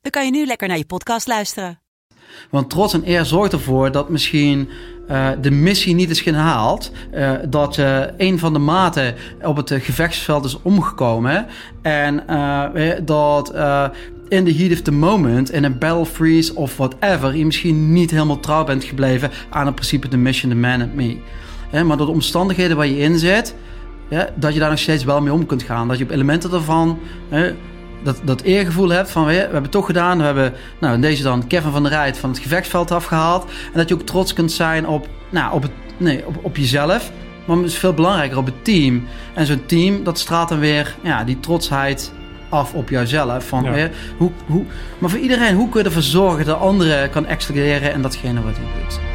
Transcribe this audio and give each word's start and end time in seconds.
dan 0.00 0.10
kan 0.10 0.24
je 0.24 0.30
nu 0.30 0.46
lekker 0.46 0.68
naar 0.68 0.78
je 0.78 0.84
podcast 0.84 1.26
luisteren. 1.26 1.80
Want 2.50 2.70
trots 2.70 2.94
en 2.94 3.08
eer 3.08 3.24
zorgt 3.24 3.52
ervoor 3.52 3.92
dat 3.92 4.08
misschien 4.08 4.68
uh, 5.10 5.28
de 5.40 5.50
missie 5.50 5.94
niet 5.94 6.10
is 6.10 6.20
gehaald. 6.20 6.90
Uh, 7.14 7.32
dat 7.48 7.76
uh, 7.76 8.02
een 8.16 8.38
van 8.38 8.52
de 8.52 8.58
maten 8.58 9.14
op 9.42 9.56
het 9.56 9.72
gevechtsveld 9.72 10.44
is 10.44 10.62
omgekomen. 10.62 11.46
En 11.82 12.24
dat 13.04 13.48
in 14.28 14.44
the 14.44 14.54
heat 14.54 14.72
of 14.72 14.80
the 14.80 14.92
moment, 14.92 15.52
in 15.52 15.64
een 15.64 15.78
battle 15.78 16.06
freeze 16.06 16.54
of 16.54 16.76
whatever, 16.76 17.36
je 17.36 17.44
misschien 17.44 17.92
niet 17.92 18.10
helemaal 18.10 18.40
trouw 18.40 18.64
bent 18.64 18.84
gebleven 18.84 19.30
aan 19.50 19.66
het 19.66 19.74
principe 19.74 20.08
the 20.08 20.16
mission, 20.16 20.50
the 20.50 20.56
man 20.56 20.80
and 20.80 20.94
me. 20.94 21.18
maar 21.70 21.96
door 21.96 22.06
de 22.06 22.12
omstandigheden 22.12 22.76
waar 22.76 22.86
je 22.86 22.98
in 22.98 23.18
zit, 23.18 23.54
dat 24.34 24.52
je 24.52 24.58
daar 24.58 24.70
nog 24.70 24.78
steeds 24.78 25.04
wel 25.04 25.20
mee 25.20 25.32
om 25.32 25.46
kunt 25.46 25.62
gaan. 25.62 25.88
Dat 25.88 25.98
je 25.98 26.04
op 26.04 26.10
elementen 26.10 26.52
ervan 26.52 26.98
dat, 28.02 28.20
dat 28.24 28.40
eergevoel 28.40 28.88
hebt 28.88 29.10
van 29.10 29.24
we, 29.24 29.32
we 29.32 29.38
hebben 29.38 29.62
het 29.62 29.70
toch 29.70 29.86
gedaan. 29.86 30.18
We 30.18 30.24
hebben 30.24 30.52
nou, 30.78 30.94
in 30.94 31.00
deze 31.00 31.22
dan 31.22 31.46
Kevin 31.46 31.72
van 31.72 31.82
der 31.82 31.92
Rijt 31.92 32.18
van 32.18 32.30
het 32.30 32.38
gevechtsveld 32.38 32.90
afgehaald. 32.90 33.44
En 33.44 33.78
dat 33.78 33.88
je 33.88 33.94
ook 33.94 34.06
trots 34.06 34.32
kunt 34.32 34.52
zijn 34.52 34.86
op, 34.86 35.08
nou, 35.30 35.54
op, 35.54 35.62
het, 35.62 35.72
nee, 35.96 36.26
op, 36.26 36.36
op 36.42 36.56
jezelf. 36.56 37.10
Maar 37.44 37.56
het 37.56 37.66
is 37.66 37.78
veel 37.78 37.94
belangrijker 37.94 38.38
op 38.38 38.46
het 38.46 38.64
team. 38.64 39.06
En 39.34 39.46
zo'n 39.46 39.66
team, 39.66 40.04
dat 40.04 40.18
straalt 40.18 40.48
dan 40.48 40.58
weer 40.58 40.96
ja, 41.02 41.24
die 41.24 41.40
trotsheid 41.40 42.12
af 42.48 42.74
op 42.74 42.88
jouzelf. 42.88 43.48
Van, 43.48 43.64
ja. 43.64 43.90
hoe, 44.16 44.30
hoe, 44.46 44.64
maar 44.98 45.10
voor 45.10 45.18
iedereen, 45.18 45.54
hoe 45.54 45.68
kun 45.68 45.80
je 45.80 45.86
ervoor 45.86 46.02
zorgen 46.02 46.46
dat 46.46 46.58
de 46.58 46.64
andere 46.64 47.08
kan 47.08 47.26
excelleren 47.26 47.92
en 47.92 48.02
datgene 48.02 48.42
wat 48.42 48.56
hij 48.56 48.82
doet? 48.82 49.09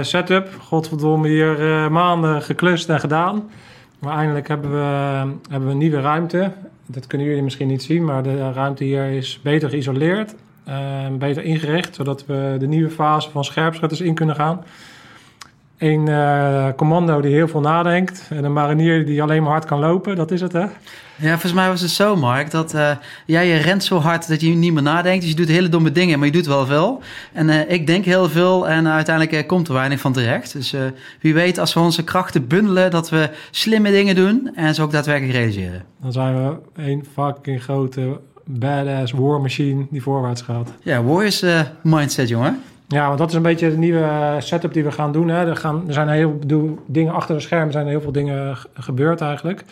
Setup. 0.00 0.48
Godverdomme, 0.60 1.28
hier 1.28 1.60
uh, 1.60 1.88
maanden 1.88 2.42
geklust 2.42 2.88
en 2.88 3.00
gedaan. 3.00 3.50
Maar 3.98 4.16
eindelijk 4.16 4.48
hebben 4.48 4.70
we, 4.70 4.78
hebben 5.50 5.68
we 5.68 5.72
een 5.72 5.78
nieuwe 5.78 6.00
ruimte. 6.00 6.52
Dat 6.86 7.06
kunnen 7.06 7.26
jullie 7.26 7.42
misschien 7.42 7.68
niet 7.68 7.82
zien, 7.82 8.04
maar 8.04 8.22
de 8.22 8.52
ruimte 8.52 8.84
hier 8.84 9.04
is 9.04 9.40
beter 9.42 9.68
geïsoleerd. 9.68 10.34
Uh, 10.68 10.74
beter 11.18 11.44
ingericht, 11.44 11.94
zodat 11.94 12.26
we 12.26 12.56
de 12.58 12.66
nieuwe 12.66 12.90
fase 12.90 13.30
van 13.30 13.44
scherpschutters 13.44 14.00
in 14.00 14.14
kunnen 14.14 14.34
gaan. 14.34 14.64
Een 15.82 16.08
uh, 16.08 16.68
commando 16.76 17.20
die 17.20 17.34
heel 17.34 17.48
veel 17.48 17.60
nadenkt. 17.60 18.26
En 18.30 18.44
een 18.44 18.52
marinier 18.52 19.06
die 19.06 19.22
alleen 19.22 19.42
maar 19.42 19.50
hard 19.50 19.64
kan 19.64 19.78
lopen. 19.78 20.16
Dat 20.16 20.30
is 20.30 20.40
het, 20.40 20.52
hè? 20.52 20.64
Ja, 21.16 21.30
volgens 21.30 21.52
mij 21.52 21.68
was 21.68 21.80
het 21.80 21.90
zo, 21.90 22.16
Mark, 22.16 22.50
dat 22.50 22.74
uh, 22.74 22.90
jij 23.26 23.46
je 23.46 23.56
rent 23.56 23.84
zo 23.84 23.98
hard 23.98 24.28
dat 24.28 24.40
je 24.40 24.48
niet 24.48 24.72
meer 24.72 24.82
nadenkt. 24.82 25.20
Dus 25.20 25.30
je 25.30 25.36
doet 25.36 25.48
hele 25.48 25.68
domme 25.68 25.92
dingen, 25.92 26.18
maar 26.18 26.26
je 26.26 26.32
doet 26.32 26.46
wel 26.46 26.66
veel. 26.66 27.00
En 27.32 27.48
uh, 27.48 27.70
ik 27.70 27.86
denk 27.86 28.04
heel 28.04 28.28
veel 28.28 28.68
en 28.68 28.88
uiteindelijk 28.88 29.46
komt 29.46 29.68
er 29.68 29.74
weinig 29.74 30.00
van 30.00 30.12
terecht. 30.12 30.52
Dus 30.52 30.74
wie 31.20 31.34
weet, 31.34 31.58
als 31.58 31.74
we 31.74 31.80
onze 31.80 32.04
krachten 32.04 32.46
bundelen, 32.46 32.90
dat 32.90 33.10
we 33.10 33.30
slimme 33.50 33.90
dingen 33.90 34.14
doen 34.14 34.50
en 34.54 34.74
ze 34.74 34.82
ook 34.82 34.92
daadwerkelijk 34.92 35.36
realiseren. 35.36 35.84
Dan 36.02 36.12
zijn 36.12 36.34
we 36.34 36.82
een 36.82 37.04
fucking 37.14 37.62
grote 37.62 38.20
badass 38.44 39.12
war 39.12 39.40
machine 39.40 39.86
die 39.90 40.02
voorwaarts 40.02 40.42
gaat. 40.42 40.72
Ja, 40.82 41.02
war 41.02 41.24
is 41.24 41.44
mindset, 41.82 42.28
jongen. 42.28 42.62
Ja, 42.92 43.06
want 43.06 43.18
dat 43.18 43.28
is 43.28 43.34
een 43.34 43.42
beetje 43.42 43.70
de 43.70 43.76
nieuwe 43.76 44.36
setup 44.38 44.72
die 44.72 44.84
we 44.84 44.92
gaan 44.92 45.12
doen. 45.12 45.28
Hè. 45.28 45.46
Er, 45.46 45.56
gaan, 45.56 45.84
er 45.86 45.92
zijn 45.92 46.08
heel 46.08 46.38
veel 46.46 46.78
dingen 46.86 47.12
achter 47.12 47.34
de 47.34 47.40
schermen, 47.40 47.72
zijn 47.72 47.86
heel 47.86 48.00
veel 48.00 48.12
dingen 48.12 48.56
gebeurd 48.74 49.20
eigenlijk. 49.20 49.64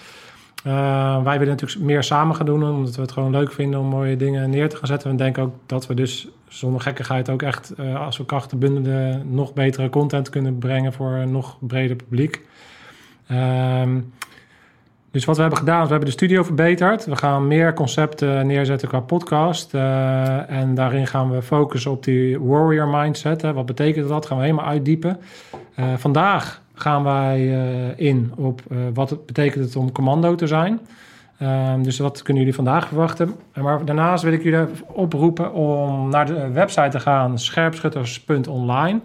Uh, 0.67 1.23
wij 1.23 1.39
willen 1.39 1.55
natuurlijk 1.55 1.81
meer 1.81 2.03
samen 2.03 2.37
gaan 2.37 2.47
doen, 2.47 2.65
omdat 2.65 2.97
we 2.97 3.03
het 3.03 3.13
gewoon 3.13 3.31
leuk 3.31 3.53
vinden 3.53 3.81
om 3.81 3.87
mooie 3.87 4.17
dingen 4.17 4.51
neer 4.51 4.69
te 4.69 4.77
gaan 4.77 4.87
zetten. 4.87 5.11
We 5.11 5.17
denken 5.17 5.43
ook 5.43 5.55
dat 5.67 5.87
we 5.87 5.95
dus 5.95 6.29
zonder 6.49 6.81
gekkigheid 6.81 7.31
ook 7.31 7.43
echt, 7.43 7.73
uh, 7.81 8.01
als 8.01 8.17
we 8.17 8.25
krachten 8.25 8.59
bundelen, 8.59 9.35
nog 9.35 9.53
betere 9.53 9.91
content 9.91 10.31
kunnen 10.31 10.59
brengen 10.59 10.93
voor 10.93 11.11
een 11.11 11.33
nog 11.33 11.57
breder 11.61 11.97
publiek. 11.97 12.41
Uh, 13.31 13.83
dus 15.11 15.25
wat 15.25 15.35
we 15.37 15.41
hebben 15.41 15.59
gedaan, 15.59 15.79
is 15.79 15.85
we 15.85 15.91
hebben 15.91 16.09
de 16.09 16.15
studio 16.15 16.43
verbeterd. 16.43 17.05
We 17.05 17.17
gaan 17.17 17.47
meer 17.47 17.75
concepten 17.75 18.47
neerzetten 18.47 18.89
qua 18.89 19.01
podcast. 19.01 19.75
Uh, 19.75 20.51
en 20.51 20.75
daarin 20.75 21.07
gaan 21.07 21.31
we 21.31 21.43
focussen 21.43 21.91
op 21.91 22.05
die 22.05 22.41
warrior 22.41 22.89
mindset. 22.89 23.43
Wat 23.43 23.67
betekent 23.67 24.09
dat? 24.09 24.27
Gaan 24.27 24.37
we 24.37 24.43
helemaal 24.43 24.67
uitdiepen. 24.67 25.21
Uh, 25.79 25.87
vandaag 25.97 26.63
gaan 26.75 27.05
wij 27.05 27.41
uh, 27.41 27.99
in 27.99 28.33
op 28.37 28.63
wat 28.95 29.11
het 29.11 29.27
betekent 29.27 29.77
om 29.77 29.93
commando 29.93 30.35
te 30.35 30.47
zijn. 30.47 30.81
Ehm, 31.41 31.83
dus 31.83 31.99
wat 31.99 32.23
kunnen 32.23 32.43
jullie 32.43 32.57
vandaag 32.57 32.89
verwachten? 32.89 33.35
Maar 33.55 33.85
daarnaast 33.85 34.23
wil 34.25 34.33
ik 34.33 34.43
jullie 34.43 34.67
oproepen 34.87 35.53
om 35.53 36.09
naar 36.09 36.27
de 36.27 36.51
website 36.51 36.89
te 36.89 37.01
gaan, 37.01 37.39
scherpschutters.online. 37.39 39.01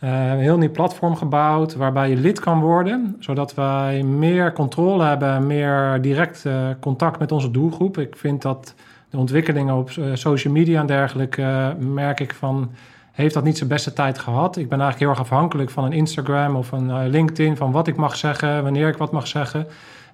Een 0.00 0.38
heel 0.38 0.58
nieuw 0.58 0.70
platform 0.70 1.16
gebouwd 1.16 1.74
waarbij 1.74 2.08
je 2.08 2.16
lid 2.16 2.40
kan 2.40 2.60
worden, 2.60 3.16
zodat 3.18 3.54
wij 3.54 4.02
meer 4.02 4.52
controle 4.52 5.04
hebben, 5.04 5.46
meer 5.46 5.98
direct 6.00 6.44
uh, 6.46 6.68
contact 6.80 7.18
met 7.18 7.32
onze 7.32 7.50
doelgroep. 7.50 7.98
Ik 7.98 8.16
vind 8.16 8.42
dat 8.42 8.74
de 9.10 9.16
ontwikkelingen 9.16 9.74
op 9.74 9.90
uh, 9.90 10.14
social 10.14 10.52
media 10.52 10.80
en 10.80 10.86
dergelijke, 10.86 11.76
merk 11.78 12.20
ik 12.20 12.34
van, 12.34 12.70
heeft 13.12 13.34
dat 13.34 13.44
niet 13.44 13.56
zijn 13.56 13.68
beste 13.68 13.92
tijd 13.92 14.18
gehad. 14.18 14.56
Ik 14.56 14.68
ben 14.68 14.80
eigenlijk 14.80 14.98
heel 14.98 15.08
erg 15.08 15.32
afhankelijk 15.32 15.70
van 15.70 15.84
een 15.84 15.92
Instagram 15.92 16.56
of 16.56 16.72
een 16.72 17.08
LinkedIn, 17.08 17.56
van 17.56 17.72
wat 17.72 17.86
ik 17.86 17.96
mag 17.96 18.16
zeggen, 18.16 18.62
wanneer 18.62 18.88
ik 18.88 18.96
wat 18.96 19.12
mag 19.12 19.26
zeggen. 19.26 19.66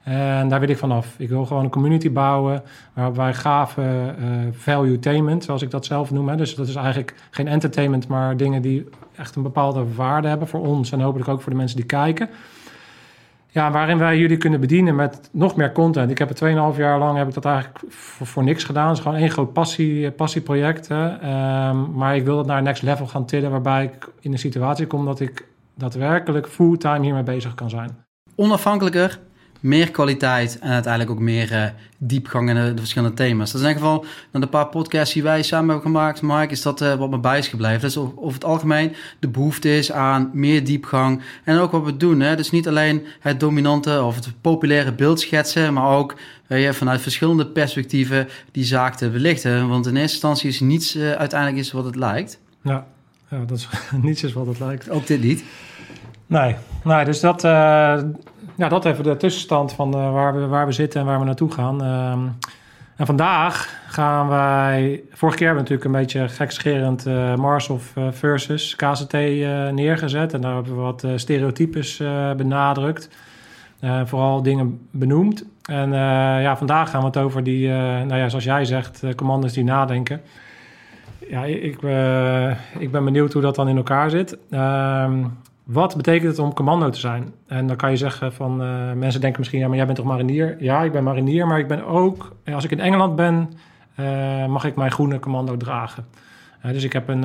En 0.05 0.49
daar 0.49 0.61
wil 0.61 0.69
ik 0.69 0.79
vanaf. 0.79 1.15
Ik 1.19 1.29
wil 1.29 1.47
gewoon 1.47 1.65
een 1.65 1.71
community 1.71 2.13
bouwen 2.13 2.63
waar 2.93 3.15
wij 3.15 3.35
gave 3.35 3.83
uh, 3.83 4.27
value-tainment, 4.53 5.45
zoals 5.45 5.63
ik 5.63 5.71
dat 5.71 5.85
zelf 5.85 6.11
noem. 6.11 6.29
Hè. 6.29 6.37
Dus 6.37 6.55
dat 6.55 6.69
is 6.69 6.75
eigenlijk 6.75 7.15
geen 7.31 7.49
entertainment, 7.49 8.09
maar 8.09 8.37
dingen 8.37 8.63
die 8.63 8.89
echt 9.17 9.37
een 9.37 9.43
bepaalde 9.43 9.95
waarde 9.95 10.29
hebben 10.29 10.49
voor 10.49 10.67
ons 10.67 10.93
en 10.93 11.01
hopelijk 11.01 11.29
ook 11.29 11.41
voor 11.41 11.53
de 11.53 11.59
mensen 11.59 11.77
die 11.77 11.87
kijken. 11.87 12.29
Ja, 13.49 13.71
waarin 13.71 13.99
wij 13.99 14.19
jullie 14.19 14.37
kunnen 14.37 14.61
bedienen 14.61 14.95
met 14.95 15.29
nog 15.33 15.57
meer 15.57 15.73
content. 15.73 16.11
Ik 16.11 16.19
heb 16.19 16.29
het 16.29 16.45
2,5 16.45 16.79
jaar 16.79 16.99
lang 16.99 17.19
heb 17.19 17.29
ik 17.29 17.35
dat 17.35 17.45
eigenlijk 17.45 17.85
voor, 17.89 18.45
niks 18.45 18.65
gedaan. 18.65 18.89
Het 18.89 18.97
is 18.97 19.03
gewoon 19.03 19.19
één 19.19 19.31
groot 19.31 19.53
passie, 19.53 20.11
passieproject. 20.11 20.91
Um, 20.91 21.93
maar 21.93 22.17
ik 22.17 22.25
wil 22.25 22.37
dat 22.37 22.47
naar 22.47 22.63
next 22.63 22.83
level 22.83 23.07
gaan 23.07 23.27
tillen, 23.27 23.51
waarbij 23.51 23.85
ik 23.85 24.09
in 24.21 24.33
een 24.33 24.39
situatie 24.39 24.87
kom 24.87 25.05
dat 25.05 25.21
ik 25.21 25.47
daadwerkelijk 25.75 26.49
fulltime 26.49 27.05
hiermee 27.05 27.23
bezig 27.23 27.55
kan 27.55 27.71
zijn. 27.71 27.97
Onafhankelijker, 28.35 29.19
meer 29.64 29.90
kwaliteit 29.90 30.58
en 30.58 30.70
uiteindelijk 30.70 31.12
ook 31.12 31.20
meer 31.20 31.52
uh, 31.52 31.64
diepgang 31.99 32.49
in 32.49 32.55
de, 32.55 32.75
de, 32.75 32.78
verschillende 32.78 33.14
thema's. 33.14 33.52
Dat 33.52 33.61
is 33.61 33.66
in 33.66 33.75
ieder 33.75 33.88
geval, 33.88 34.06
na 34.31 34.40
de 34.40 34.46
paar 34.46 34.66
podcasts 34.66 35.14
die 35.14 35.22
wij 35.22 35.43
samen 35.43 35.69
hebben 35.69 35.87
gemaakt, 35.87 36.20
Mark, 36.20 36.50
is 36.50 36.62
dat 36.62 36.82
uh, 36.82 36.94
wat 36.94 37.11
me 37.11 37.19
bij 37.19 37.38
is 37.38 37.49
gebleven. 37.49 37.81
Dus 37.81 37.96
over 37.96 38.32
het 38.32 38.44
algemeen 38.44 38.94
de 39.19 39.28
behoefte 39.28 39.76
is 39.76 39.93
aan 39.93 40.31
meer 40.32 40.64
diepgang 40.64 41.22
en 41.44 41.58
ook 41.58 41.70
wat 41.70 41.84
we 41.84 41.96
doen. 41.96 42.20
Hè? 42.20 42.37
Dus 42.37 42.50
niet 42.50 42.69
alleen 42.69 43.06
het 43.20 43.40
dominante 43.40 44.02
of 44.02 44.14
het 44.14 44.40
populaire 44.40 44.93
beeld 44.93 45.20
schetsen, 45.20 45.72
maar 45.72 45.96
ook 45.96 46.14
uh, 46.49 46.70
vanuit 46.70 47.00
verschillende 47.00 47.46
perspectieven 47.46 48.28
die 48.52 48.64
zaak 48.64 48.94
te 48.94 49.11
belichten. 49.11 49.69
Want 49.69 49.87
in 49.87 49.96
eerste 49.96 50.12
instantie 50.12 50.49
is 50.49 50.61
niets 50.61 50.99
uiteindelijk 50.99 51.61
is 51.61 51.72
wat 51.72 51.84
het 51.84 51.96
lijkt. 51.96 52.40
Ja, 52.62 52.87
ja 53.31 53.44
dat 53.44 53.58
is 53.58 53.69
niets 54.02 54.22
is 54.22 54.32
wat 54.32 54.46
het 54.46 54.58
lijkt. 54.58 54.90
Ook 54.90 55.06
dit 55.06 55.22
niet. 55.22 55.44
Nee, 56.26 56.56
nee 56.84 57.05
dus 57.05 57.20
dat, 57.20 57.44
ja, 58.56 58.69
dat 58.69 58.85
even 58.85 59.05
de 59.05 59.17
tussenstand 59.17 59.73
van 59.73 59.97
uh, 59.97 60.12
waar, 60.12 60.35
we, 60.35 60.47
waar 60.47 60.67
we 60.67 60.73
zitten 60.73 61.01
en 61.01 61.06
waar 61.06 61.19
we 61.19 61.25
naartoe 61.25 61.53
gaan. 61.53 61.85
Uh, 61.85 62.12
En 62.97 63.06
vandaag 63.06 63.83
gaan 63.87 64.29
wij... 64.29 65.03
Vorige 65.11 65.39
keer 65.39 65.47
hebben 65.47 65.65
we 65.65 65.71
natuurlijk 65.71 65.85
een 65.85 66.01
beetje 66.01 66.29
gekscherend 66.35 67.06
uh, 67.06 67.35
Mars 67.35 67.69
of 67.69 67.97
uh, 67.97 68.05
versus 68.11 68.77
KCT 68.77 69.12
neergezet. 69.73 70.33
En 70.33 70.41
daar 70.41 70.55
hebben 70.55 70.75
we 70.75 70.81
wat 70.81 71.06
stereotypes 71.17 72.03
benadrukt. 72.37 73.09
vooral 74.05 74.43
dingen 74.43 74.89
benoemd. 74.91 75.45
En 75.62 75.93
ja, 76.43 76.57
vandaag 76.57 76.91
gaan 76.91 77.00
we 77.00 77.07
het 77.07 77.17
over 77.17 77.43
die, 77.43 77.69
nou 77.69 78.17
ja, 78.17 78.29
zoals 78.29 78.45
jij 78.45 78.65
zegt, 78.65 79.03
commanders 79.17 79.53
die 79.53 79.65
nadenken. 79.65 80.21
Ja, 81.29 81.45
ik, 81.45 81.83
ik 82.79 82.91
ben 82.91 83.05
benieuwd 83.05 83.33
hoe 83.33 83.43
dat 83.43 83.55
dan 83.55 83.69
in 83.69 83.77
elkaar 83.77 84.11
zit. 84.11 84.39
Ehm, 84.50 85.25
wat 85.64 85.96
betekent 85.96 86.31
het 86.31 86.38
om 86.38 86.55
commando 86.55 86.90
te 86.90 86.99
zijn? 86.99 87.32
En 87.46 87.66
dan 87.66 87.76
kan 87.76 87.90
je 87.90 87.96
zeggen 87.96 88.32
van 88.32 88.62
uh, 88.62 88.93
mensen 88.93 89.20
denken 89.20 89.40
misschien, 89.40 89.61
ja, 89.61 89.66
maar 89.66 89.76
jij 89.76 89.87
bent 89.87 89.99
toch 89.99 90.06
marinier? 90.06 90.56
Ja, 90.58 90.82
ik 90.82 90.93
ben 90.93 91.05
marinier, 91.05 91.46
maar 91.46 91.58
ik 91.58 91.69
ben 91.69 91.87
ook, 91.87 92.37
als 92.52 92.64
ik 92.64 92.70
in 92.70 92.81
Engeland 92.81 93.16
ben, 93.16 93.52
uh, 94.00 94.46
mag 94.46 94.64
ik 94.64 94.76
mijn 94.76 94.90
groene 94.90 95.19
commando 95.19 95.56
dragen. 95.56 96.06
Dus 96.62 96.84
ik 96.84 96.93
heb 96.93 97.08
een 97.08 97.20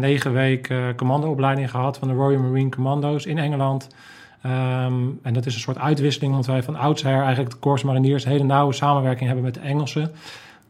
negen 0.00 0.32
week 0.32 0.74
commandoopleiding 0.96 1.70
gehad 1.70 1.98
van 1.98 2.08
de 2.08 2.14
Royal 2.14 2.40
Marine 2.40 2.70
Commando's 2.70 3.24
in 3.24 3.38
Engeland. 3.38 3.88
Um, 4.46 5.18
en 5.22 5.32
dat 5.32 5.46
is 5.46 5.54
een 5.54 5.60
soort 5.60 5.78
uitwisseling, 5.78 6.32
want 6.32 6.46
wij 6.46 6.62
van 6.62 6.76
oudsher 6.76 7.20
eigenlijk 7.20 7.50
de 7.50 7.58
Corps 7.58 7.82
Mariniers 7.82 8.24
hele 8.24 8.44
nauwe 8.44 8.72
samenwerking 8.72 9.26
hebben 9.26 9.44
met 9.44 9.54
de 9.54 9.60
Engelsen. 9.60 10.10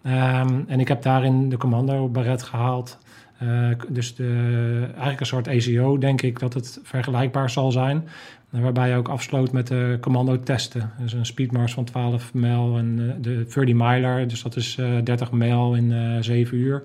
Um, 0.06 0.64
en 0.68 0.80
ik 0.80 0.88
heb 0.88 1.02
daarin 1.02 1.48
de 1.48 1.56
commando 1.56 2.08
baret 2.08 2.42
gehaald. 2.42 2.98
Uh, 3.42 3.68
dus 3.88 4.14
de, 4.14 4.80
eigenlijk 4.86 5.20
een 5.20 5.26
soort 5.26 5.48
ACO, 5.48 5.98
denk 5.98 6.22
ik 6.22 6.38
dat 6.38 6.54
het 6.54 6.80
vergelijkbaar 6.82 7.50
zal 7.50 7.72
zijn. 7.72 8.08
Waarbij 8.50 8.88
je 8.88 8.96
ook 8.96 9.08
afsloot 9.08 9.52
met 9.52 9.66
de 9.66 9.98
commando-testen. 10.00 10.90
Dus 10.98 11.12
een 11.12 11.26
speedmars 11.26 11.72
van 11.72 11.84
12 11.84 12.34
mijl 12.34 12.78
en 12.78 12.98
uh, 12.98 13.12
de 13.20 13.46
30 13.54 13.74
miler, 13.74 14.28
dus 14.28 14.42
dat 14.42 14.56
is 14.56 14.76
uh, 14.80 14.98
30 15.04 15.32
mijl 15.32 15.74
in 15.74 16.18
7 16.24 16.56
uur. 16.56 16.82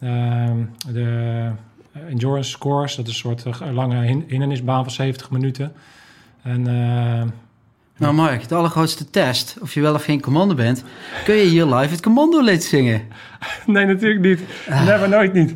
Ehm, 0.00 0.56
de 0.92 1.50
endurance 2.08 2.50
scores, 2.50 2.96
dat 2.96 3.06
is 3.06 3.24
een 3.24 3.38
soort 3.38 3.60
lange 3.72 4.02
hindernisbaan 4.26 4.82
van 4.82 4.92
70 4.92 5.30
minuten. 5.30 5.72
En 6.42 6.66
nou 7.96 8.14
Mark, 8.14 8.48
de 8.48 8.54
allergrootste 8.54 9.10
test, 9.10 9.56
of 9.60 9.74
je 9.74 9.80
wel 9.80 9.94
of 9.94 10.04
geen 10.04 10.20
commando 10.20 10.54
bent, 10.54 10.84
kun 11.24 11.34
je 11.34 11.44
hier 11.44 11.64
live 11.66 11.92
het 11.92 12.02
commando 12.02 12.42
lied 12.42 12.64
zingen? 12.64 13.02
Nee, 13.66 13.86
natuurlijk 13.86 14.20
niet. 14.20 14.40
Never, 14.68 15.08
nooit 15.08 15.32
niet. 15.32 15.54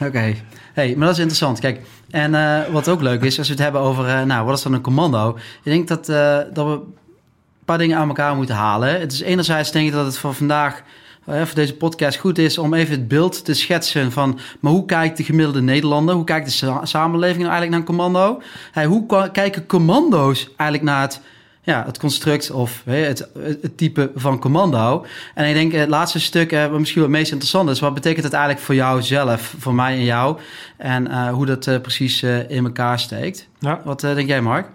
Oké, 0.00 0.34
hey, 0.72 0.94
maar 0.96 1.06
dat 1.06 1.16
is 1.16 1.22
interessant. 1.22 1.60
Kijk, 1.60 1.80
en 2.10 2.32
uh, 2.32 2.60
wat 2.72 2.88
ook 2.88 3.00
leuk 3.00 3.22
is, 3.22 3.38
als 3.38 3.46
we 3.46 3.52
het 3.52 3.62
hebben 3.62 3.80
over, 3.80 4.06
uh, 4.06 4.22
nou, 4.22 4.46
wat 4.46 4.56
is 4.56 4.62
dan 4.62 4.72
een 4.72 4.80
commando? 4.80 5.36
Ik 5.62 5.72
denk 5.72 5.88
dat, 5.88 6.08
uh, 6.08 6.38
dat 6.52 6.66
we 6.66 6.72
een 6.72 6.94
paar 7.64 7.78
dingen 7.78 7.98
aan 7.98 8.08
elkaar 8.08 8.36
moeten 8.36 8.54
halen. 8.54 9.00
Het 9.00 9.12
is 9.12 9.20
enerzijds 9.20 9.72
denk 9.72 9.86
ik 9.86 9.92
dat 9.92 10.06
het 10.06 10.18
voor 10.18 10.34
vandaag 10.34 10.82
voor 11.24 11.54
deze 11.54 11.74
podcast 11.74 12.18
goed 12.18 12.38
is 12.38 12.58
om 12.58 12.74
even 12.74 12.94
het 12.94 13.08
beeld 13.08 13.44
te 13.44 13.54
schetsen 13.54 14.12
van... 14.12 14.38
maar 14.60 14.72
hoe 14.72 14.84
kijkt 14.84 15.16
de 15.16 15.24
gemiddelde 15.24 15.60
Nederlander, 15.60 16.14
hoe 16.14 16.24
kijkt 16.24 16.60
de 16.60 16.80
samenleving 16.82 17.42
nou 17.42 17.52
eigenlijk 17.52 17.70
naar 17.70 17.80
een 17.80 17.84
commando? 17.84 18.42
Hey, 18.72 18.86
hoe 18.86 19.30
kijken 19.32 19.66
commando's 19.66 20.44
eigenlijk 20.56 20.82
naar 20.82 21.00
het 21.00 21.20
ja, 21.68 21.84
het 21.86 21.98
construct 21.98 22.50
of 22.50 22.82
het, 22.84 23.28
het, 23.38 23.76
type 23.76 24.10
van 24.14 24.38
commando. 24.38 25.06
En 25.34 25.48
ik 25.48 25.54
denk 25.54 25.72
het 25.72 25.88
laatste 25.88 26.20
stuk, 26.20 26.50
wat 26.50 26.78
misschien 26.78 27.00
wel 27.00 27.10
het 27.10 27.18
meest 27.18 27.30
interessant 27.30 27.70
is, 27.70 27.80
wat 27.80 27.94
betekent 27.94 28.24
het 28.24 28.32
eigenlijk 28.32 28.64
voor 28.64 28.74
jou 28.74 29.02
zelf, 29.02 29.54
voor 29.58 29.74
mij 29.74 29.92
en 29.92 30.04
jou, 30.04 30.38
en 30.76 31.06
uh, 31.06 31.28
hoe 31.28 31.46
dat 31.46 31.66
uh, 31.66 31.80
precies 31.80 32.22
in 32.22 32.64
elkaar 32.64 32.98
steekt. 32.98 33.48
Ja. 33.58 33.80
Wat 33.84 34.00
denk 34.00 34.28
jij, 34.28 34.40
Mark? 34.40 34.66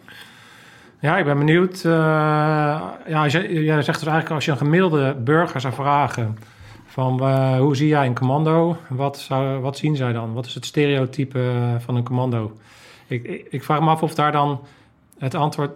Ja, 0.99 1.17
ik 1.17 1.25
ben 1.25 1.37
benieuwd. 1.37 1.81
ja, 1.81 3.27
jij, 3.27 3.51
jij 3.51 3.81
zegt 3.81 3.99
dus 3.99 4.07
eigenlijk 4.07 4.29
als 4.29 4.45
je 4.45 4.51
een 4.51 4.57
gemiddelde 4.57 5.15
burger 5.19 5.61
zou 5.61 5.73
vragen 5.73 6.37
van 6.85 7.29
hoe 7.57 7.75
zie 7.75 7.87
jij 7.87 8.05
een 8.05 8.15
commando, 8.15 8.77
wat, 8.89 9.19
zou, 9.19 9.59
wat 9.59 9.77
zien 9.77 9.95
zij 9.95 10.13
dan? 10.13 10.33
Wat 10.33 10.45
is 10.45 10.53
het 10.53 10.65
stereotype 10.65 11.53
van 11.79 11.95
een 11.95 12.03
commando? 12.03 12.57
Ik, 13.07 13.23
ik, 13.23 13.47
ik 13.49 13.63
vraag 13.63 13.79
me 13.79 13.89
af 13.89 14.03
of 14.03 14.15
daar 14.15 14.31
dan 14.31 14.61
het 15.17 15.35
antwoord 15.35 15.71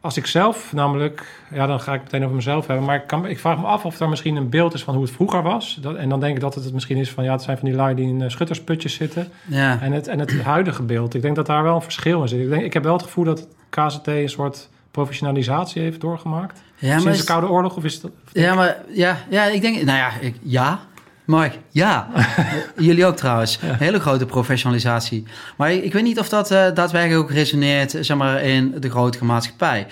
als 0.00 0.16
ik 0.16 0.26
zelf 0.26 0.72
namelijk, 0.72 1.26
ja, 1.52 1.66
dan 1.66 1.80
ga 1.80 1.94
ik 1.94 2.02
meteen 2.02 2.22
over 2.22 2.36
mezelf 2.36 2.66
hebben. 2.66 2.84
Maar 2.84 2.96
ik, 2.96 3.06
kan, 3.06 3.26
ik 3.26 3.38
vraag 3.38 3.58
me 3.58 3.64
af 3.64 3.84
of 3.84 4.00
er 4.00 4.08
misschien 4.08 4.36
een 4.36 4.48
beeld 4.48 4.74
is 4.74 4.82
van 4.82 4.94
hoe 4.94 5.02
het 5.02 5.12
vroeger 5.12 5.42
was. 5.42 5.78
Dat, 5.80 5.94
en 5.94 6.08
dan 6.08 6.20
denk 6.20 6.34
ik 6.34 6.40
dat 6.40 6.54
het, 6.54 6.64
het 6.64 6.72
misschien 6.72 6.96
is 6.96 7.10
van, 7.10 7.24
ja, 7.24 7.32
het 7.32 7.42
zijn 7.42 7.58
van 7.58 7.68
die 7.68 7.76
lui 7.76 7.94
die 7.94 8.08
in 8.08 8.20
uh, 8.20 8.28
schuttersputjes 8.28 8.94
zitten. 8.94 9.28
Ja. 9.44 9.80
En, 9.80 9.92
het, 9.92 10.08
en 10.08 10.18
het 10.18 10.40
huidige 10.42 10.82
beeld. 10.82 11.14
Ik 11.14 11.22
denk 11.22 11.36
dat 11.36 11.46
daar 11.46 11.62
wel 11.62 11.74
een 11.74 11.82
verschil 11.82 12.22
in 12.22 12.28
zit. 12.28 12.40
Ik, 12.40 12.48
denk, 12.48 12.62
ik 12.62 12.72
heb 12.72 12.82
wel 12.82 12.92
het 12.92 13.02
gevoel 13.02 13.24
dat 13.24 13.48
KZT 13.70 14.06
een 14.06 14.28
soort 14.28 14.68
professionalisatie 14.90 15.82
heeft 15.82 16.00
doorgemaakt. 16.00 16.62
Ja, 16.76 16.90
maar 16.90 17.00
Sinds 17.00 17.18
de 17.18 17.24
Koude 17.24 17.48
Oorlog, 17.48 17.76
of 17.76 17.84
is 17.84 18.00
dat... 18.00 18.10
ja, 18.32 18.54
maar 18.54 18.76
ja, 18.88 19.16
ja, 19.30 19.44
ik 19.44 19.60
denk, 19.60 19.82
nou 19.82 19.98
ja, 19.98 20.10
ik, 20.20 20.34
ja, 20.42 20.80
Mark, 21.26 21.58
ja. 21.70 22.08
Jullie 22.76 23.06
ook 23.06 23.16
trouwens. 23.16 23.58
Hele 23.62 24.00
grote 24.00 24.26
professionalisatie. 24.26 25.24
Maar 25.56 25.72
ik, 25.72 25.92
weet 25.92 26.02
niet 26.02 26.18
of 26.18 26.28
dat 26.28 26.50
uh, 26.50 26.66
daadwerkelijk 26.74 27.22
ook 27.22 27.30
resoneert 27.30 27.96
zeg 28.00 28.16
maar, 28.16 28.42
in 28.42 28.74
de 28.80 28.90
grote 28.90 29.24
maatschappij. 29.24 29.86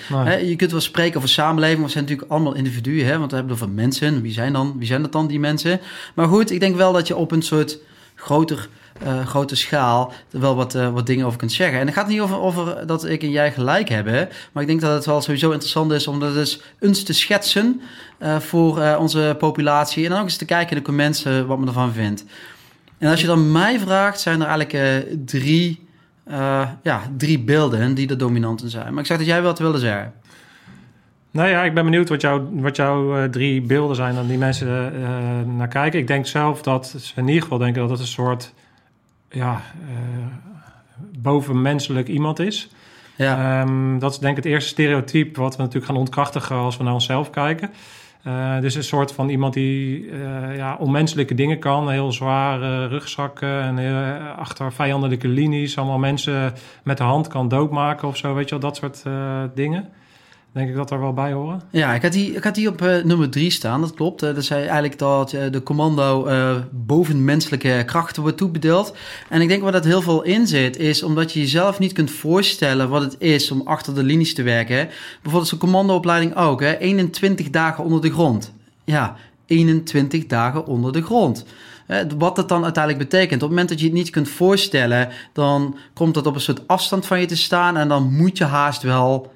je 0.44 0.56
kunt 0.56 0.70
wel 0.70 0.80
spreken 0.80 1.16
over 1.16 1.28
samenleving. 1.28 1.84
We 1.84 1.90
zijn 1.90 2.04
natuurlijk 2.04 2.30
allemaal 2.30 2.54
individuen. 2.54 3.06
Hè? 3.06 3.18
Want 3.18 3.30
we 3.30 3.36
hebben 3.36 3.54
het 3.54 3.62
over 3.62 3.74
mensen. 3.74 4.22
Wie 4.22 4.32
zijn, 4.32 4.52
dan, 4.52 4.74
wie 4.78 4.86
zijn 4.86 5.02
dat 5.02 5.12
dan, 5.12 5.26
die 5.26 5.40
mensen? 5.40 5.80
Maar 6.14 6.28
goed, 6.28 6.50
ik 6.50 6.60
denk 6.60 6.76
wel 6.76 6.92
dat 6.92 7.06
je 7.06 7.16
op 7.16 7.32
een 7.32 7.42
soort 7.42 7.78
groter 8.14 8.68
uh, 9.02 9.26
grote 9.26 9.56
schaal 9.56 10.12
wel 10.30 10.56
wat, 10.56 10.74
uh, 10.74 10.88
wat 10.88 11.06
dingen 11.06 11.26
over 11.26 11.38
kunt 11.38 11.52
zeggen. 11.52 11.80
En 11.80 11.86
het 11.86 11.94
gaat 11.94 12.08
niet 12.08 12.20
over, 12.20 12.40
over 12.40 12.86
dat 12.86 13.04
ik 13.04 13.22
en 13.22 13.30
jij 13.30 13.52
gelijk 13.52 13.88
hebben, 13.88 14.28
maar 14.52 14.62
ik 14.62 14.68
denk 14.68 14.80
dat 14.80 14.94
het 14.94 15.06
wel 15.06 15.20
sowieso 15.20 15.50
interessant 15.50 15.92
is 15.92 16.06
om 16.06 16.20
dat 16.20 16.36
eens 16.36 16.60
eens 16.80 17.02
te 17.02 17.12
schetsen 17.12 17.80
uh, 18.18 18.38
voor 18.38 18.96
onze 18.98 19.34
populatie 19.38 20.04
en 20.04 20.10
dan 20.10 20.18
ook 20.18 20.24
eens 20.24 20.36
te 20.36 20.44
kijken 20.44 20.70
in 20.70 20.76
de 20.76 20.82
comments 20.82 21.22
wat 21.22 21.58
men 21.58 21.68
ervan 21.68 21.92
vindt. 21.92 22.24
En 22.98 23.10
als 23.10 23.20
je 23.20 23.26
dan 23.26 23.52
mij 23.52 23.78
vraagt, 23.78 24.20
zijn 24.20 24.40
er 24.40 24.46
eigenlijk 24.46 25.06
drie, 25.26 25.86
ja, 26.82 27.02
drie 27.16 27.38
beelden 27.38 27.94
die 27.94 28.06
de 28.06 28.16
dominanten 28.16 28.70
zijn. 28.70 28.90
Maar 28.90 29.00
ik 29.00 29.06
zeg 29.06 29.18
dat 29.18 29.26
jij 29.26 29.42
wat 29.42 29.58
wilde 29.58 29.78
zeggen. 29.78 30.12
Nou 31.30 31.48
ja, 31.48 31.62
ik 31.64 31.74
ben 31.74 31.84
benieuwd 31.84 32.08
wat, 32.08 32.20
jou, 32.20 32.48
wat 32.52 32.76
jouw 32.76 33.30
drie 33.30 33.60
beelden 33.62 33.96
zijn 33.96 34.14
dan 34.14 34.26
die 34.26 34.38
mensen 34.38 34.92
naar 35.56 35.68
kijken. 35.68 36.00
Ik 36.00 36.06
denk 36.06 36.26
zelf 36.26 36.62
dat 36.62 36.94
ze 36.98 37.12
in 37.16 37.26
ieder 37.26 37.42
geval 37.42 37.58
denken 37.58 37.80
dat 37.80 37.90
het 37.90 38.00
een 38.00 38.06
soort 38.06 38.52
ja, 39.34 39.60
uh, 39.88 40.24
bovenmenselijk 41.18 42.08
iemand 42.08 42.38
is. 42.38 42.68
Ja. 43.16 43.60
Um, 43.60 43.98
dat 43.98 44.12
is 44.12 44.18
denk 44.18 44.36
ik 44.36 44.44
het 44.44 44.52
eerste 44.52 44.68
stereotype 44.68 45.40
wat 45.40 45.56
we 45.56 45.62
natuurlijk 45.62 45.86
gaan 45.86 46.00
ontkrachtigen 46.00 46.56
als 46.56 46.76
we 46.76 46.84
naar 46.84 46.92
onszelf 46.92 47.30
kijken. 47.30 47.70
Uh, 48.26 48.60
dus 48.60 48.74
een 48.74 48.84
soort 48.84 49.12
van 49.12 49.28
iemand 49.28 49.54
die 49.54 50.06
uh, 50.06 50.56
ja, 50.56 50.76
onmenselijke 50.76 51.34
dingen 51.34 51.58
kan. 51.58 51.90
Heel 51.90 52.12
zware 52.12 52.86
rugzakken 52.86 53.60
en 53.62 53.76
heel, 53.76 54.28
achter 54.36 54.72
vijandelijke 54.72 55.28
linies. 55.28 55.78
Allemaal 55.78 55.98
mensen 55.98 56.52
met 56.82 56.96
de 56.96 57.04
hand 57.04 57.28
kan 57.28 57.48
doodmaken 57.48 58.08
of 58.08 58.16
zo. 58.16 58.34
Weet 58.34 58.48
je 58.48 58.58
wel, 58.58 58.70
dat 58.70 58.76
soort 58.76 59.02
dingen. 59.54 59.88
Denk 60.54 60.68
ik 60.68 60.74
dat 60.74 60.90
er 60.90 61.00
wel 61.00 61.12
bij 61.12 61.32
horen? 61.32 61.62
Ja, 61.70 61.94
ik 61.94 62.02
had 62.02 62.12
die, 62.12 62.34
ik 62.34 62.44
had 62.44 62.54
die 62.54 62.68
op 62.68 62.82
uh, 62.82 63.04
nummer 63.04 63.30
drie 63.30 63.50
staan, 63.50 63.80
dat 63.80 63.94
klopt. 63.94 64.22
Uh, 64.22 64.34
dat 64.34 64.44
zei 64.44 64.62
eigenlijk 64.62 64.98
dat 64.98 65.32
uh, 65.32 65.40
de 65.50 65.62
commando 65.62 66.28
bovenmenselijke 66.70 67.82
krachten 67.86 68.22
wordt 68.22 68.36
toebedeeld. 68.36 68.96
En 69.28 69.40
ik 69.40 69.48
denk 69.48 69.62
waar 69.62 69.72
dat 69.72 69.84
heel 69.84 70.02
veel 70.02 70.22
in 70.22 70.46
zit, 70.46 70.76
is 70.76 71.02
omdat 71.02 71.32
je 71.32 71.40
jezelf 71.40 71.78
niet 71.78 71.92
kunt 71.92 72.10
voorstellen 72.10 72.88
wat 72.88 73.02
het 73.02 73.16
is 73.18 73.50
om 73.50 73.60
achter 73.64 73.94
de 73.94 74.02
linies 74.02 74.34
te 74.34 74.42
werken. 74.42 74.88
Bijvoorbeeld 75.14 75.48
zo'n 75.48 75.58
commandoopleiding 75.58 76.36
ook, 76.36 76.60
hè? 76.60 76.78
21 76.78 77.50
dagen 77.50 77.84
onder 77.84 78.00
de 78.00 78.10
grond. 78.10 78.52
Ja, 78.84 79.16
21 79.46 80.26
dagen 80.26 80.66
onder 80.66 80.92
de 80.92 81.02
grond. 81.02 81.44
Wat 82.18 82.36
dat 82.36 82.48
dan 82.48 82.64
uiteindelijk 82.64 83.10
betekent. 83.10 83.34
Op 83.34 83.40
het 83.40 83.50
moment 83.50 83.68
dat 83.68 83.80
je 83.80 83.86
het 83.86 83.94
niet 83.94 84.10
kunt 84.10 84.28
voorstellen, 84.28 85.08
dan 85.32 85.76
komt 85.94 86.14
dat 86.14 86.26
op 86.26 86.34
een 86.34 86.40
soort 86.40 86.68
afstand 86.68 87.06
van 87.06 87.20
je 87.20 87.26
te 87.26 87.36
staan. 87.36 87.76
En 87.76 87.88
dan 87.88 88.12
moet 88.12 88.38
je 88.38 88.44
haast 88.44 88.82
wel 88.82 89.32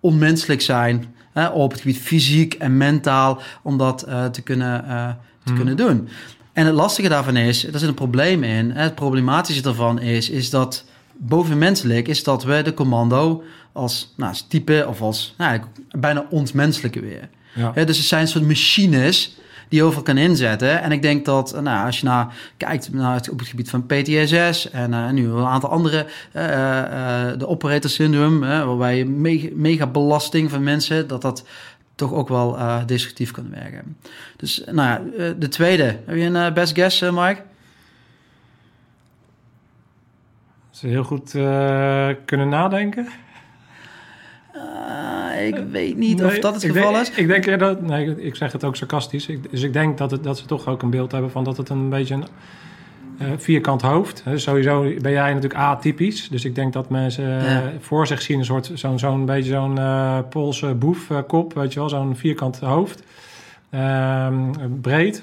onmenselijk 0.00 0.60
zijn 0.60 1.14
hè, 1.32 1.48
op 1.48 1.70
het 1.70 1.80
gebied 1.80 1.98
fysiek 1.98 2.54
en 2.54 2.76
mentaal 2.76 3.40
om 3.62 3.78
dat 3.78 4.08
uh, 4.08 4.24
te, 4.24 4.42
kunnen, 4.42 4.84
uh, 4.86 5.08
te 5.44 5.52
kunnen 5.52 5.76
doen. 5.76 6.08
En 6.52 6.66
het 6.66 6.74
lastige 6.74 7.08
daarvan 7.08 7.36
is, 7.36 7.66
er 7.66 7.78
zit 7.78 7.88
een 7.88 7.94
probleem 7.94 8.44
in. 8.44 8.70
Het 8.70 8.94
problematische 8.94 9.62
daarvan 9.62 10.00
is, 10.00 10.30
is 10.30 10.50
dat 10.50 10.84
bovenmenselijk 11.16 12.08
is 12.08 12.22
dat 12.22 12.44
we 12.44 12.62
de 12.62 12.74
commando 12.74 13.42
als, 13.72 14.14
nou, 14.16 14.30
als 14.30 14.46
type 14.48 14.84
of 14.88 15.00
als 15.00 15.34
nou, 15.38 15.60
bijna 15.90 16.26
ontmenselijke 16.30 17.00
weer. 17.00 17.28
Ja. 17.54 17.84
dus 17.84 17.96
het 17.96 18.06
zijn 18.06 18.28
soort 18.28 18.46
machines 18.46 19.36
die 19.68 19.78
je 19.78 19.84
overal 19.84 20.02
kan 20.02 20.16
inzetten. 20.16 20.82
En 20.82 20.92
ik 20.92 21.02
denk 21.02 21.24
dat 21.24 21.60
nou, 21.60 21.86
als 21.86 22.00
je 22.00 22.06
naar, 22.06 22.34
kijkt 22.56 22.92
naar 22.92 23.14
het, 23.14 23.30
op 23.30 23.38
het 23.38 23.48
gebied 23.48 23.70
van 23.70 23.86
PTSS 23.86 24.70
en 24.70 24.92
uh, 24.92 25.10
nu 25.10 25.28
een 25.28 25.46
aantal 25.46 25.70
andere, 25.70 26.06
uh, 26.32 26.42
uh, 26.42 27.38
de 27.38 27.46
operator 27.48 27.90
syndrome, 27.90 28.64
waarbij 28.64 28.96
je 28.96 29.04
mega, 29.04 29.48
mega, 29.52 29.86
belasting 29.86 30.50
van 30.50 30.62
mensen, 30.62 31.08
dat 31.08 31.22
dat 31.22 31.44
toch 31.94 32.12
ook 32.12 32.28
wel 32.28 32.58
destructief 32.86 33.30
kan 33.30 33.50
werken. 33.50 33.96
Dus 34.36 34.62
nou 34.70 34.88
ja, 34.88 35.32
de 35.38 35.48
tweede. 35.48 35.84
Heb 35.84 36.16
je 36.16 36.22
een 36.22 36.54
best 36.54 36.74
guess, 36.74 37.00
Mike? 37.00 37.42
Ze 40.70 40.86
heel 40.86 41.04
goed 41.04 41.30
kunnen 42.24 42.48
nadenken. 42.48 43.08
Ik 45.46 45.56
weet 45.70 45.96
niet 45.96 46.24
of 46.24 46.38
dat 46.38 46.54
het 46.54 46.64
geval 46.64 46.92
denk, 46.92 47.06
is. 47.06 47.16
Ik 47.16 47.26
denk, 47.26 47.44
ja, 47.44 47.56
dat, 47.56 47.80
nee, 47.80 48.22
ik 48.22 48.34
zeg 48.34 48.52
het 48.52 48.64
ook 48.64 48.76
sarcastisch. 48.76 49.26
Ik, 49.26 49.50
dus 49.50 49.62
ik 49.62 49.72
denk 49.72 49.98
dat, 49.98 50.10
het, 50.10 50.24
dat 50.24 50.38
ze 50.38 50.46
toch 50.46 50.68
ook 50.68 50.82
een 50.82 50.90
beeld 50.90 51.12
hebben 51.12 51.30
van 51.30 51.44
dat 51.44 51.56
het 51.56 51.68
een 51.68 51.88
beetje 51.88 52.14
een 52.14 52.24
eh, 53.18 53.26
vierkant 53.36 53.82
hoofd. 53.82 54.22
Hè, 54.24 54.38
sowieso 54.38 54.80
ben 55.00 55.12
jij 55.12 55.34
natuurlijk 55.34 55.60
atypisch. 55.60 56.28
Dus 56.28 56.44
ik 56.44 56.54
denk 56.54 56.72
dat 56.72 56.88
mensen 56.90 57.40
eh, 57.40 57.52
Ja. 57.52 57.62
voor 57.80 58.06
zich 58.06 58.22
zien 58.22 58.38
een 58.38 58.44
soort 58.44 58.70
zo'n 58.74 58.98
zo'n 58.98 59.26
beetje 59.26 59.50
zo'n 59.50 59.78
eh 59.78 60.18
Poolse 60.30 60.74
boefkop, 60.74 61.54
weet 61.54 61.72
je 61.72 61.78
wel, 61.78 61.88
zo'n 61.88 62.16
vierkant 62.16 62.58
hoofd. 62.58 63.02
Ehm, 63.70 64.34
breed, 64.80 65.22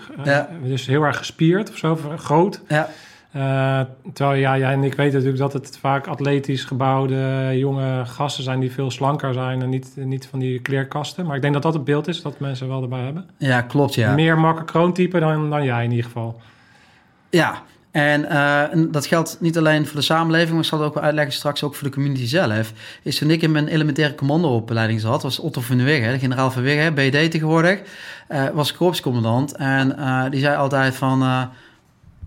dus 0.64 0.86
heel 0.86 1.04
erg 1.04 1.18
gespierd 1.18 1.70
of 1.70 1.78
zo, 1.78 2.00
groot. 2.18 2.62
Ja, 2.68 2.90
Eh, 3.36 3.82
terwijl 4.14 4.40
ja, 4.40 4.58
jij 4.58 4.72
en 4.72 4.84
ik 4.84 4.94
weten 4.94 5.14
natuurlijk 5.14 5.52
dat 5.52 5.54
het 5.54 5.78
vaak 5.78 6.08
atletisch 6.08 6.64
gebouwde 6.64 7.52
jonge 7.58 8.06
gasten 8.06 8.44
zijn 8.44 8.60
die 8.60 8.72
veel 8.72 8.92
slanker 8.92 9.34
zijn 9.34 9.62
en 9.62 9.70
niet, 9.70 9.94
niet 9.96 10.28
van 10.28 10.40
die 10.40 10.60
kleerkasten. 10.60 11.26
Maar 11.26 11.36
ik 11.36 11.42
denk 11.42 11.54
dat 11.54 11.64
dat 11.64 11.74
het 11.74 11.84
beeld 11.84 12.08
is 12.08 12.22
dat 12.22 12.40
mensen 12.40 12.68
wel 12.68 12.82
erbij 12.82 13.04
hebben. 13.04 13.30
ja 13.38 13.62
klopt 13.62 13.94
ja. 13.94 14.14
Meer 14.14 14.40
makkekroontype 14.40 15.20
dan, 15.20 15.50
dan 15.50 15.64
jij 15.64 15.84
in 15.84 15.90
ieder 15.90 16.06
geval. 16.06 16.42
Ja, 17.30 17.62
en, 17.92 18.30
eh, 18.30 18.72
en 18.72 18.92
dat 18.92 19.06
geldt 19.06 19.38
niet 19.40 19.58
alleen 19.58 19.86
voor 19.86 19.96
de 19.96 20.06
samenleving, 20.06 20.52
maar 20.52 20.62
ik 20.62 20.66
zal 20.66 20.80
het 20.80 20.88
ook 20.88 20.94
wel 20.94 21.04
uitleggen 21.04 21.34
straks 21.34 21.64
ook 21.64 21.76
voor 21.76 21.88
de 21.88 21.94
community 21.94 22.26
zelf. 22.26 22.74
Is 23.02 23.18
toen 23.18 23.30
ik 23.30 23.42
in 23.42 23.52
mijn 23.52 23.68
elementaire 23.68 24.16
commandoopleiding 24.16 25.00
zat, 25.00 25.24
was 25.24 25.40
Otto 25.40 25.62
van 25.62 25.84
Wigge, 25.84 26.12
de 26.12 26.20
generaal 26.20 26.52
van 26.52 26.64
Wigge, 26.64 26.92
BD 26.92 27.32
tegenwoordig, 27.32 27.80
eh, 28.28 28.50
was 28.54 28.74
korpscommandant. 28.74 29.56
En 29.56 29.96
die 30.30 30.40
zei 30.40 30.56
altijd 30.56 30.96
van, 30.96 31.50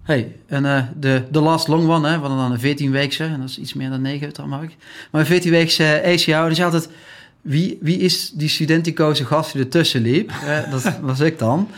hey, 0.08 0.36
en, 0.46 0.64
eh, 0.64 0.82
de, 0.96 1.22
de 1.30 1.40
last 1.40 1.68
long 1.68 1.88
one, 1.88 2.08
hè, 2.08 2.14
we 2.14 2.26
hadden 2.26 2.38
dan 2.38 2.52
een 2.52 2.76
14-weekse, 2.76 3.24
en 3.24 3.40
dat 3.40 3.48
is 3.48 3.58
iets 3.58 3.74
meer 3.74 3.90
dan 3.90 4.02
9, 4.02 4.32
trouwens, 4.32 4.60
mag 4.60 4.70
ik. 4.70 4.76
Maar 5.10 5.30
een 5.30 5.42
14-weekse 5.42 6.02
ACO, 6.04 6.46
die 6.46 6.54
zei 6.54 6.72
altijd, 6.72 6.88
wie, 7.40 7.78
wie 7.80 7.98
is 7.98 8.30
die 8.30 8.48
studenticoze 8.48 9.24
gast 9.24 9.52
die 9.52 9.62
ertussen 9.62 10.02
liep? 10.02 10.30
Eh, 10.30 10.70
dat 10.70 10.98
was 11.00 11.20
ik 11.20 11.38
dan. 11.38 11.68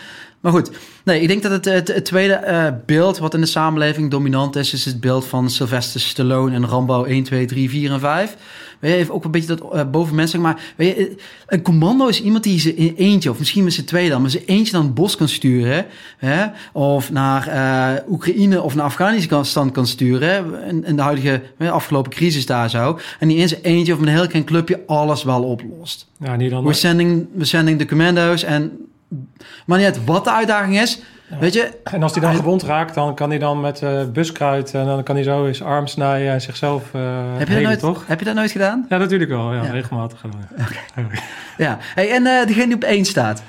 Maar 0.41 0.53
goed, 0.53 0.71
nee, 1.05 1.21
ik 1.21 1.29
denk 1.29 1.43
dat 1.43 1.53
het, 1.53 1.65
het, 1.65 1.89
het 1.89 2.05
tweede 2.05 2.33
eh, 2.33 2.67
beeld 2.87 3.19
wat 3.19 3.35
in 3.35 3.41
de 3.41 3.47
samenleving 3.47 4.11
dominant 4.11 4.57
is, 4.57 4.73
is 4.73 4.85
het 4.85 5.01
beeld 5.01 5.27
van 5.27 5.51
Sylvester 5.51 6.01
Stallone 6.01 6.55
en 6.55 6.67
Rambo 6.67 7.05
1, 7.05 7.25
2, 7.25 7.45
3, 7.45 7.71
4 7.71 7.93
en 7.93 8.01
5. 8.01 8.37
Weet 8.81 8.91
je, 8.91 8.97
heeft 8.97 9.11
ook 9.11 9.25
een 9.25 9.31
beetje 9.31 9.57
dat 9.57 9.75
uh, 9.75 9.91
bovenmenselijk, 9.91 10.45
maar 10.45 10.73
weet 10.77 10.97
je, 10.97 11.17
een 11.47 11.63
commando 11.63 12.07
is 12.07 12.23
iemand 12.23 12.45
die 12.45 12.59
ze 12.59 12.75
in 12.75 12.95
eentje, 12.97 13.31
of 13.31 13.39
misschien 13.39 13.65
met 13.65 13.73
z'n 13.73 13.85
twee 13.85 14.09
dan, 14.09 14.21
maar 14.21 14.31
ze 14.31 14.45
eentje 14.45 14.73
naar 14.73 14.83
het 14.83 14.95
bos 14.95 15.17
kan 15.17 15.29
sturen, 15.29 15.87
hè? 16.19 16.47
of 16.73 17.11
naar 17.11 17.49
uh, 17.49 18.13
Oekraïne 18.13 18.63
of 18.63 18.75
naar 18.75 18.85
Afghanistan 18.85 19.73
kan 19.73 19.87
sturen, 19.87 20.65
in, 20.69 20.85
in 20.85 20.97
de 20.97 21.03
huidige 21.03 21.43
afgelopen 21.59 22.11
crisis 22.11 22.47
daar 22.47 22.71
zo, 22.71 22.99
en 23.19 23.29
die 23.29 23.37
in 23.37 23.49
zijn 23.49 23.63
eentje 23.63 23.93
of 23.93 23.99
met 23.99 24.09
een 24.09 24.15
heel 24.15 24.27
klein 24.27 24.45
clubje 24.45 24.81
alles 24.87 25.25
wel 25.25 25.43
oplost. 25.43 26.07
Ja, 26.19 26.37
niet 26.37 26.51
dan 26.51 26.63
We're 26.63 26.75
sending, 26.75 27.29
we're 27.33 27.45
sending 27.45 27.79
the 27.79 27.87
commando's 27.87 28.43
en 28.43 28.90
maar 29.67 29.79
niet 29.79 29.87
uit 29.87 30.05
wat 30.05 30.25
de 30.25 30.33
uitdaging 30.33 30.81
is. 30.81 31.03
Ja. 31.31 31.39
Weet 31.39 31.53
je? 31.53 31.79
En 31.85 32.03
als 32.03 32.13
hij 32.13 32.21
dan 32.21 32.35
gewond 32.35 32.63
raakt, 32.63 32.95
dan 32.95 33.15
kan 33.15 33.31
hij 33.31 33.39
dan 33.39 33.61
met 33.61 33.81
uh, 33.81 34.05
buskruid 34.05 34.75
en 34.75 34.85
dan 34.85 35.03
kan 35.03 35.15
hij 35.15 35.25
zo 35.25 35.47
eens 35.47 35.63
arm 35.63 35.87
snijden 35.87 36.33
en 36.33 36.41
zichzelf 36.41 36.95
uh, 36.95 37.03
heb 37.37 37.49
je, 37.49 37.53
helen, 37.53 37.69
nooit, 37.69 37.79
toch? 37.79 38.07
Heb 38.07 38.19
je 38.19 38.25
dat 38.25 38.35
nooit 38.35 38.51
gedaan? 38.51 38.87
Ja, 38.89 38.97
natuurlijk 38.97 39.31
wel. 39.31 39.55
Ja, 39.55 39.63
ja. 39.63 39.71
regelmatig. 39.71 40.25
Okay. 40.91 41.21
ja. 41.57 41.79
Hey, 41.81 42.11
en 42.11 42.23
uh, 42.27 42.47
degene 42.47 42.67
die 42.67 42.75
op 42.75 42.83
één 42.83 43.05
staat? 43.05 43.43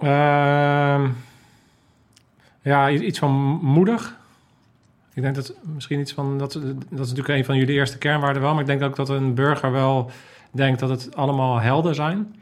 Uh, 0.00 1.04
ja, 2.62 2.90
iets 2.90 3.18
van 3.18 3.32
moedig. 3.62 4.16
Ik 5.14 5.22
denk 5.22 5.34
dat 5.34 5.54
misschien 5.74 6.00
iets 6.00 6.12
van... 6.12 6.38
Dat, 6.38 6.52
dat 6.52 6.62
is 6.90 7.08
natuurlijk 7.08 7.28
een 7.28 7.44
van 7.44 7.56
jullie 7.56 7.74
eerste 7.74 7.98
kernwaarden 7.98 8.42
wel. 8.42 8.52
Maar 8.52 8.60
ik 8.60 8.66
denk 8.66 8.82
ook 8.82 8.96
dat 8.96 9.08
een 9.08 9.34
burger 9.34 9.72
wel 9.72 10.10
denkt 10.50 10.80
dat 10.80 10.90
het 10.90 11.16
allemaal 11.16 11.60
helden 11.60 11.94
zijn. 11.94 12.34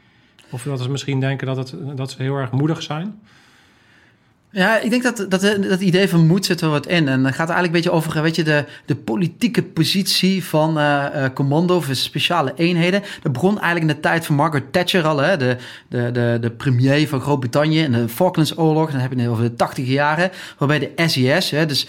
Of 0.49 0.63
dat 0.63 0.81
ze 0.81 0.89
misschien 0.89 1.19
denken 1.19 1.47
dat, 1.47 1.57
het, 1.57 1.73
dat 1.95 2.11
ze 2.11 2.21
heel 2.21 2.35
erg 2.35 2.51
moedig 2.51 2.81
zijn. 2.81 3.19
Ja, 4.51 4.79
ik 4.79 4.89
denk 4.89 5.03
dat 5.03 5.25
dat, 5.29 5.41
dat 5.69 5.81
idee 5.81 6.09
van 6.09 6.27
moed 6.27 6.45
zit 6.45 6.61
er 6.61 6.69
wat 6.69 6.87
in. 6.87 7.07
En 7.07 7.23
dan 7.23 7.33
gaat 7.33 7.49
eigenlijk 7.49 7.65
een 7.67 7.71
beetje 7.71 7.91
over 7.91 8.21
weet 8.21 8.35
je, 8.35 8.43
de, 8.43 8.65
de 8.85 8.95
politieke 8.95 9.63
positie 9.63 10.43
van 10.43 10.77
uh, 10.77 11.25
commando 11.33 11.75
of 11.75 11.87
speciale 11.91 12.53
eenheden. 12.55 13.03
Dat 13.21 13.31
begon 13.31 13.59
eigenlijk 13.59 13.81
in 13.81 13.95
de 13.95 13.99
tijd 13.99 14.25
van 14.25 14.35
Margaret 14.35 14.73
Thatcher 14.73 15.05
al, 15.05 15.17
hè, 15.17 15.37
de, 15.37 15.57
de, 15.87 16.11
de, 16.11 16.37
de 16.41 16.51
premier 16.51 17.07
van 17.07 17.21
Groot-Brittannië 17.21 17.79
in 17.79 17.91
de 17.91 18.09
Falklandsoorlog. 18.09 18.91
Dan 18.91 18.99
heb 18.99 19.13
je 19.13 19.19
het 19.19 19.29
over 19.29 19.43
de 19.43 19.55
tachtige 19.55 19.91
jaren, 19.91 20.31
waarbij 20.57 20.79
de 20.79 21.07
SES, 21.07 21.49
hè, 21.49 21.65
dus 21.65 21.87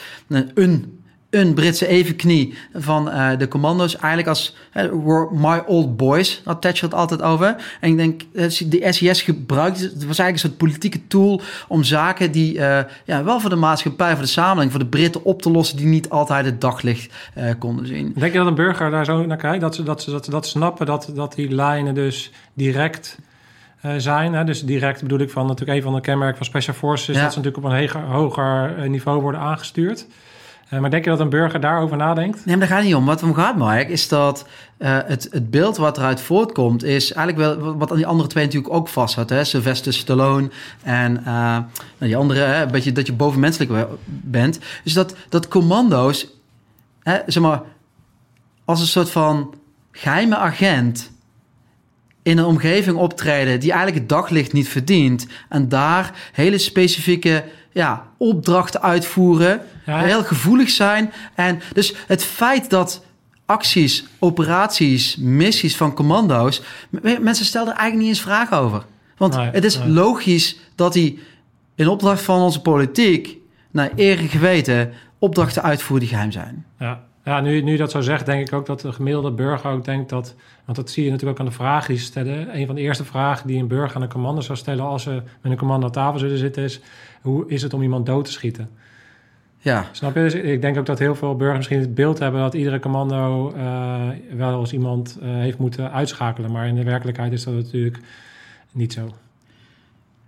een 0.55 1.00
een 1.31 1.55
Britse 1.55 1.87
evenknie 1.87 2.55
van 2.75 3.09
uh, 3.09 3.31
de 3.39 3.49
commando's. 3.49 3.97
Eigenlijk 3.97 4.29
als 4.29 4.57
uh, 4.75 5.31
my 5.31 5.63
old 5.67 5.97
boys, 5.97 6.43
had 6.45 6.61
Thatcher 6.61 6.85
het 6.89 6.95
altijd 6.95 7.23
over. 7.23 7.57
En 7.81 7.91
ik 7.91 7.97
denk, 7.97 8.23
de 8.71 8.87
SES 8.93 9.23
gebruikte, 9.23 9.83
het 9.83 10.07
was 10.07 10.19
eigenlijk 10.19 10.33
een 10.33 10.39
soort 10.39 10.57
politieke 10.57 11.07
tool 11.07 11.41
om 11.69 11.85
zaken 11.85 12.33
die 12.33 12.55
uh, 12.55 12.79
ja, 13.05 13.25
wel 13.25 13.41
voor 13.41 13.51
de 13.51 13.57
maatschappij, 13.57 14.13
voor 14.13 14.23
de 14.23 14.29
samenleving, 14.29 14.71
voor 14.71 14.81
de 14.81 14.87
Britten 14.87 15.25
op 15.25 15.43
te 15.43 15.51
lossen, 15.51 15.77
die 15.77 15.87
niet 15.87 16.11
altijd 16.11 16.45
het 16.45 16.61
daglicht 16.61 17.15
konden 17.59 17.87
zien. 17.87 18.13
Denk 18.17 18.33
je 18.33 18.39
dat 18.39 18.47
een 18.47 18.55
burger 18.55 18.91
daar 18.91 19.05
zo 19.05 19.27
naar 19.27 19.37
kijkt? 19.37 19.61
Dat 19.61 19.75
ze 19.75 19.83
dat, 19.83 20.03
ze, 20.03 20.11
dat, 20.11 20.27
dat 20.31 20.47
snappen, 20.47 20.87
dat, 20.87 21.11
dat 21.15 21.35
die 21.35 21.55
lijnen 21.55 21.95
dus 21.95 22.31
direct 22.55 23.19
zijn. 23.97 24.33
Hè? 24.33 24.45
Dus 24.45 24.65
direct 24.65 25.03
bedoel 25.03 25.19
ik 25.19 25.31
van 25.31 25.47
natuurlijk 25.47 25.79
een 25.79 25.85
van 25.85 25.95
de 25.95 26.01
kenmerken 26.01 26.37
van 26.37 26.47
Special 26.47 26.75
Forces... 26.75 27.17
ja. 27.17 27.23
dat 27.23 27.33
ze 27.33 27.39
natuurlijk 27.39 27.65
op 27.65 27.71
een 27.71 27.79
heger, 27.79 28.01
hoger 28.01 28.89
niveau 28.89 29.21
worden 29.21 29.41
aangestuurd. 29.41 30.07
Uh, 30.73 30.81
maar 30.81 30.91
denk 30.91 31.05
je 31.05 31.11
dat 31.11 31.21
een 31.21 31.29
burger 31.29 31.61
daarover 31.61 31.97
nadenkt? 31.97 32.45
Nee, 32.45 32.57
maar 32.57 32.69
daar 32.69 32.77
gaat 32.77 32.87
niet 32.87 32.95
om. 32.95 33.05
Wat 33.05 33.23
om 33.23 33.35
gaat, 33.35 33.57
Mark, 33.57 33.89
is 33.89 34.09
dat 34.09 34.47
uh, 34.79 34.99
het, 35.05 35.29
het 35.31 35.51
beeld 35.51 35.77
wat 35.77 35.99
eruit 35.99 36.21
voortkomt... 36.21 36.83
is 36.83 37.13
eigenlijk 37.13 37.61
wel 37.61 37.77
wat 37.77 37.91
aan 37.91 37.97
die 37.97 38.07
andere 38.07 38.29
twee 38.29 38.45
natuurlijk 38.45 38.75
ook 38.75 38.89
vast 38.89 39.15
had. 39.15 39.31
Hè? 39.31 39.45
Sylvester 39.45 39.93
Stallone 39.93 40.51
en 40.83 41.23
uh, 41.27 41.59
die 41.99 42.17
andere, 42.17 42.41
hè? 42.41 42.67
Beetje 42.67 42.93
dat 42.93 43.07
je 43.07 43.13
bovenmenselijk 43.13 43.87
bent. 44.07 44.59
Dus 44.85 44.93
dat, 44.93 45.15
dat 45.29 45.49
commando's, 45.49 46.27
hè, 47.03 47.19
zeg 47.27 47.43
maar, 47.43 47.63
als 48.65 48.81
een 48.81 48.87
soort 48.87 49.11
van 49.11 49.55
geheime 49.93 50.37
agent... 50.37 51.11
in 52.23 52.39
een 52.39 52.45
omgeving 52.45 52.97
optreden 52.97 53.61
die 53.61 53.71
eigenlijk 53.71 54.01
het 54.01 54.09
daglicht 54.09 54.53
niet 54.53 54.69
verdient... 54.69 55.27
en 55.49 55.69
daar 55.69 56.15
hele 56.33 56.59
specifieke 56.59 57.45
ja, 57.73 58.07
opdrachten 58.17 58.83
uitvoeren, 58.83 59.61
ja. 59.87 59.99
heel 59.99 60.25
gevoelig 60.25 60.71
zijn. 60.71 61.13
En 61.35 61.61
dus 61.73 61.95
het 62.07 62.25
feit 62.25 62.71
dat 62.71 63.05
acties, 63.47 64.05
operaties, 64.19 65.17
missies 65.17 65.77
van 65.77 65.95
commando's, 65.95 66.63
mensen 67.21 67.45
stelden 67.45 67.73
er 67.73 67.79
eigenlijk 67.79 68.09
niet 68.09 68.17
eens 68.17 68.27
vragen 68.27 68.57
over. 68.57 68.85
Want 69.17 69.37
nee, 69.37 69.51
het 69.51 69.65
is 69.65 69.79
nee. 69.79 69.89
logisch 69.89 70.57
dat 70.75 70.93
die 70.93 71.19
in 71.75 71.89
opdracht 71.89 72.23
van 72.23 72.41
onze 72.41 72.61
politiek, 72.61 73.37
naar 73.71 73.91
eer 73.97 74.19
en 74.19 74.29
geweten, 74.29 74.93
opdrachten 75.19 75.63
uitvoeren 75.63 76.07
die 76.07 76.15
geheim 76.15 76.33
zijn. 76.33 76.67
Ja. 76.79 77.03
Ja, 77.31 77.41
nu, 77.41 77.61
nu 77.63 77.77
dat 77.77 77.91
zo 77.91 78.01
zegt, 78.01 78.27
denk 78.27 78.47
ik 78.47 78.53
ook 78.53 78.67
dat 78.67 78.81
de 78.81 78.93
gemiddelde 78.93 79.31
burger 79.31 79.71
ook 79.71 79.85
denkt 79.85 80.09
dat... 80.09 80.35
Want 80.65 80.77
dat 80.77 80.91
zie 80.91 81.05
je 81.05 81.11
natuurlijk 81.11 81.39
ook 81.41 81.47
aan 81.47 81.53
de 81.53 81.59
vragen 81.59 81.89
die 81.89 81.99
ze 81.99 82.05
stellen. 82.05 82.57
Een 82.59 82.67
van 82.67 82.75
de 82.75 82.81
eerste 82.81 83.05
vragen 83.05 83.47
die 83.47 83.59
een 83.59 83.69
burger 83.69 83.97
aan 83.97 84.03
een 84.03 84.09
commando 84.09 84.41
zou 84.41 84.59
stellen... 84.59 84.85
als 84.85 85.03
ze 85.03 85.11
met 85.11 85.53
een 85.53 85.57
commando 85.57 85.87
aan 85.87 85.93
tafel 85.93 86.19
zullen 86.19 86.39
zitten 86.39 86.63
is... 86.63 86.81
hoe 87.21 87.49
is 87.49 87.63
het 87.63 87.75
om 87.75 87.83
iemand 87.83 88.07
dood 88.07 88.25
te 88.25 88.31
schieten? 88.33 88.71
Ja. 89.59 89.89
Snap 89.93 90.15
je? 90.15 90.21
Dus 90.21 90.35
ik 90.35 90.61
denk 90.61 90.79
ook 90.79 90.87
dat 90.87 90.99
heel 90.99 91.15
veel 91.15 91.37
burgers 91.37 91.57
misschien 91.57 91.81
het 91.81 91.95
beeld 91.95 92.19
hebben... 92.19 92.41
dat 92.41 92.55
iedere 92.55 92.79
commando 92.79 93.53
uh, 93.57 94.09
wel 94.37 94.61
eens 94.61 94.73
iemand 94.73 95.19
uh, 95.23 95.29
heeft 95.29 95.59
moeten 95.59 95.93
uitschakelen. 95.93 96.53
Maar 96.53 96.67
in 96.67 96.75
de 96.75 96.85
werkelijkheid 96.85 97.33
is 97.33 97.45
dat 97.45 97.55
natuurlijk 97.55 97.99
niet 98.73 98.93
zo. 98.93 99.15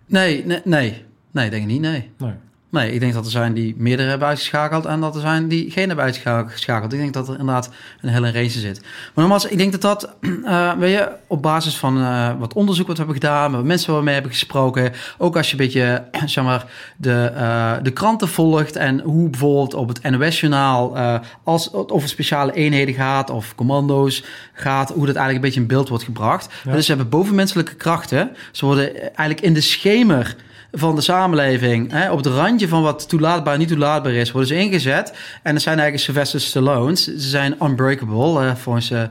Nee, 0.06 0.46
nee, 0.46 0.60
nee. 0.64 1.04
Nee, 1.30 1.50
denk 1.50 1.62
ik 1.62 1.68
niet, 1.68 1.80
nee. 1.80 2.10
Nee. 2.18 2.32
Nee, 2.72 2.92
ik 2.92 3.00
denk 3.00 3.12
dat 3.12 3.24
er 3.24 3.30
zijn 3.30 3.52
die 3.52 3.74
meerdere 3.78 4.08
hebben 4.08 4.28
uitgeschakeld 4.28 4.84
en 4.84 5.00
dat 5.00 5.14
er 5.14 5.20
zijn 5.20 5.48
die 5.48 5.70
geen 5.70 5.86
hebben 5.86 6.04
uitgeschakeld. 6.04 6.92
Ik 6.92 6.98
denk 6.98 7.12
dat 7.12 7.28
er 7.28 7.38
inderdaad 7.38 7.70
een 8.00 8.08
hele 8.08 8.32
range 8.32 8.48
zit. 8.48 8.80
Maar 8.80 8.90
nogmaals, 9.14 9.44
ik 9.44 9.58
denk 9.58 9.72
dat 9.72 9.80
dat, 9.80 10.14
uh, 10.20 10.72
weet 10.78 10.92
je, 10.92 11.08
op 11.26 11.42
basis 11.42 11.76
van 11.76 11.98
uh, 11.98 12.30
wat 12.38 12.54
onderzoek 12.54 12.86
wat 12.86 12.96
we 12.96 13.02
hebben 13.02 13.22
gedaan, 13.22 13.50
met 13.50 13.64
mensen 13.64 13.88
waar 13.88 13.98
we 13.98 14.04
mee 14.04 14.14
hebben 14.14 14.32
gesproken, 14.32 14.92
ook 15.18 15.36
als 15.36 15.46
je 15.46 15.52
een 15.52 15.64
beetje, 15.64 16.04
zeg 16.24 16.44
maar, 16.44 16.66
de, 16.96 17.32
uh, 17.34 17.72
de 17.82 17.90
kranten 17.90 18.28
volgt 18.28 18.76
en 18.76 19.00
hoe 19.00 19.30
bijvoorbeeld 19.30 19.74
op 19.74 19.88
het 19.88 20.10
NOS-journaal, 20.10 20.96
als 21.44 21.64
het 21.64 21.92
over 21.92 22.08
speciale 22.08 22.52
eenheden 22.52 22.94
gaat 22.94 23.30
of 23.30 23.54
commando's 23.54 24.24
gaat, 24.52 24.88
hoe 24.88 25.06
dat 25.06 25.16
eigenlijk 25.16 25.34
een 25.34 25.40
beetje 25.40 25.60
in 25.60 25.66
beeld 25.66 25.88
wordt 25.88 26.04
gebracht. 26.04 26.48
Ja. 26.64 26.72
Dus 26.72 26.86
ze 26.86 26.92
hebben 26.92 27.10
bovenmenselijke 27.10 27.74
krachten. 27.74 28.36
Ze 28.52 28.64
worden 28.64 29.00
eigenlijk 29.00 29.40
in 29.40 29.54
de 29.54 29.60
schemer 29.60 30.36
van 30.72 30.94
de 30.94 31.00
samenleving, 31.00 31.90
hè, 31.90 32.10
op 32.10 32.16
het 32.16 32.26
randje 32.26 32.68
van 32.68 32.82
wat 32.82 33.08
toelaatbaar 33.08 33.52
en 33.52 33.58
niet 33.58 33.68
toelaatbaar 33.68 34.12
is, 34.12 34.30
worden 34.30 34.48
ze 34.48 34.62
ingezet. 34.62 35.14
En 35.42 35.52
dat 35.52 35.62
zijn 35.62 35.78
eigenlijk 35.78 36.04
Sylvester 36.04 36.40
Stallone's. 36.40 37.04
Ze 37.04 37.28
zijn 37.28 37.56
unbreakable, 37.62 38.44
uh, 38.44 38.54
volgens 38.54 38.90
uh, 38.90 39.02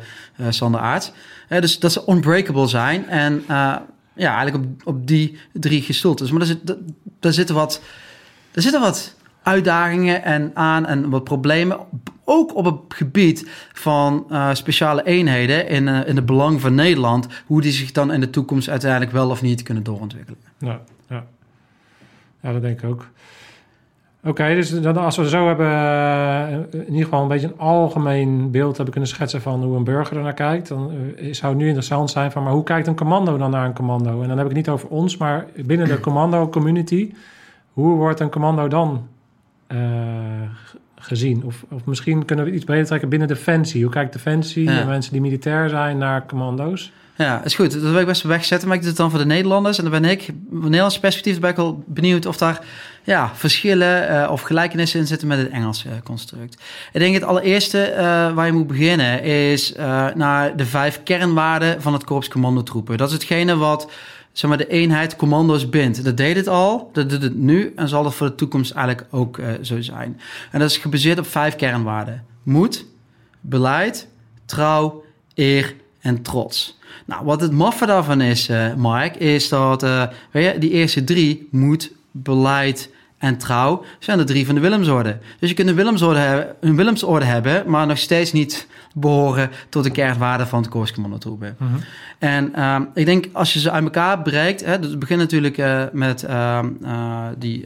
Sander 0.50 0.80
Aarts. 0.80 1.12
dus 1.48 1.80
dat 1.80 1.92
ze 1.92 2.04
unbreakable 2.08 2.68
zijn. 2.68 3.10
En 3.10 3.44
ja, 4.16 4.36
eigenlijk 4.36 4.56
op, 4.56 4.88
op 4.88 5.08
die 5.08 5.38
drie 5.54 5.82
gestoeld 5.82 6.22
is. 6.22 6.30
Maar 6.30 6.40
daar, 6.40 6.48
zit, 6.48 6.78
daar, 7.20 7.34
zitten 7.34 7.56
wat, 7.56 7.82
daar 8.52 8.64
zitten 8.64 8.82
wat 8.82 9.16
uitdagingen 9.44 10.24
en 10.24 10.52
aan 10.54 10.86
en 10.86 11.10
wat 11.10 11.24
problemen. 11.24 11.80
ook 12.24 12.56
op 12.56 12.66
het 12.66 12.76
gebied 12.88 13.50
van 13.74 14.26
speciale 14.54 15.04
eenheden 15.04 15.68
in, 15.68 15.88
in 15.88 16.16
het 16.16 16.26
belang 16.26 16.62
van 16.62 16.76
Nederland, 16.76 17.28
hoe 17.46 17.62
die 17.62 17.72
zich 17.72 17.92
dan 17.92 18.12
in 18.12 18.20
de 18.20 18.30
toekomst 18.30 18.70
uiteindelijk 18.70 19.12
wel 19.12 19.30
of 19.30 19.42
niet 19.42 19.64
kunnen 19.64 19.84
doorontwikkelen. 19.84 20.40
Ja, 20.58 20.82
ja. 22.42 22.52
dat 22.52 22.62
denk 22.62 22.82
ik 22.82 22.90
ook. 22.90 23.08
Oké, 24.24 24.56
dus 24.56 24.82
dan 24.82 24.98
als 24.98 25.18
we 25.18 25.30
zo 25.30 25.48
hebben, 25.48 25.68
uh, 25.68 26.80
in 26.80 26.88
ieder 26.88 27.04
geval 27.04 27.22
een 27.22 27.28
beetje 27.28 27.48
een 27.48 27.60
algemeen 27.60 28.52
beeld 28.52 28.76
hebben 28.76 28.92
kunnen 28.92 29.10
schetsen 29.10 29.42
van 29.42 29.64
hoe 29.64 29.76
een 29.76 29.84
burger 29.84 30.18
er 30.18 30.24
naar 30.24 30.34
kijkt, 30.34 30.68
dan 30.68 30.92
uh, 30.92 31.34
zou 31.34 31.52
het 31.52 31.62
nu 31.62 31.66
interessant 31.66 32.10
zijn 32.10 32.32
van, 32.32 32.44
maar 32.44 32.54
hoe 32.54 32.64
kijkt 32.64 32.88
een 32.88 32.96
commando 32.96 33.38
dan 33.38 33.52
naar 33.52 33.66
een 33.66 33.74
commando? 33.74 34.22
En 34.22 34.28
dan 34.28 34.38
heb 34.38 34.50
ik 34.50 34.56
het 34.56 34.66
niet 34.66 34.70
over 34.70 34.90
ons, 34.90 35.18
maar 35.18 35.46
binnen 35.66 35.88
de 35.88 36.00
commando 36.10 36.50
community, 36.50 37.14
hoe 37.74 37.96
wordt 37.96 38.20
een 38.20 38.30
commando 38.30 38.68
dan 38.68 39.08
uh, 39.68 39.80
gezien? 40.96 41.44
Of, 41.46 41.66
of 41.70 41.86
misschien 41.86 42.26
kunnen 42.26 42.46
we 42.46 42.52
iets 42.52 42.66
breder 42.66 42.86
trekken 42.86 43.10
binnen 43.10 43.28
Defensie. 43.28 43.84
Hoe 43.84 43.92
kijkt 43.92 44.14
Defensie 44.14 44.64
ja. 44.64 44.80
en 44.80 44.88
mensen 44.88 45.12
die 45.12 45.22
militair 45.22 45.70
zijn 45.70 45.98
naar 45.98 46.26
commando's? 46.26 46.94
Ja, 47.22 47.44
is 47.44 47.56
goed. 47.56 47.72
Dat 47.72 47.82
wil 47.92 48.00
ik 48.00 48.06
best 48.06 48.22
wegzetten. 48.22 48.68
Maar 48.68 48.78
ik 48.78 48.84
doe 48.84 48.92
het 48.92 49.00
dan 49.00 49.10
voor 49.10 49.20
de 49.20 49.26
Nederlanders. 49.26 49.78
En 49.78 49.84
dan 49.84 50.02
ben 50.02 50.10
ik, 50.10 50.26
van 50.52 50.62
Nederlands 50.62 51.00
perspectief, 51.00 51.40
ben 51.40 51.50
ik 51.50 51.56
wel 51.56 51.84
benieuwd 51.88 52.26
of 52.26 52.38
daar 52.38 52.66
ja, 53.04 53.32
verschillen 53.36 54.12
uh, 54.12 54.32
of 54.32 54.42
gelijkenissen 54.42 55.00
in 55.00 55.08
zitten 55.08 55.28
met 55.28 55.38
het 55.38 55.50
Engelse 55.50 55.88
uh, 55.88 55.94
construct. 56.04 56.62
Ik 56.94 57.00
denk 57.00 57.14
het 57.14 57.24
allereerste 57.24 57.90
uh, 57.92 57.98
waar 58.34 58.46
je 58.46 58.52
moet 58.52 58.68
beginnen 58.68 59.24
is 59.24 59.74
naar 60.16 60.56
de 60.56 60.66
vijf 60.66 61.04
kernwaarden 61.04 61.82
van 61.82 61.94
het 61.94 62.04
Korps 62.04 62.28
Commandotroepen. 62.28 62.98
Dat 62.98 63.08
is 63.08 63.14
hetgene 63.14 63.56
wat 63.56 63.92
zeg 64.32 64.50
maar, 64.50 64.58
de 64.58 64.68
eenheid 64.68 65.16
commando's 65.16 65.70
bindt. 65.70 66.04
Dat 66.04 66.18
deed 66.18 66.36
het 66.36 66.48
al, 66.48 66.90
dat 66.94 67.10
doet 67.10 67.22
het 67.22 67.36
nu 67.36 67.74
en 67.76 67.88
zal 67.88 68.06
het 68.06 68.14
voor 68.14 68.28
de 68.28 68.36
toekomst 68.36 68.72
eigenlijk 68.72 69.08
ook 69.12 69.40
zo 69.62 69.82
zijn. 69.82 70.20
En 70.52 70.60
dat 70.60 70.70
is 70.70 70.78
gebaseerd 70.78 71.20
op 71.20 71.28
vijf 71.28 71.56
kernwaarden. 71.56 72.26
Moed, 72.44 72.86
beleid, 73.42 74.08
trouw, 74.46 75.04
eer 75.36 75.76
en 76.02 76.22
trots. 76.22 76.80
Nou, 77.06 77.26
wat 77.26 77.42
het 77.42 77.52
maffe 77.52 77.86
daarvan 77.86 78.22
is, 78.22 78.50
uh, 78.50 78.74
Mark, 78.74 79.16
is 79.16 79.50
dat 79.50 79.84
uh, 79.84 80.04
weet 80.32 80.54
je, 80.54 80.60
die 80.60 80.70
eerste 80.70 81.04
drie, 81.04 81.48
moed, 81.52 81.92
beleid 82.12 82.90
en 83.18 83.38
trouw, 83.38 83.84
zijn 84.00 84.18
de 84.18 84.24
drie 84.24 84.46
van 84.46 84.56
de 84.56 84.62
Willemsorde. 84.62 85.18
Dus 85.40 85.50
je 85.50 85.56
kunt 85.56 85.70
een 85.70 85.76
Willemsorde 85.76 86.20
hebben, 86.20 86.56
een 86.60 86.76
Willemsorde 86.76 87.26
hebben 87.26 87.70
maar 87.70 87.88
nog 87.88 87.98
steeds 87.98 88.32
niet 88.32 88.68
behoren 88.94 89.50
tot 89.70 89.84
de 89.84 89.92
kernwaarden 89.92 90.48
van 90.48 90.62
het 90.62 90.70
Koerscommandotroepen. 90.70 91.56
Mm 91.60 91.68
-hmm. 91.68 91.80
En 92.20 92.52
uh, 92.56 92.80
ik 92.94 93.06
denk, 93.06 93.26
als 93.32 93.54
je 93.54 93.60
ze 93.60 93.72
uit 93.72 93.84
elkaar 93.84 94.22
breekt, 94.22 94.66
hè, 94.66 94.80
dus 94.80 94.90
het 94.90 95.00
begint 95.00 95.20
natuurlijk 95.20 95.58
uh, 95.58 95.84
met 95.92 96.26
die 97.38 97.66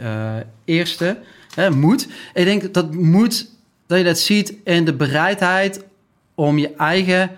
eerste, 0.66 1.18
hè, 1.54 1.70
moed. 1.70 2.08
Ik 2.34 2.46
denk 2.46 2.74
dat 2.74 2.94
moed, 2.94 3.50
dat 3.88 3.98
je 3.98 4.04
dat 4.04 4.20
ziet 4.20 4.54
in 4.64 4.86
de 4.86 4.94
bereidheid 4.94 5.84
om 6.36 6.58
je 6.58 6.74
eigen 6.76 7.30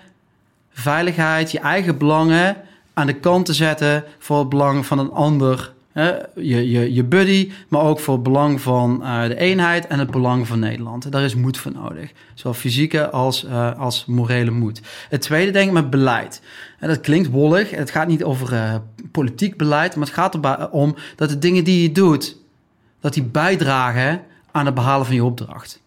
veiligheid, 0.80 1.50
je 1.50 1.58
eigen 1.58 1.98
belangen 1.98 2.56
aan 2.94 3.06
de 3.06 3.14
kant 3.14 3.46
te 3.46 3.52
zetten 3.52 4.04
voor 4.18 4.38
het 4.38 4.48
belang 4.48 4.86
van 4.86 4.98
een 4.98 5.10
ander. 5.10 5.72
Hè? 5.92 6.10
Je, 6.34 6.70
je, 6.70 6.94
je 6.94 7.04
buddy, 7.04 7.52
maar 7.68 7.80
ook 7.80 8.00
voor 8.00 8.14
het 8.14 8.22
belang 8.22 8.60
van 8.60 9.00
uh, 9.02 9.22
de 9.22 9.36
eenheid 9.36 9.86
en 9.86 9.98
het 9.98 10.10
belang 10.10 10.46
van 10.46 10.58
Nederland. 10.58 11.12
Daar 11.12 11.22
is 11.22 11.34
moed 11.34 11.58
voor 11.58 11.72
nodig. 11.72 12.12
Zowel 12.34 12.54
fysieke 12.54 13.10
als, 13.10 13.44
uh, 13.44 13.78
als 13.78 14.04
morele 14.06 14.50
moed. 14.50 14.80
Het 15.08 15.20
tweede 15.20 15.50
denk 15.50 15.66
ik 15.66 15.72
met 15.72 15.90
beleid. 15.90 16.42
En 16.78 16.88
dat 16.88 17.00
klinkt 17.00 17.30
wollig. 17.30 17.70
Het 17.70 17.90
gaat 17.90 18.08
niet 18.08 18.24
over 18.24 18.52
uh, 18.52 18.74
politiek 19.10 19.56
beleid, 19.56 19.96
maar 19.96 20.06
het 20.06 20.14
gaat 20.14 20.34
erom 20.34 20.94
dat 21.16 21.28
de 21.28 21.38
dingen 21.38 21.64
die 21.64 21.82
je 21.82 21.92
doet, 21.92 22.36
dat 23.00 23.14
die 23.14 23.22
bijdragen 23.24 24.22
aan 24.50 24.66
het 24.66 24.74
behalen 24.74 25.06
van 25.06 25.14
je 25.14 25.24
opdracht. 25.24 25.80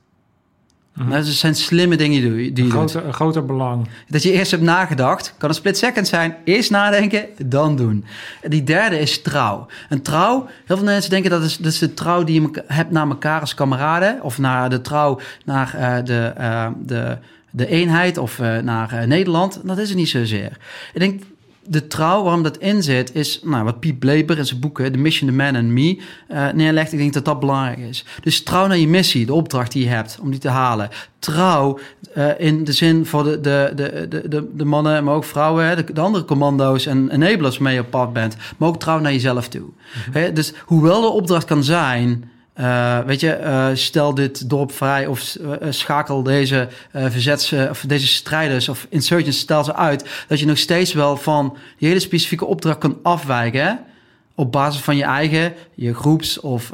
Mm 0.93 1.03
-hmm. 1.03 1.11
Dat 1.11 1.25
zijn 1.25 1.55
slimme 1.55 1.95
dingen 1.95 2.21
die 2.21 2.43
je, 2.43 2.53
die 2.53 2.63
een, 2.63 2.69
je 2.69 2.75
groter, 2.75 3.05
een 3.05 3.13
groter 3.13 3.45
belang. 3.45 3.87
Dat 4.07 4.23
je 4.23 4.31
eerst 4.31 4.51
hebt 4.51 4.63
nagedacht. 4.63 5.33
Kan 5.37 5.49
een 5.49 5.55
split 5.55 5.77
second 5.77 6.07
zijn. 6.07 6.35
Eerst 6.43 6.71
nadenken, 6.71 7.25
dan 7.45 7.75
doen. 7.75 8.05
Die 8.47 8.63
derde 8.63 8.99
is 8.99 9.21
trouw. 9.21 9.67
En 9.89 10.01
trouw, 10.01 10.47
heel 10.65 10.75
veel 10.75 10.85
mensen 10.85 11.09
denken 11.09 11.29
dat 11.29 11.43
is, 11.43 11.57
dat 11.57 11.71
is 11.71 11.79
de 11.79 11.93
trouw 11.93 12.23
die 12.23 12.41
je 12.41 12.63
hebt 12.67 12.91
naar 12.91 13.07
elkaar 13.07 13.39
als 13.39 13.53
kameraden. 13.53 14.19
Of 14.21 14.37
naar 14.37 14.69
de 14.69 14.81
trouw 14.81 15.19
naar 15.45 15.75
uh, 15.75 16.05
de, 16.05 16.33
uh, 16.39 16.67
de, 16.85 17.17
de 17.49 17.67
eenheid 17.67 18.17
of 18.17 18.39
uh, 18.39 18.57
naar 18.57 19.07
Nederland. 19.07 19.61
Dat 19.63 19.77
is 19.77 19.89
het 19.89 19.97
niet 19.97 20.09
zozeer. 20.09 20.57
Ik 20.93 20.99
denk 20.99 21.21
de 21.65 21.87
trouw, 21.87 22.23
waarom 22.23 22.43
dat 22.43 22.57
in 22.57 22.83
zit, 22.83 23.15
is 23.15 23.39
nou, 23.43 23.63
wat 23.63 23.79
Piet 23.79 23.99
Bleber 23.99 24.37
in 24.37 24.45
zijn 24.45 24.59
boeken, 24.59 24.91
The 24.91 24.97
Mission, 24.97 25.29
The 25.29 25.35
Man 25.35 25.55
and 25.55 25.65
Me, 25.65 25.97
uh, 26.31 26.51
neerlegt. 26.51 26.91
Ik 26.91 26.97
denk 26.97 27.13
dat 27.13 27.25
dat 27.25 27.39
belangrijk 27.39 27.77
is. 27.77 28.05
Dus 28.23 28.43
trouw 28.43 28.67
naar 28.67 28.77
je 28.77 28.87
missie, 28.87 29.25
de 29.25 29.33
opdracht 29.33 29.71
die 29.71 29.83
je 29.83 29.89
hebt 29.89 30.19
om 30.21 30.31
die 30.31 30.39
te 30.39 30.49
halen. 30.49 30.89
Trouw 31.19 31.79
uh, 32.17 32.39
in 32.39 32.63
de 32.63 32.71
zin 32.71 33.05
voor 33.05 33.23
de, 33.23 33.41
de, 33.41 33.71
de, 33.75 34.27
de, 34.27 34.47
de 34.53 34.65
mannen, 34.65 35.03
maar 35.03 35.15
ook 35.15 35.23
vrouwen, 35.23 35.65
hè, 35.65 35.75
de, 35.75 35.93
de, 35.93 36.01
andere 36.01 36.25
commando's 36.25 36.85
en 36.85 37.09
enablers 37.09 37.57
mee 37.57 37.79
op 37.79 37.89
pad 37.89 38.13
bent. 38.13 38.35
Maar 38.57 38.69
ook 38.69 38.79
trouw 38.79 38.99
naar 38.99 39.11
jezelf 39.11 39.47
toe. 39.47 39.61
Mm 39.61 39.73
-hmm. 39.91 40.13
He, 40.13 40.33
dus 40.33 40.53
hoewel 40.65 41.01
de 41.01 41.07
opdracht 41.07 41.45
kan 41.45 41.63
zijn 41.63 42.30
uh, 42.59 42.99
weet 42.99 43.19
je, 43.19 43.39
uh, 43.41 43.67
stel 43.73 44.13
dit 44.13 44.49
dorp 44.49 44.71
vrij 44.71 45.07
of 45.07 45.37
uh, 45.41 45.51
schakel 45.69 46.23
deze 46.23 46.67
verzets, 46.91 47.53
of 47.69 47.83
deze 47.87 48.07
strijders 48.07 48.69
of 48.69 48.87
insurgents, 48.89 49.39
stel 49.39 49.63
ze 49.63 49.75
uit. 49.75 50.25
Dat 50.27 50.39
je 50.39 50.45
nog 50.45 50.57
steeds 50.57 50.93
wel 50.93 51.17
van 51.17 51.57
die 51.77 51.87
hele 51.87 51.99
specifieke 51.99 52.45
opdracht 52.45 52.77
kan 52.77 52.97
afwijken. 53.03 53.63
Hè? 53.63 53.73
Op 54.35 54.51
basis 54.51 54.81
van 54.81 54.97
je 54.97 55.03
eigen, 55.03 55.53
je 55.73 55.93
groeps 55.93 56.39
of 56.39 56.69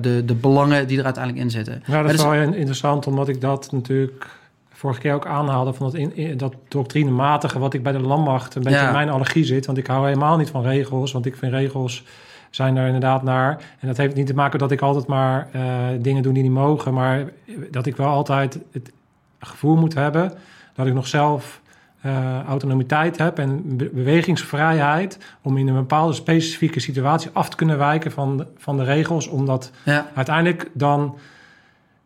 de, 0.00 0.22
de 0.24 0.34
belangen 0.34 0.86
die 0.86 0.98
er 0.98 1.04
uiteindelijk 1.04 1.44
in 1.44 1.50
zitten. 1.50 1.82
Ja, 1.86 2.02
dat 2.02 2.12
is 2.12 2.22
wel 2.22 2.32
interessant, 2.32 3.06
omdat 3.06 3.28
ik 3.28 3.40
dat 3.40 3.72
natuurlijk 3.72 4.26
vorige 4.72 5.00
keer 5.00 5.14
ook 5.14 5.26
aanhaalde 5.26 5.72
van 5.72 5.86
dat, 5.86 5.94
in, 5.94 6.16
in, 6.16 6.36
dat 6.36 6.54
doctrinematige 6.68 7.58
wat 7.58 7.74
ik 7.74 7.82
bij 7.82 7.92
de 7.92 8.00
landmacht 8.00 8.54
een 8.54 8.62
beetje 8.62 8.78
ja. 8.78 8.86
in 8.86 8.92
mijn 8.92 9.10
allergie 9.10 9.44
zit. 9.44 9.66
Want 9.66 9.78
ik 9.78 9.86
hou 9.86 10.06
helemaal 10.06 10.36
niet 10.36 10.50
van 10.50 10.62
regels, 10.62 11.12
want 11.12 11.26
ik 11.26 11.36
vind 11.36 11.52
regels 11.52 12.04
zijn 12.50 12.76
er 12.76 12.86
inderdaad 12.86 13.22
naar. 13.22 13.50
En 13.80 13.86
dat 13.88 13.96
heeft 13.96 14.14
niet 14.14 14.26
te 14.26 14.34
maken 14.34 14.58
dat 14.58 14.70
ik 14.70 14.80
altijd 14.80 15.06
maar 15.06 15.48
uh, 15.56 15.62
dingen 15.98 16.22
doe 16.22 16.32
die 16.32 16.42
niet 16.42 16.52
mogen, 16.52 16.94
maar 16.94 17.24
dat 17.70 17.86
ik 17.86 17.96
wel 17.96 18.08
altijd 18.08 18.58
het 18.72 18.92
gevoel 19.40 19.76
moet 19.76 19.94
hebben 19.94 20.32
dat 20.74 20.86
ik 20.86 20.94
nog 20.94 21.06
zelf 21.06 21.60
uh, 22.06 22.42
autonomiteit 22.42 23.18
heb 23.18 23.38
en 23.38 23.76
be 23.76 23.90
bewegingsvrijheid 23.94 25.18
om 25.42 25.56
in 25.56 25.68
een 25.68 25.74
bepaalde 25.74 26.12
specifieke 26.12 26.80
situatie 26.80 27.30
af 27.32 27.48
te 27.48 27.56
kunnen 27.56 27.78
wijken 27.78 28.12
van 28.12 28.36
de, 28.36 28.46
van 28.56 28.76
de 28.76 28.84
regels, 28.84 29.26
omdat 29.26 29.70
ja. 29.84 30.06
uiteindelijk 30.14 30.70
dan 30.72 31.18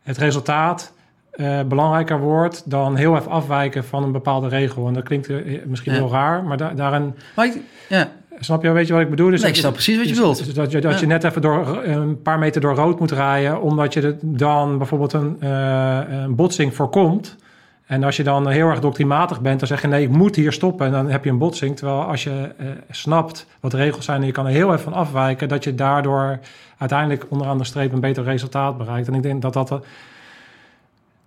het 0.02 0.18
resultaat 0.18 0.92
uh, 1.34 1.62
belangrijker 1.62 2.18
wordt 2.18 2.70
dan 2.70 2.96
heel 2.96 3.16
even 3.16 3.30
afwijken 3.30 3.84
van 3.84 4.02
een 4.02 4.12
bepaalde 4.12 4.48
regel. 4.48 4.86
En 4.86 4.94
dat 4.94 5.02
klinkt 5.02 5.28
misschien 5.66 5.92
ja. 5.92 5.98
heel 5.98 6.10
raar, 6.10 6.44
maar 6.44 6.56
da 6.56 6.70
daarin. 6.70 7.14
Maar 7.36 7.46
ik, 7.46 7.60
ja. 7.88 8.08
Snap 8.38 8.62
je, 8.62 8.70
weet 8.70 8.86
je 8.86 8.92
wat 8.92 9.02
ik 9.02 9.10
bedoel? 9.10 9.30
Dus 9.30 9.40
nee, 9.40 9.50
ik 9.50 9.56
snap 9.56 9.72
precies 9.72 9.96
wat 9.96 10.08
je 10.08 10.14
wilt. 10.14 10.44
Dus 10.44 10.54
dat, 10.54 10.70
je, 10.70 10.80
dat 10.80 10.92
ja. 10.92 11.00
je 11.00 11.06
net 11.06 11.24
even 11.24 11.42
door 11.42 11.82
een 11.84 12.22
paar 12.22 12.38
meter 12.38 12.60
door 12.60 12.74
rood 12.74 13.00
moet 13.00 13.10
rijden, 13.10 13.60
omdat 13.60 13.92
je 13.92 14.16
dan 14.22 14.78
bijvoorbeeld 14.78 15.12
een, 15.12 15.36
uh, 15.42 15.98
een 16.08 16.34
botsing 16.34 16.74
voorkomt. 16.74 17.36
En 17.86 18.04
als 18.04 18.16
je 18.16 18.22
dan 18.22 18.48
heel 18.48 18.68
erg 18.68 18.80
doctrimatig 18.80 19.40
bent, 19.40 19.58
dan 19.58 19.68
zeg 19.68 19.82
je 19.82 19.88
nee, 19.88 20.02
ik 20.02 20.10
moet 20.10 20.36
hier 20.36 20.52
stoppen. 20.52 20.86
En 20.86 20.92
dan 20.92 21.10
heb 21.10 21.24
je 21.24 21.30
een 21.30 21.38
botsing. 21.38 21.76
Terwijl 21.76 22.02
als 22.02 22.24
je 22.24 22.54
uh, 22.60 22.66
snapt 22.90 23.46
wat 23.60 23.70
de 23.70 23.76
regels 23.76 24.04
zijn 24.04 24.20
en 24.20 24.26
je 24.26 24.32
kan 24.32 24.46
er 24.46 24.52
heel 24.52 24.68
even 24.68 24.84
van 24.84 24.92
afwijken, 24.92 25.48
dat 25.48 25.64
je 25.64 25.74
daardoor 25.74 26.38
uiteindelijk 26.78 27.26
onderaan 27.28 27.58
de 27.58 27.64
streep 27.64 27.92
een 27.92 28.00
beter 28.00 28.24
resultaat 28.24 28.78
bereikt. 28.78 29.08
En 29.08 29.14
ik 29.14 29.22
denk 29.22 29.42
dat 29.42 29.52
dat 29.52 29.80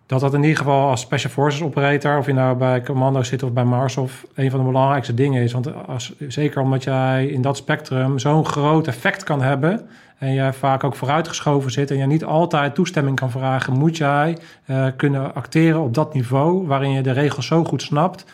dat 0.08 0.20
dat 0.20 0.34
in 0.34 0.42
ieder 0.42 0.58
geval 0.58 0.90
als 0.90 1.02
Special 1.02 1.32
Forces 1.32 1.62
operator, 1.62 2.18
of 2.18 2.26
je 2.26 2.34
nou 2.34 2.58
bij 2.58 2.82
Commando 2.82 3.24
zit 3.24 3.44
of 3.44 3.52
bij 3.52 3.64
Mars, 3.64 3.98
of 3.98 4.26
een 4.36 4.50
van 4.50 4.60
de 4.60 4.66
belangrijkste 4.66 5.14
dingen 5.14 5.44
is. 5.44 5.54
Want 5.54 5.88
als, 5.88 6.14
zeker 6.28 6.62
omdat 6.62 6.84
jij 6.84 7.26
in 7.26 7.42
dat 7.42 7.58
spectrum 7.58 8.20
zo'n 8.20 8.46
groot 8.46 8.88
effect 8.88 9.24
kan 9.24 9.42
hebben 9.42 9.88
en 10.18 10.34
je 10.34 10.54
vaak 10.54 10.84
ook 10.84 10.96
vooruitgeschoven 10.96 11.72
zit 11.72 11.92
en 11.92 11.98
je 11.98 12.06
niet 12.06 12.24
altijd 12.24 12.76
toestemming 12.76 13.16
kan 13.16 13.32
vragen, 13.32 13.78
moet 13.78 13.98
jij 13.98 14.38
uh, 14.66 14.88
kunnen 14.96 15.36
acteren 15.36 15.82
op 15.82 15.94
dat 15.94 16.14
niveau 16.14 16.68
waarin 16.68 16.92
je 16.92 17.02
de 17.02 17.12
regels 17.12 17.46
zo 17.46 17.64
goed 17.64 17.82
snapt. 17.82 18.26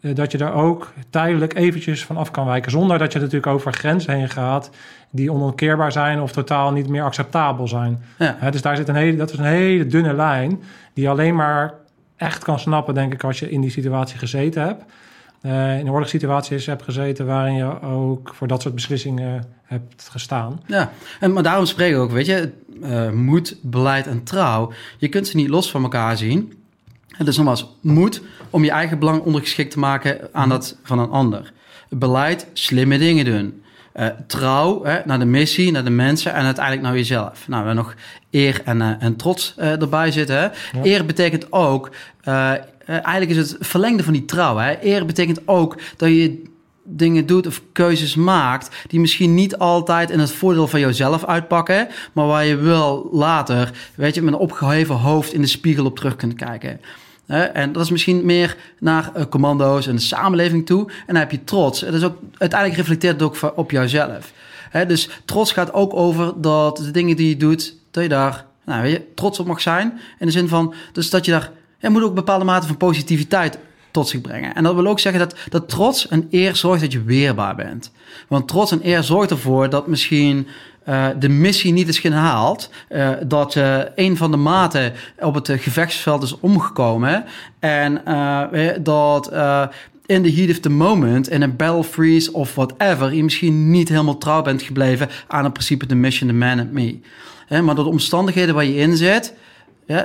Uh, 0.00 0.14
dat 0.14 0.32
je 0.32 0.38
daar 0.38 0.54
ook 0.54 0.92
tijdelijk 1.10 1.54
eventjes 1.54 2.04
van 2.04 2.16
af 2.16 2.30
kan 2.30 2.46
wijken. 2.46 2.70
Zonder 2.70 2.98
dat 2.98 3.12
je 3.12 3.18
natuurlijk 3.18 3.46
over 3.46 3.72
grenzen 3.72 4.14
heen 4.14 4.28
gaat 4.28 4.70
die 5.10 5.32
onomkeerbaar 5.32 5.92
zijn 5.92 6.20
of 6.20 6.32
totaal 6.32 6.72
niet 6.72 6.88
meer 6.88 7.02
acceptabel 7.02 7.68
zijn. 7.68 8.04
Ja. 8.18 8.36
He, 8.38 8.50
dus 8.50 8.62
daar 8.62 8.76
zit 8.76 8.88
een 8.88 8.94
hele, 8.94 9.16
dat 9.16 9.32
is 9.32 9.38
een 9.38 9.44
hele 9.44 9.86
dunne 9.86 10.14
lijn 10.14 10.62
die 10.94 11.04
je 11.04 11.10
alleen 11.10 11.34
maar 11.34 11.74
echt 12.16 12.44
kan 12.44 12.58
snappen, 12.58 12.94
denk 12.94 13.12
ik, 13.12 13.24
als 13.24 13.38
je 13.38 13.50
in 13.50 13.60
die 13.60 13.70
situatie 13.70 14.18
gezeten 14.18 14.62
hebt. 14.62 14.84
Uh, 15.42 15.78
in 15.78 15.90
oorlogssituaties 15.90 16.66
hebt 16.66 16.82
gezeten 16.82 17.26
waarin 17.26 17.54
je 17.54 17.82
ook 17.82 18.34
voor 18.34 18.46
dat 18.46 18.62
soort 18.62 18.74
beslissingen 18.74 19.44
hebt 19.62 20.08
gestaan. 20.08 20.60
Ja, 20.66 20.90
en, 21.20 21.32
maar 21.32 21.42
daarom 21.42 21.66
spreken 21.66 21.96
we 21.96 22.02
ook, 22.02 22.10
weet 22.10 22.26
je, 22.26 22.52
uh, 22.82 23.10
moed, 23.10 23.56
beleid 23.62 24.06
en 24.06 24.22
trouw. 24.22 24.72
Je 24.98 25.08
kunt 25.08 25.28
ze 25.28 25.36
niet 25.36 25.48
los 25.48 25.70
van 25.70 25.82
elkaar 25.82 26.16
zien. 26.16 26.59
Het 27.20 27.28
is 27.28 27.36
nogmaals 27.36 27.66
moed 27.80 28.22
om 28.50 28.64
je 28.64 28.70
eigen 28.70 28.98
belang 28.98 29.22
ondergeschikt 29.22 29.70
te 29.70 29.78
maken 29.78 30.28
aan 30.32 30.48
dat 30.48 30.76
van 30.82 30.98
een 30.98 31.10
ander. 31.10 31.52
Beleid, 31.88 32.46
slimme 32.52 32.98
dingen 32.98 33.24
doen. 33.24 33.62
eh, 33.92 34.06
trouw 34.26 34.84
hè, 34.84 35.00
naar 35.04 35.18
de 35.18 35.24
missie, 35.24 35.70
naar 35.72 35.84
de 35.84 35.90
mensen 35.90 36.34
en 36.34 36.44
uiteindelijk 36.44 36.86
naar 36.86 36.96
jezelf. 36.96 37.48
Nou, 37.48 37.60
we 37.62 37.66
hebben 37.66 37.84
nog 37.84 37.94
eer 38.30 38.60
en, 38.64 38.80
eh, 38.80 38.90
en 38.98 39.16
trots 39.16 39.54
eh, 39.56 39.80
erbij 39.80 40.10
zitten. 40.10 40.36
Hè. 40.36 40.48
Eer 40.82 41.06
betekent 41.06 41.52
ook, 41.52 41.90
eigenlijk 42.84 43.30
is 43.30 43.36
het 43.36 43.56
verlengde 43.60 44.02
van 44.02 44.12
die 44.12 44.24
trouw. 44.24 44.56
Hè. 44.56 44.76
Eer 44.82 45.06
betekent 45.06 45.48
ook 45.48 45.76
dat 45.96 46.08
je 46.08 46.42
dingen 46.84 47.26
doet 47.26 47.46
of 47.46 47.62
keuzes 47.72 48.14
maakt 48.14 48.76
die 48.88 49.00
misschien 49.00 49.34
niet 49.34 49.58
altijd 49.58 50.10
in 50.10 50.18
het 50.18 50.32
voordeel 50.32 50.68
van 50.68 50.80
jouzelf 50.80 51.24
uitpakken, 51.24 51.88
maar 52.12 52.26
waar 52.26 52.44
je 52.44 52.56
wel 52.56 53.08
later, 53.12 53.70
weet 53.94 54.14
je, 54.14 54.22
met 54.22 54.32
een 54.32 54.38
opgeheven 54.38 54.94
hoofd 54.94 55.32
in 55.32 55.40
de 55.40 55.46
spiegel 55.46 55.84
op 55.84 55.96
terug 55.96 56.16
kunt 56.16 56.34
kijken. 56.34 56.80
En 57.30 57.72
dat 57.72 57.82
is 57.82 57.90
misschien 57.90 58.24
meer 58.24 58.56
naar 58.78 59.10
eh, 59.14 59.24
commando's 59.24 59.86
en 59.86 59.94
de 59.94 60.00
samenleving 60.00 60.66
toe. 60.66 60.88
En 60.88 61.06
dan 61.06 61.16
heb 61.16 61.30
je 61.30 61.44
trots. 61.44 61.80
Het 61.80 61.94
is 61.94 62.04
ook 62.04 62.16
uiteindelijk 62.38 62.80
reflecteert 62.80 63.20
het 63.20 63.22
ook 63.22 63.56
op 63.56 63.70
jouzelf. 63.70 64.32
Dus 64.86 65.08
trots 65.24 65.52
gaat 65.52 65.72
ook 65.72 65.94
over 65.94 66.32
dat 66.40 66.76
de 66.76 66.90
dingen 66.90 67.16
die 67.16 67.28
je 67.28 67.36
doet, 67.36 67.74
dat 67.90 68.02
je 68.02 68.08
daar 68.08 68.44
nou, 68.64 68.82
weet 68.82 68.92
je, 68.92 69.14
trots 69.14 69.38
op 69.38 69.46
mag 69.46 69.60
zijn. 69.60 70.00
In 70.18 70.26
de 70.26 70.32
zin 70.32 70.48
van, 70.48 70.74
dus 70.92 71.10
dat 71.10 71.24
je 71.24 71.30
daar, 71.30 71.50
je 71.78 71.90
moet 71.90 72.02
ook 72.02 72.14
bepaalde 72.14 72.44
mate 72.44 72.66
van 72.66 72.76
positiviteit 72.76 73.58
tot 73.90 74.08
zich 74.08 74.20
brengen. 74.20 74.54
En 74.54 74.62
dat 74.62 74.74
wil 74.74 74.86
ook 74.86 75.00
zeggen 75.00 75.20
dat, 75.20 75.34
dat 75.48 75.68
trots 75.68 76.08
en 76.08 76.28
eer 76.30 76.56
zorgt 76.56 76.80
dat 76.80 76.92
je 76.92 77.02
weerbaar 77.02 77.54
bent. 77.54 77.92
Want 78.28 78.48
trots 78.48 78.72
en 78.72 78.80
eer 78.82 79.02
zorgt 79.02 79.30
ervoor 79.30 79.70
dat 79.70 79.86
misschien 79.86 80.46
eh, 80.90 81.06
de 81.18 81.28
missie 81.28 81.72
niet 81.72 81.88
is 81.88 81.98
gehaald. 81.98 82.70
eh, 82.88 83.10
dat 83.26 83.56
eh, 83.56 83.78
een 83.94 84.16
van 84.16 84.30
de 84.30 84.36
maten 84.36 84.92
op 85.18 85.34
het 85.34 85.50
gevechtsveld 85.50 86.22
is 86.22 86.40
omgekomen. 86.40 87.24
En 87.58 88.02
dat 88.82 89.32
in 90.06 90.22
the 90.22 90.32
heat 90.32 90.50
of 90.50 90.58
the 90.58 90.70
moment, 90.70 91.30
in 91.30 91.42
een 91.42 91.56
battle 91.56 91.84
freeze 91.84 92.32
of 92.32 92.54
whatever, 92.54 93.14
je 93.14 93.24
misschien 93.24 93.70
niet 93.70 93.88
helemaal 93.88 94.18
trouw 94.18 94.42
bent 94.42 94.62
gebleven 94.62 95.08
aan 95.26 95.44
het 95.44 95.52
principe 95.52 95.86
the 95.86 95.94
mission, 95.94 96.28
the 96.28 96.34
man 96.34 96.58
and 96.58 96.72
me. 96.72 96.98
Maar 97.48 97.74
door 97.74 97.84
de 97.84 97.90
omstandigheden 97.90 98.54
waar 98.54 98.64
je 98.64 98.76
in 98.76 98.96
zit, 98.96 99.34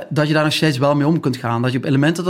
dat 0.08 0.26
je 0.26 0.32
daar 0.32 0.44
nog 0.44 0.52
steeds 0.52 0.78
wel 0.78 0.94
mee 0.94 1.06
om 1.06 1.20
kunt 1.20 1.36
gaan. 1.36 1.62
Dat 1.62 1.72
je 1.72 1.78
op 1.78 1.84
elementen 1.84 2.24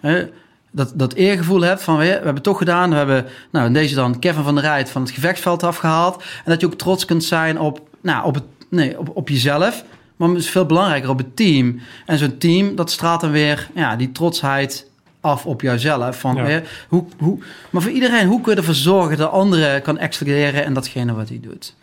hè, 0.00 0.26
dat, 0.74 0.92
dat 0.94 1.12
eergevoel 1.12 1.60
hebt 1.60 1.82
van 1.82 1.96
we, 1.96 2.04
we 2.04 2.10
hebben 2.10 2.34
het 2.34 2.42
toch 2.42 2.58
gedaan. 2.58 2.90
We 2.90 2.96
hebben 2.96 3.26
nou, 3.50 3.66
in 3.66 3.72
deze 3.72 3.94
dan 3.94 4.18
Kevin 4.18 4.42
van 4.42 4.54
der 4.54 4.64
Rijt 4.64 4.90
van 4.90 5.02
het 5.02 5.10
gevechtsveld 5.10 5.62
afgehaald. 5.62 6.16
En 6.16 6.50
dat 6.50 6.60
je 6.60 6.66
ook 6.66 6.74
trots 6.74 7.04
kunt 7.04 7.24
zijn 7.24 7.60
op, 7.60 7.80
nou, 8.00 8.24
op, 8.24 8.34
het, 8.34 8.44
nee, 8.68 8.98
op, 8.98 9.10
op 9.16 9.28
jezelf. 9.28 9.84
Maar 10.16 10.28
het 10.28 10.38
is 10.38 10.50
veel 10.50 10.66
belangrijker 10.66 11.10
op 11.10 11.18
het 11.18 11.36
team. 11.36 11.80
En 12.06 12.18
zo'n 12.18 12.38
team, 12.38 12.76
dat 12.76 12.90
straalt 12.90 13.20
dan 13.20 13.30
weer 13.30 13.68
ja, 13.74 13.96
die 13.96 14.12
trotsheid 14.12 14.90
af 15.20 15.46
op 15.46 15.60
jouzelf. 15.60 16.20
Van, 16.20 16.36
Ja. 16.36 16.62
hoe, 16.88 17.04
hoe, 17.18 17.38
maar 17.70 17.82
voor 17.82 17.90
iedereen, 17.90 18.26
hoe 18.26 18.40
kun 18.40 18.52
je 18.52 18.58
ervoor 18.58 18.74
zorgen 18.74 19.16
dat 19.16 19.30
anderen 19.30 19.82
kan 19.82 19.98
excelleren 19.98 20.64
en 20.64 20.72
datgene 20.72 21.14
wat 21.14 21.28
hij 21.28 21.40
doet? 21.42 21.74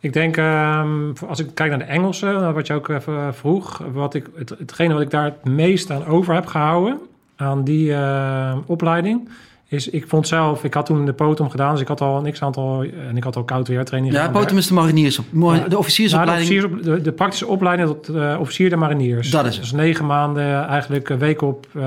Ik 0.00 0.12
denk, 0.12 0.36
ehm, 0.36 1.12
als 1.28 1.38
ik 1.38 1.54
kijk 1.54 1.70
naar 1.70 1.78
de 1.78 1.84
Engelsen, 1.84 2.54
wat 2.54 2.66
je 2.66 2.74
ook 2.74 2.88
even 2.88 3.34
vroeg, 3.34 3.82
wat 3.92 4.14
ik, 4.14 4.26
het, 4.34 4.48
hetgene 4.58 4.92
wat 4.92 5.02
ik 5.02 5.10
daar 5.10 5.24
het 5.24 5.44
meest 5.44 5.90
aan 5.90 6.06
over 6.06 6.34
heb 6.34 6.46
gehouden, 6.46 6.98
aan 7.40 7.64
die 7.64 7.92
eh, 7.94 8.56
opleiding, 8.66 9.28
is, 9.68 9.88
ik 9.88 10.08
vond 10.08 10.26
zelf, 10.28 10.64
ik 10.64 10.74
had 10.74 10.86
toen 10.86 11.04
de 11.06 11.12
potom 11.12 11.50
gedaan, 11.50 11.72
dus 11.72 11.80
ik 11.80 11.88
had 11.88 12.00
al 12.00 12.26
een 12.26 12.32
x-aantal, 12.32 12.82
en 13.08 13.16
ik 13.16 13.24
had 13.24 13.36
al 13.36 13.44
koud 13.44 13.68
weertraining 13.68 14.14
Ja, 14.14 14.20
gedaan. 14.24 14.40
potom 14.42 14.56
is 14.58 14.66
de 14.66 14.74
mariniers 14.74 15.18
op. 15.18 15.24
De 15.30 15.38
Nou, 15.38 15.68
de, 15.68 15.78
officiersopleiding. 15.78 16.62
officiers, 16.62 16.84
de, 16.84 17.00
de 17.00 17.12
praktische 17.12 17.46
opleiding 17.46 17.88
tot 17.88 18.08
eh, 18.08 18.36
officier 18.40 18.70
de 18.70 18.76
mariniers. 18.76 19.30
Dat 19.30 19.44
is 19.46 19.52
het. 19.54 19.60
Dus 19.62 19.72
negen 19.72 20.06
maanden, 20.06 20.66
eigenlijk 20.66 21.08
een 21.08 21.18
week 21.18 21.42
op 21.42 21.66
eh, 21.74 21.82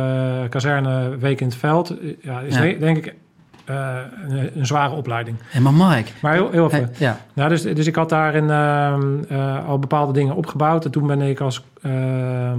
kazerne, 0.50 1.18
week 1.20 1.42
in 1.42 1.48
het 1.48 1.56
veld. 1.56 1.90
Eh, 2.00 2.08
Ja, 2.22 2.40
is 2.40 2.56
Ja. 2.56 2.62
de- 2.62 2.78
denk 2.80 2.98
ik 2.98 3.16
eh, 3.66 3.98
een, 4.28 4.58
een 4.58 4.66
zware 4.66 4.96
opleiding. 4.96 5.38
Hé, 5.48 5.60
maar 5.60 5.74
Mike. 5.74 6.12
Maar 6.22 6.34
heel. 6.34 6.72
Hey, 6.72 6.88
ja. 6.98 7.20
Nou, 7.34 7.50
dus, 7.50 7.62
dus 7.62 7.88
ik 7.88 7.96
had 7.96 8.10
daarin 8.10 8.50
ehm, 8.50 9.24
eh, 9.30 9.68
al 9.68 9.80
bepaalde 9.80 10.14
dingen 10.14 10.36
opgebouwd. 10.36 10.86
En 10.86 10.92
toen 10.92 11.08
ben 11.08 11.22
ik 11.22 11.40
als 11.40 11.64
ehm, 11.82 11.94
eh, 11.94 12.56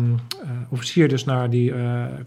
officier 0.69 1.09
dus 1.09 1.25
naar 1.25 1.51
die 1.51 1.73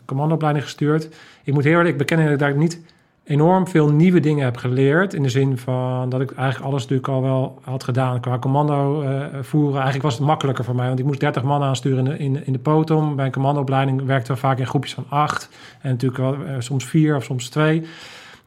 commandoopleiding 0.05 0.65
gestuurd. 0.65 1.09
Ik 1.43 1.53
moet 1.53 1.63
heel 1.63 1.77
eerlijk 1.77 1.97
bekennen 1.97 2.25
dat 2.25 2.33
ik 2.33 2.39
daar 2.39 2.57
niet 2.57 2.81
enorm 3.23 3.67
veel 3.67 3.89
nieuwe 3.89 4.19
dingen 4.19 4.43
heb 4.43 4.57
geleerd. 4.57 5.13
In 5.13 5.23
de 5.23 5.29
zin 5.29 5.57
van 5.57 6.09
dat 6.09 6.21
ik 6.21 6.31
eigenlijk 6.31 6.69
alles 6.69 6.81
natuurlijk 6.81 7.07
al 7.09 7.21
wel 7.21 7.59
had 7.61 7.83
gedaan 7.83 8.19
qua 8.19 8.39
commando 8.39 9.03
voeren. 9.41 9.73
Eigenlijk 9.73 10.03
was 10.03 10.17
het 10.17 10.27
makkelijker 10.27 10.63
voor 10.63 10.75
mij, 10.75 10.87
want 10.87 10.99
ik 10.99 11.05
moest 11.05 11.19
30 11.19 11.43
man 11.43 11.63
aansturen 11.63 11.97
in 11.97 12.11
de, 12.11 12.17
in, 12.17 12.45
in 12.45 12.53
de 12.53 12.59
potom. 12.59 13.15
Bij 13.15 13.25
een 13.25 13.31
commandoopleiding 13.31 14.05
werkten 14.05 14.33
we 14.33 14.39
vaak 14.39 14.59
in 14.59 14.67
groepjes 14.67 14.93
van 14.93 15.05
acht. 15.09 15.49
En 15.81 15.89
natuurlijk 15.89 16.21
wel, 16.21 16.61
soms 16.61 16.85
vier 16.85 17.15
of 17.15 17.23
soms 17.23 17.49
twee. 17.49 17.83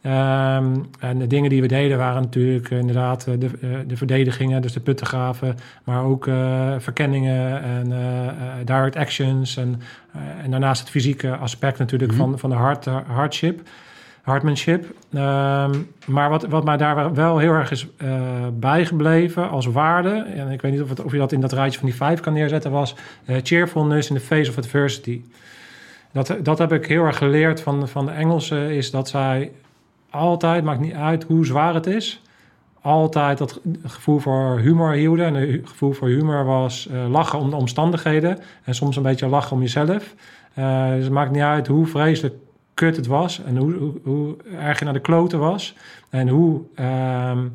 Ehm, 0.02 0.76
en 0.98 1.18
de 1.18 1.26
dingen 1.26 1.50
die 1.50 1.60
we 1.60 1.66
deden 1.66 1.98
waren 1.98 2.22
natuurlijk 2.22 2.70
eh, 2.70 2.78
inderdaad 2.78 3.26
eh, 3.26 3.34
de, 3.38 3.46
eh, 3.46 3.68
de 3.86 3.96
verdedigingen, 3.96 4.62
dus 4.62 4.72
de 4.72 4.80
puttengraven, 4.80 5.56
maar 5.84 6.04
ook 6.04 6.24
verkenningen 6.78 7.62
en 7.62 7.92
eh, 7.92 8.32
direct 8.64 8.96
actions. 8.96 9.56
En, 9.56 9.80
en 10.42 10.50
daarnaast 10.50 10.80
het 10.80 10.90
fysieke 10.90 11.36
aspect 11.36 11.78
natuurlijk 11.78 12.12
Mhm. 12.12 12.20
van, 12.20 12.38
van 12.38 12.50
de 12.50 12.56
hard, 12.56 12.84
hardship, 13.06 13.60
hardmanship. 14.22 14.84
Ehm, 15.12 15.74
maar 16.06 16.30
wat, 16.30 16.46
wat 16.46 16.64
mij 16.64 16.76
daar 16.76 17.14
wel 17.14 17.38
heel 17.38 17.52
erg 17.52 17.70
is 17.70 17.86
bijgebleven 18.52 19.50
als 19.50 19.66
waarde, 19.66 20.26
en 20.36 20.50
ik 20.50 20.60
weet 20.60 20.72
niet 20.72 20.82
of, 20.82 20.88
het, 20.88 21.02
of 21.02 21.12
je 21.12 21.18
dat 21.18 21.32
in 21.32 21.40
dat 21.40 21.52
rijtje 21.52 21.78
van 21.78 21.88
die 21.88 21.96
vijf 21.96 22.20
kan 22.20 22.32
neerzetten, 22.32 22.70
was 22.70 22.94
cheerfulness 23.42 24.10
in 24.10 24.16
the 24.16 24.22
face 24.22 24.50
of 24.50 24.58
adversity. 24.58 25.22
Dat, 26.12 26.36
dat 26.42 26.58
heb 26.58 26.72
ik 26.72 26.86
heel 26.86 27.04
erg 27.04 27.16
geleerd 27.16 27.60
van, 27.60 27.88
van 27.88 28.06
de 28.06 28.12
Engelsen, 28.12 28.70
is 28.70 28.90
dat 28.90 29.08
zij 29.08 29.50
altijd, 30.10 30.64
maakt 30.64 30.80
niet 30.80 30.94
uit 30.94 31.24
hoe 31.24 31.46
zwaar 31.46 31.74
het 31.74 31.86
is, 31.86 32.22
altijd 32.80 33.38
dat 33.38 33.60
gevoel 33.84 34.18
voor 34.18 34.58
humor 34.58 34.92
hielden. 34.92 35.26
En 35.26 35.34
het 35.34 35.68
gevoel 35.68 35.92
voor 35.92 36.08
humor 36.08 36.44
was 36.44 36.88
eh, 36.88 37.10
lachen 37.10 37.38
om 37.38 37.50
de 37.50 37.56
omstandigheden 37.56 38.38
en 38.64 38.74
soms 38.74 38.96
een 38.96 39.02
beetje 39.02 39.26
lachen 39.26 39.56
om 39.56 39.62
jezelf. 39.62 40.14
Eh, 40.54 40.88
dus 40.88 41.04
het 41.04 41.12
maakt 41.12 41.30
niet 41.30 41.42
uit 41.42 41.66
hoe 41.66 41.86
vreselijk 41.86 42.34
kut 42.74 42.96
het 42.96 43.06
was 43.06 43.42
en 43.44 43.56
hoe, 43.56 43.72
hoe, 43.74 43.92
hoe 44.02 44.36
erg 44.58 44.78
je 44.78 44.84
naar 44.84 44.94
de 44.94 45.00
kloten 45.00 45.38
was. 45.38 45.76
En 46.10 46.28
hoe 46.28 46.60
ehm, 46.74 47.46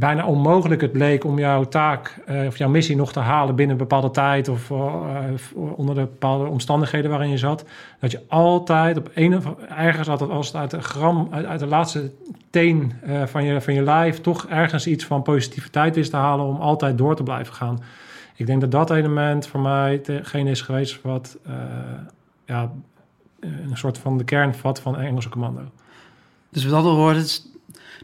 bijna 0.00 0.26
onmogelijk 0.26 0.80
het 0.80 0.92
bleek 0.92 1.24
om 1.24 1.38
jouw 1.38 1.64
taak 1.64 2.20
eh, 2.26 2.46
of 2.46 2.56
jouw 2.56 2.68
missie 2.68 2.96
nog 2.96 3.12
te 3.12 3.20
halen 3.20 3.54
binnen 3.54 3.76
een 3.76 3.82
bepaalde 3.82 4.10
tijd 4.10 4.48
of 4.48 4.70
eh, 4.70 4.78
onder 5.54 5.94
de 5.94 6.00
bepaalde 6.00 6.44
omstandigheden 6.44 7.10
waarin 7.10 7.30
je 7.30 7.38
zat. 7.38 7.64
Dat 7.98 8.10
je 8.10 8.20
altijd 8.28 8.96
op 8.96 9.10
een 9.14 9.36
of 9.36 9.44
ergens 9.68 10.08
altijd 10.08 10.30
als 10.30 10.46
het 10.46 10.56
uit 10.56 10.70
de 10.70 10.80
gram, 10.80 11.28
uit, 11.30 11.60
de 11.60 11.66
laatste 11.66 12.10
teen 12.50 12.92
eh, 13.02 13.26
van, 13.26 13.44
je, 13.44 13.60
van 13.60 13.74
je 13.74 13.82
lijf 13.82 14.20
toch 14.20 14.46
ergens 14.46 14.86
iets 14.86 15.04
van 15.04 15.22
positiviteit 15.22 15.94
wist 15.94 16.10
te 16.10 16.16
halen 16.16 16.46
om 16.46 16.56
altijd 16.56 16.98
door 16.98 17.16
te 17.16 17.22
blijven 17.22 17.54
gaan. 17.54 17.78
Ik 18.36 18.46
denk 18.46 18.60
dat 18.60 18.70
dat 18.70 18.90
element 18.90 19.46
voor 19.46 19.60
mij 19.60 20.00
degene 20.02 20.50
is 20.50 20.62
geweest 20.62 21.02
wat 21.02 21.38
ja, 22.44 22.70
een 23.40 23.76
soort 23.76 23.98
van 23.98 24.18
de 24.18 24.24
kern 24.24 24.54
vat 24.54 24.80
van 24.80 24.96
Engelse 24.96 25.28
commando. 25.28 25.62
Dus 26.50 26.64
met 26.64 26.72
andere 26.72 26.94
woorden, 26.94 27.24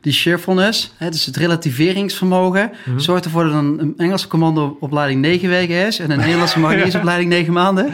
die 0.00 0.12
cheerfulness, 0.12 0.92
hè, 0.96 1.10
dus 1.10 1.26
het 1.26 1.36
relativeringsvermogen, 1.36 2.70
Mhm. 2.84 2.98
zorgt 2.98 3.24
ervoor 3.24 3.44
dat 3.44 3.52
een, 3.52 3.78
een 3.80 3.94
Engelse 3.96 4.28
commandoopleiding 4.28 5.20
negen 5.20 5.48
weken 5.48 5.86
is 5.86 5.98
en 5.98 6.10
een 6.10 6.18
Nederlandse 6.26 6.58
mariniersopleiding 6.58 7.30
negen 7.30 7.52
maanden. 7.52 7.92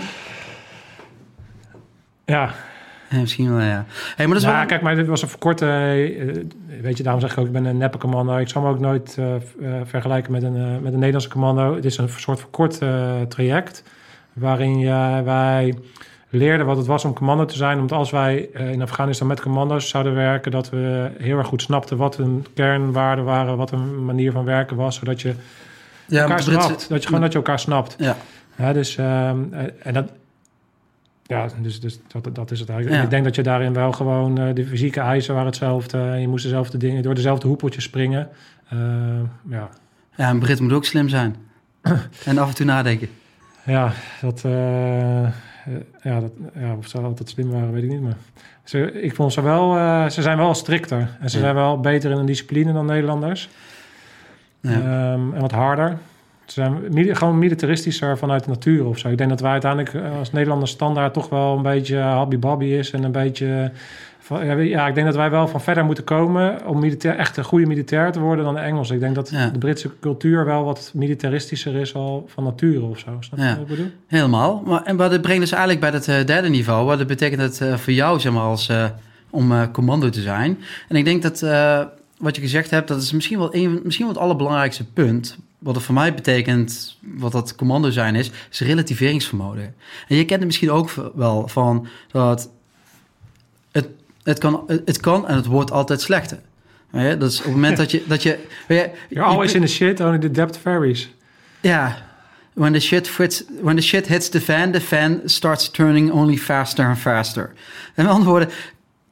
Ja, 2.26 2.54
Ja, 3.10 3.18
misschien 3.20 3.50
wel, 3.50 3.60
ja. 3.66 3.84
Hey, 4.16 4.26
maar 4.26 4.34
dat 4.34 4.36
is 4.44 4.50
ja, 4.50 4.56
wel... 4.56 4.66
kijk, 4.66 4.82
maar 4.82 4.94
dit 4.94 5.06
was 5.06 5.22
een 5.22 5.28
verkorte... 5.28 5.66
eh, 5.66 6.80
weet 6.82 6.96
je, 6.96 7.02
daarom 7.02 7.20
zeg 7.20 7.32
ik 7.32 7.38
ook, 7.38 7.46
ik 7.46 7.52
ben 7.52 7.64
een 7.64 7.76
neppe 7.76 7.98
commando. 7.98 8.36
Ik 8.36 8.48
zal 8.48 8.62
me 8.62 8.68
ook 8.68 8.78
nooit 8.78 9.16
eh, 9.18 9.34
eh, 9.34 9.40
vergelijken 9.84 10.32
met 10.32 10.42
een, 10.42 10.56
eh, 10.56 10.62
met 10.62 10.92
een 10.92 10.98
Nederlandse 10.98 11.28
commando. 11.28 11.74
Het 11.74 11.84
is 11.84 11.98
een 11.98 12.08
soort 12.16 12.38
verkort 12.40 12.78
eh, 12.78 13.20
traject... 13.28 13.82
waarin 14.32 14.78
je, 14.78 15.20
wij 15.24 15.74
leerden 16.32 16.66
wat 16.66 16.76
het 16.76 16.86
was 16.86 17.04
om 17.04 17.12
commando 17.12 17.44
te 17.44 17.56
zijn. 17.56 17.78
Omdat 17.78 17.98
als 17.98 18.10
wij 18.10 18.48
eh, 18.52 18.70
in 18.70 18.82
Afghanistan 18.82 19.26
met 19.26 19.40
commando's 19.40 19.88
zouden 19.88 20.14
werken... 20.14 20.50
dat 20.50 20.70
we 20.70 21.10
heel 21.18 21.38
erg 21.38 21.46
goed 21.46 21.62
snapten 21.62 21.96
wat 21.96 22.16
hun 22.16 22.46
kernwaarden 22.54 23.24
waren... 23.24 23.56
wat 23.56 23.70
een 23.70 24.04
manier 24.04 24.32
van 24.32 24.44
werken 24.44 24.76
was, 24.76 24.96
zodat 24.96 25.20
je 25.20 25.34
ja, 26.06 26.20
elkaar 26.20 26.42
Britse- 26.44 26.60
snapt. 26.60 26.88
Dat 26.88 27.00
je 27.00 27.06
gewoon 27.06 27.22
dat 27.22 27.32
je 27.32 27.38
elkaar 27.38 27.58
snapt. 27.58 27.94
Ja. 27.98 28.16
Ja, 28.56 28.72
dus, 28.72 28.96
eh, 28.96 29.28
en 29.28 29.92
dat, 29.92 30.10
ja, 31.26 31.48
dus, 31.60 31.80
dus 31.80 31.98
dat, 32.06 32.34
dat 32.34 32.50
is 32.50 32.60
het 32.60 32.68
eigenlijk. 32.68 32.98
Ja. 32.98 33.04
Ik 33.04 33.10
denk 33.10 33.24
dat 33.24 33.34
je 33.34 33.42
daarin 33.42 33.72
wel 33.72 33.92
gewoon, 33.92 34.38
eh, 34.38 34.54
de 34.54 34.66
fysieke 34.66 35.00
eisen 35.00 35.34
waren 35.34 35.48
hetzelfde. 35.48 35.98
En 35.98 36.20
je 36.20 36.28
moest 36.28 36.44
dezelfde 36.44 36.78
dingen, 36.78 37.02
door 37.02 37.14
dezelfde 37.14 37.46
hoepeltjes 37.48 37.84
springen. 37.84 38.28
Ja. 39.48 39.68
Ja, 40.16 40.30
een 40.30 40.38
Brit 40.38 40.60
moet 40.60 40.72
ook 40.72 40.84
slim 40.84 41.08
zijn. 41.08 41.36
en 42.24 42.38
af 42.38 42.48
en 42.48 42.54
toe 42.54 42.66
nadenken. 42.66 43.08
ja, 43.64 43.92
dat, 44.20 44.44
ja, 46.02 46.20
dat, 46.20 46.32
ja, 46.58 46.74
of 46.76 46.86
ze 46.86 46.98
altijd 46.98 47.28
slim 47.28 47.50
waren, 47.50 47.72
weet 47.72 47.82
ik 47.82 47.88
niet. 47.90 48.02
Maar 48.02 48.16
ze, 48.64 48.92
ik 49.02 49.14
vond 49.14 49.32
ze 49.32 49.42
wel, 49.42 49.76
eh, 49.76 50.08
ze 50.08 50.22
zijn 50.22 50.36
wel 50.38 50.54
strikter. 50.54 50.98
En 51.20 51.30
ze 51.30 51.36
Ja. 51.36 51.42
zijn 51.42 51.54
wel 51.54 51.80
beter 51.80 52.10
in 52.10 52.16
een 52.18 52.26
discipline 52.26 52.72
dan 52.72 52.86
Nederlanders. 52.86 53.48
Ja. 54.60 54.70
Ehm, 54.70 55.34
en 55.34 55.40
wat 55.40 55.52
harder. 55.52 55.98
Ze 56.46 56.52
zijn 56.52 57.16
gewoon 57.16 57.38
militaristischer 57.38 58.18
vanuit 58.18 58.44
de 58.44 58.50
natuur 58.50 58.86
of 58.86 58.98
zo. 58.98 59.08
Ik 59.08 59.18
denk 59.18 59.30
dat 59.30 59.40
wij 59.40 59.50
uiteindelijk 59.50 59.94
eh, 59.94 60.18
als 60.18 60.32
Nederlanders 60.32 60.70
standaard 60.70 61.12
toch 61.14 61.28
wel 61.28 61.56
een 61.56 61.62
beetje 61.62 61.98
habby-babby 61.98 62.64
is 62.64 62.90
en 62.90 63.02
een 63.02 63.12
beetje 63.12 63.70
van- 64.22 64.46
ja, 64.46 64.54
ja, 64.54 64.86
ik 64.88 64.94
denk 64.94 65.06
dat 65.06 65.16
wij 65.16 65.30
wel 65.30 65.48
van 65.48 65.60
verder 65.60 65.84
moeten 65.84 66.04
komen 66.04 66.66
om 66.66 66.78
militair, 66.78 67.16
echt 67.16 67.36
een 67.36 67.44
goede 67.44 67.66
militair 67.66 68.12
te 68.12 68.20
worden 68.20 68.44
dan 68.44 68.54
de 68.54 68.60
Engelsen. 68.60 68.94
Ik 68.94 69.00
denk 69.00 69.14
dat 69.14 69.30
Ja. 69.30 69.48
de 69.48 69.58
Britse 69.58 69.90
cultuur 70.00 70.44
wel 70.44 70.64
wat 70.64 70.90
militaristischer 70.94 71.74
is 71.74 71.94
al 71.94 72.24
van 72.28 72.44
nature 72.44 72.80
of 72.84 72.98
zo. 72.98 73.16
Snap 73.20 73.38
je 73.38 73.44
Ja. 73.44 73.50
wat 73.52 73.60
ik 73.60 73.66
bedoel? 73.66 73.90
Helemaal. 74.06 74.62
Maar, 74.66 74.82
en 74.82 74.96
wat 74.96 75.20
brengt 75.22 75.40
dus 75.40 75.50
eigenlijk 75.52 75.80
bij 75.80 75.90
het 75.90 76.08
eh, 76.08 76.26
derde 76.26 76.48
niveau. 76.48 76.86
Wat 76.86 77.06
betekent 77.06 77.40
het 77.40 77.60
eh, 77.60 77.76
voor 77.76 77.92
jou, 77.92 78.20
zeg 78.20 78.32
maar, 78.32 78.42
als, 78.42 78.68
eh, 78.68 78.84
om 79.30 79.70
commando 79.70 80.08
te 80.08 80.20
zijn? 80.20 80.58
En 80.88 80.96
ik 80.96 81.04
denk 81.04 81.22
dat 81.22 81.40
wat 82.18 82.36
je 82.36 82.42
gezegd 82.42 82.70
hebt, 82.70 82.88
dat 82.88 83.02
is 83.02 83.12
misschien 83.12 83.38
wel, 83.38 83.54
een, 83.54 83.80
misschien 83.84 84.04
wel 84.06 84.14
het 84.14 84.22
allerbelangrijkste 84.24 84.84
punt. 84.84 85.36
Wat 85.58 85.74
het 85.74 85.84
voor 85.84 85.94
mij 85.94 86.14
betekent, 86.14 86.98
wat 87.16 87.32
dat 87.32 87.54
commando 87.54 87.90
zijn 87.90 88.14
is, 88.14 88.30
is 88.50 88.60
relativeringsvermogen. 88.60 89.74
En 90.08 90.16
je 90.16 90.24
kent 90.24 90.38
het 90.38 90.44
misschien 90.44 90.70
ook 90.70 90.90
wel 91.14 91.48
van 91.48 91.86
dat 92.12 92.50
het, 94.22 94.38
kan, 94.38 94.64
het 94.66 95.00
kan 95.00 95.28
en 95.28 95.36
het 95.36 95.46
wordt 95.46 95.70
altijd 95.70 96.00
slechter. 96.00 96.38
Dat 96.90 97.30
is 97.30 97.38
op 97.38 97.44
het 97.44 97.54
moment 97.54 97.76
dat 97.76 97.90
je... 97.90 98.02
Dat 98.06 98.22
je, 98.22 98.38
You're 99.08 99.28
always 99.28 99.54
in 99.54 99.60
the 99.60 99.66
shit, 99.66 100.00
only 100.00 100.18
the 100.18 100.30
depth 100.30 100.56
varies. 100.56 101.10
ja, 101.60 101.96
when 102.54 102.72
the 102.72 102.80
shit 102.80 103.08
fits, 103.08 103.44
when 103.60 103.76
the 103.76 103.82
shit 103.82 104.06
hits 104.06 104.28
the 104.28 104.40
fan, 104.40 104.72
the 104.72 104.80
fan 104.80 105.20
starts 105.24 105.70
turning 105.70 106.10
only 106.10 106.36
faster 106.36 106.84
and 106.84 106.98
faster. 106.98 107.52
En 107.94 108.04
met 108.04 108.12
andere 108.12 108.30
woorden, 108.30 108.48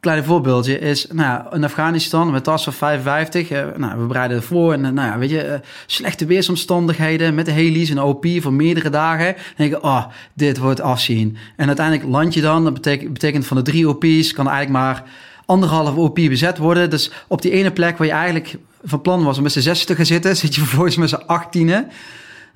kleine 0.01 0.25
voorbeeldje 0.25 0.79
is, 0.79 1.07
nou, 1.13 1.55
in 1.55 1.65
Afghanistan 1.65 2.31
met 2.31 2.45
TAS 2.45 2.65
van 2.65 2.73
55, 2.73 3.51
eh, 3.51 3.65
nou, 3.77 4.01
we 4.01 4.07
bereiden 4.07 4.43
voor 4.43 4.73
en 4.73 4.85
eh, 4.85 4.91
nou 4.91 5.09
ja, 5.09 5.19
weet 5.19 5.31
je, 5.31 5.43
eh, 5.43 5.61
slechte 5.87 6.27
weersomstandigheden 6.27 7.35
met 7.35 7.47
de 7.47 7.53
heli's 7.53 7.91
en 7.91 8.03
OP 8.03 8.27
voor 8.41 8.53
meerdere 8.53 8.91
dagen. 8.91 9.35
Dan 9.35 9.55
denk 9.57 9.71
je, 9.71 9.83
oh, 9.83 10.07
dit 10.35 10.59
wordt 10.59 10.81
afzien. 10.81 11.37
En 11.57 11.67
uiteindelijk 11.67 12.09
land 12.09 12.35
je 12.35 12.41
dan, 12.41 12.65
dat 12.65 12.75
betekent, 13.13 13.47
van 13.47 13.57
de 13.57 13.63
drie 13.63 13.89
OP's 13.89 14.33
kan 14.33 14.49
eigenlijk 14.49 14.85
maar 14.85 15.03
anderhalf 15.47 15.97
OP 15.97 16.15
bezet 16.15 16.59
worden. 16.59 16.91
Dus 16.91 17.11
op 17.29 17.43
die 17.43 17.51
ene 17.51 17.73
plek 17.73 17.99
waar 17.99 18.07
je 18.07 18.13
eigenlijk 18.13 18.57
van 18.85 19.01
plan 19.01 19.25
was 19.25 19.37
om 19.37 19.43
met 19.43 19.53
z'n 19.53 19.61
zes 19.61 19.85
te 19.85 19.95
gaan 19.95 20.07
zitten, 20.07 20.37
zit 20.43 20.55
je 20.55 20.61
vervolgens 20.61 20.97
met 20.97 21.09
z'n 21.09 21.23
achttienen. 21.27 21.89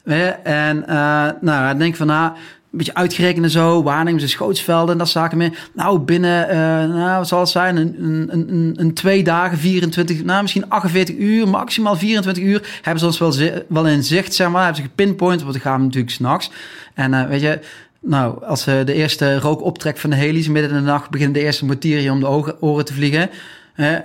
En 0.05 0.87
eh, 0.87 0.97
nou, 1.41 1.69
dan 1.69 1.79
denk 1.79 1.91
ik 1.91 1.97
van, 1.97 2.07
nou, 2.07 2.33
beetje 2.77 2.95
uitgerekend 2.95 3.45
en 3.45 3.51
zo, 3.51 3.83
waarnemers 3.83 4.23
en 4.23 4.29
schootsvelden 4.29 4.93
en 4.93 4.99
dat 4.99 5.09
zaken 5.09 5.39
meer. 5.39 5.69
Nou, 5.73 5.99
binnen, 5.99 6.49
eh, 6.49 6.57
nou, 6.95 7.19
wat 7.19 7.29
zal 7.29 7.41
het 7.41 7.49
zijn, 7.49 7.77
een, 7.77 7.97
een, 7.99 8.49
een, 8.49 8.75
een 8.77 8.95
twee 8.95 9.25
dagen, 9.25 9.59
24, 9.59 10.25
nou, 10.25 10.43
misschien 10.43 10.69
48 10.69 11.17
uur, 11.17 11.49
maximaal 11.49 11.97
24 11.97 12.43
uur, 12.43 12.79
hebben 12.83 13.01
ze 13.01 13.07
ons 13.07 13.39
wel, 13.39 13.63
wel 13.69 13.87
in 13.87 14.05
zicht, 14.05 14.35
zeg 14.35 14.51
maar, 14.51 14.65
hebben 14.65 14.83
ze 14.83 14.89
gepinpoint, 14.89 15.43
want 15.43 15.55
we 15.55 15.61
gaan 15.61 15.83
natuurlijk 15.83 16.13
s'nachts. 16.13 16.51
En 16.95 17.15
eh, 17.15 17.27
weet 17.29 17.41
je, 17.41 17.59
nou, 18.01 18.45
als 18.45 18.67
eh, 18.67 18.75
de 18.85 18.95
eerste 18.95 19.39
rook 19.39 19.63
optrekt 19.63 20.01
van 20.01 20.11
de 20.11 20.17
heli's 20.17 20.49
midden 20.49 20.71
in 20.71 20.77
de 20.77 20.83
nacht, 20.83 21.11
beginnen 21.11 21.35
de 21.35 21.45
eerste 21.45 21.65
mortieren 21.65 22.13
om 22.13 22.21
de 22.21 22.27
ogen, 22.27 22.63
oren 22.63 22.85
te 22.85 22.95
vliegen. 22.95 23.31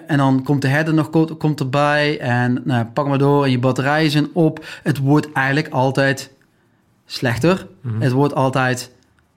En 0.08 0.18
dan 0.18 0.44
komt 0.44 0.62
de 0.62 0.68
herder 0.68 0.94
nog 0.94 1.10
ko- 1.10 1.36
komt 1.38 1.60
erbij. 1.60 2.20
En 2.20 2.62
nou, 2.64 2.86
pak 2.86 3.08
maar 3.08 3.18
door 3.18 3.44
en 3.44 3.52
je 3.52 3.60
batterijen 3.60 4.12
zijn 4.12 4.28
op. 4.34 4.66
Het 4.84 4.98
wordt 4.98 5.32
eigenlijk 5.32 5.74
altijd 5.74 6.32
slechter. 7.12 7.68
Het 8.00 8.12
wordt 8.12 8.36
altijd 8.36 8.92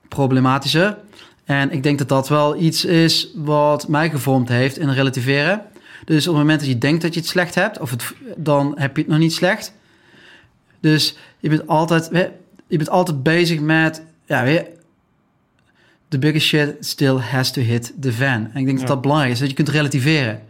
problematischer. 0.07 0.97
En 1.43 1.71
ik 1.71 1.83
denk 1.83 1.97
dat 1.97 2.09
dat 2.09 2.29
wel 2.29 2.61
iets 2.61 2.85
is 2.85 3.31
wat 3.35 3.87
mij 3.87 4.09
gevormd 4.09 4.49
heeft 4.49 4.77
in 4.77 4.89
relativeren. 4.89 5.61
Dus 6.05 6.27
op 6.27 6.33
het 6.33 6.41
moment 6.41 6.59
dat 6.59 6.69
je 6.69 6.77
denkt 6.77 7.01
dat 7.01 7.13
je 7.13 7.19
het 7.19 7.29
slecht 7.29 7.55
hebt, 7.55 7.79
of 7.79 7.89
het, 7.89 8.13
dan 8.37 8.73
heb 8.77 8.95
je 8.95 9.01
het 9.01 9.11
nog 9.11 9.19
niet 9.19 9.33
slecht. 9.33 9.73
Dus 10.79 11.17
je 11.39 11.49
bent 11.49 11.67
altijd, 11.67 12.09
je 12.67 12.77
bent 12.77 12.89
altijd 12.89 13.23
bezig 13.23 13.59
met, 13.59 14.03
ja, 14.25 14.43
weet 14.43 14.55
je, 14.55 14.71
the 16.07 16.19
biggest 16.19 16.47
shit 16.47 16.75
still 16.79 17.17
has 17.17 17.51
to 17.51 17.61
hit 17.61 17.93
the 17.99 18.11
fan. 18.11 18.49
En 18.53 18.59
ik 18.59 18.65
denk 18.65 18.77
dat 18.79 18.87
dat 18.87 19.01
belangrijk 19.01 19.31
is, 19.31 19.39
dat 19.39 19.49
je 19.49 19.55
kunt 19.55 19.69
relativeren. 19.69 20.41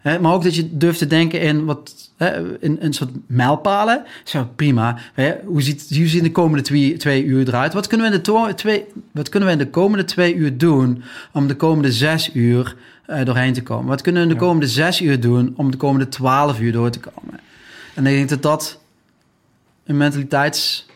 Hè, 0.00 0.18
maar 0.18 0.32
ook 0.32 0.42
dat 0.42 0.54
je 0.54 0.76
durft 0.76 0.98
te 0.98 1.06
denken 1.06 1.40
in 1.40 1.64
wat 1.64 2.10
hè, 2.16 2.58
in 2.62 2.76
een 2.80 2.92
soort 2.92 3.10
mijlpalen. 3.26 4.04
Zo 4.24 4.48
prima. 4.56 4.98
Hè, 5.14 5.34
hoe, 5.44 5.62
ziet, 5.62 5.96
hoe 5.96 6.06
zien 6.06 6.22
de 6.22 6.32
komende 6.32 6.62
twee, 6.62 6.96
twee 6.96 7.24
uur 7.24 7.48
eruit? 7.48 7.72
Wat 7.72 7.86
kunnen, 7.86 8.10
we 8.10 8.16
in 8.16 8.22
de 8.22 8.54
twee, 8.54 8.84
wat 9.12 9.28
kunnen 9.28 9.48
we 9.48 9.54
in 9.54 9.60
de 9.60 9.70
komende 9.70 10.04
twee 10.04 10.34
uur 10.34 10.58
doen 10.58 11.02
om 11.32 11.46
de 11.46 11.56
komende 11.56 11.92
zes 11.92 12.34
uur 12.34 12.76
eh, 13.06 13.24
doorheen 13.24 13.52
te 13.52 13.62
komen? 13.62 13.86
Wat 13.86 14.00
kunnen 14.00 14.22
we 14.22 14.28
in 14.28 14.34
de 14.34 14.40
komende 14.40 14.68
zes 14.68 15.00
uur 15.00 15.20
doen 15.20 15.52
om 15.56 15.70
de 15.70 15.76
komende 15.76 16.08
twaalf 16.08 16.60
uur 16.60 16.72
door 16.72 16.90
te 16.90 17.00
komen? 17.00 17.40
En 17.94 18.06
ik 18.06 18.14
denk 18.14 18.28
dat 18.28 18.42
dat 18.42 18.80
een 19.84 19.96
mentaliteits- 19.96 20.86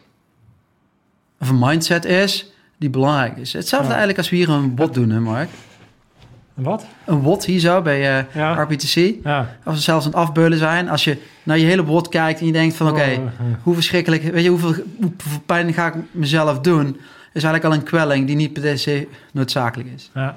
of 1.40 1.48
een 1.48 1.58
mindset 1.58 2.04
is 2.04 2.52
die 2.76 2.90
belangrijk 2.90 3.36
is. 3.36 3.52
Hetzelfde 3.52 3.88
Ja. 3.88 3.94
eigenlijk 3.94 4.18
als 4.18 4.30
we 4.30 4.36
hier 4.36 4.48
een 4.48 4.76
WOT 4.76 4.94
doen, 4.94 5.10
hè 5.10 5.20
Mark? 5.20 5.48
Wat? 6.54 6.86
Een 7.04 7.20
WOT 7.20 7.44
hier 7.44 7.58
zo 7.60 7.82
bij 7.82 8.18
eh 8.18 8.24
Ja. 8.34 8.62
RPTC. 8.62 8.94
Ja. 9.24 9.48
Als 9.64 9.74
we 9.76 9.82
zelfs 9.82 10.04
het 10.04 10.14
afbeulen 10.14 10.58
zijn. 10.58 10.88
Als 10.88 11.04
je 11.04 11.18
naar 11.42 11.58
je 11.58 11.64
hele 11.66 11.84
WOT 11.84 12.08
kijkt 12.08 12.40
en 12.40 12.46
je 12.46 12.52
denkt 12.52 12.74
van... 12.76 12.88
oké, 12.88 13.02
Oh, 13.18 13.18
hoe 13.62 13.74
verschrikkelijk... 13.74 14.22
Weet 14.22 14.42
je, 14.44 14.48
hoeveel, 14.50 14.74
hoeveel 15.00 15.40
pijn 15.46 15.72
ga 15.72 15.86
ik 15.86 15.94
mezelf 16.10 16.60
doen? 16.60 16.86
Is 17.32 17.42
eigenlijk 17.42 17.64
al 17.64 17.72
een 17.80 17.82
kwelling 17.86 18.26
die 18.26 18.36
niet 18.36 18.52
per 18.52 18.78
se 18.78 19.08
noodzakelijk 19.32 19.88
is. 19.94 20.10
Ja. 20.14 20.36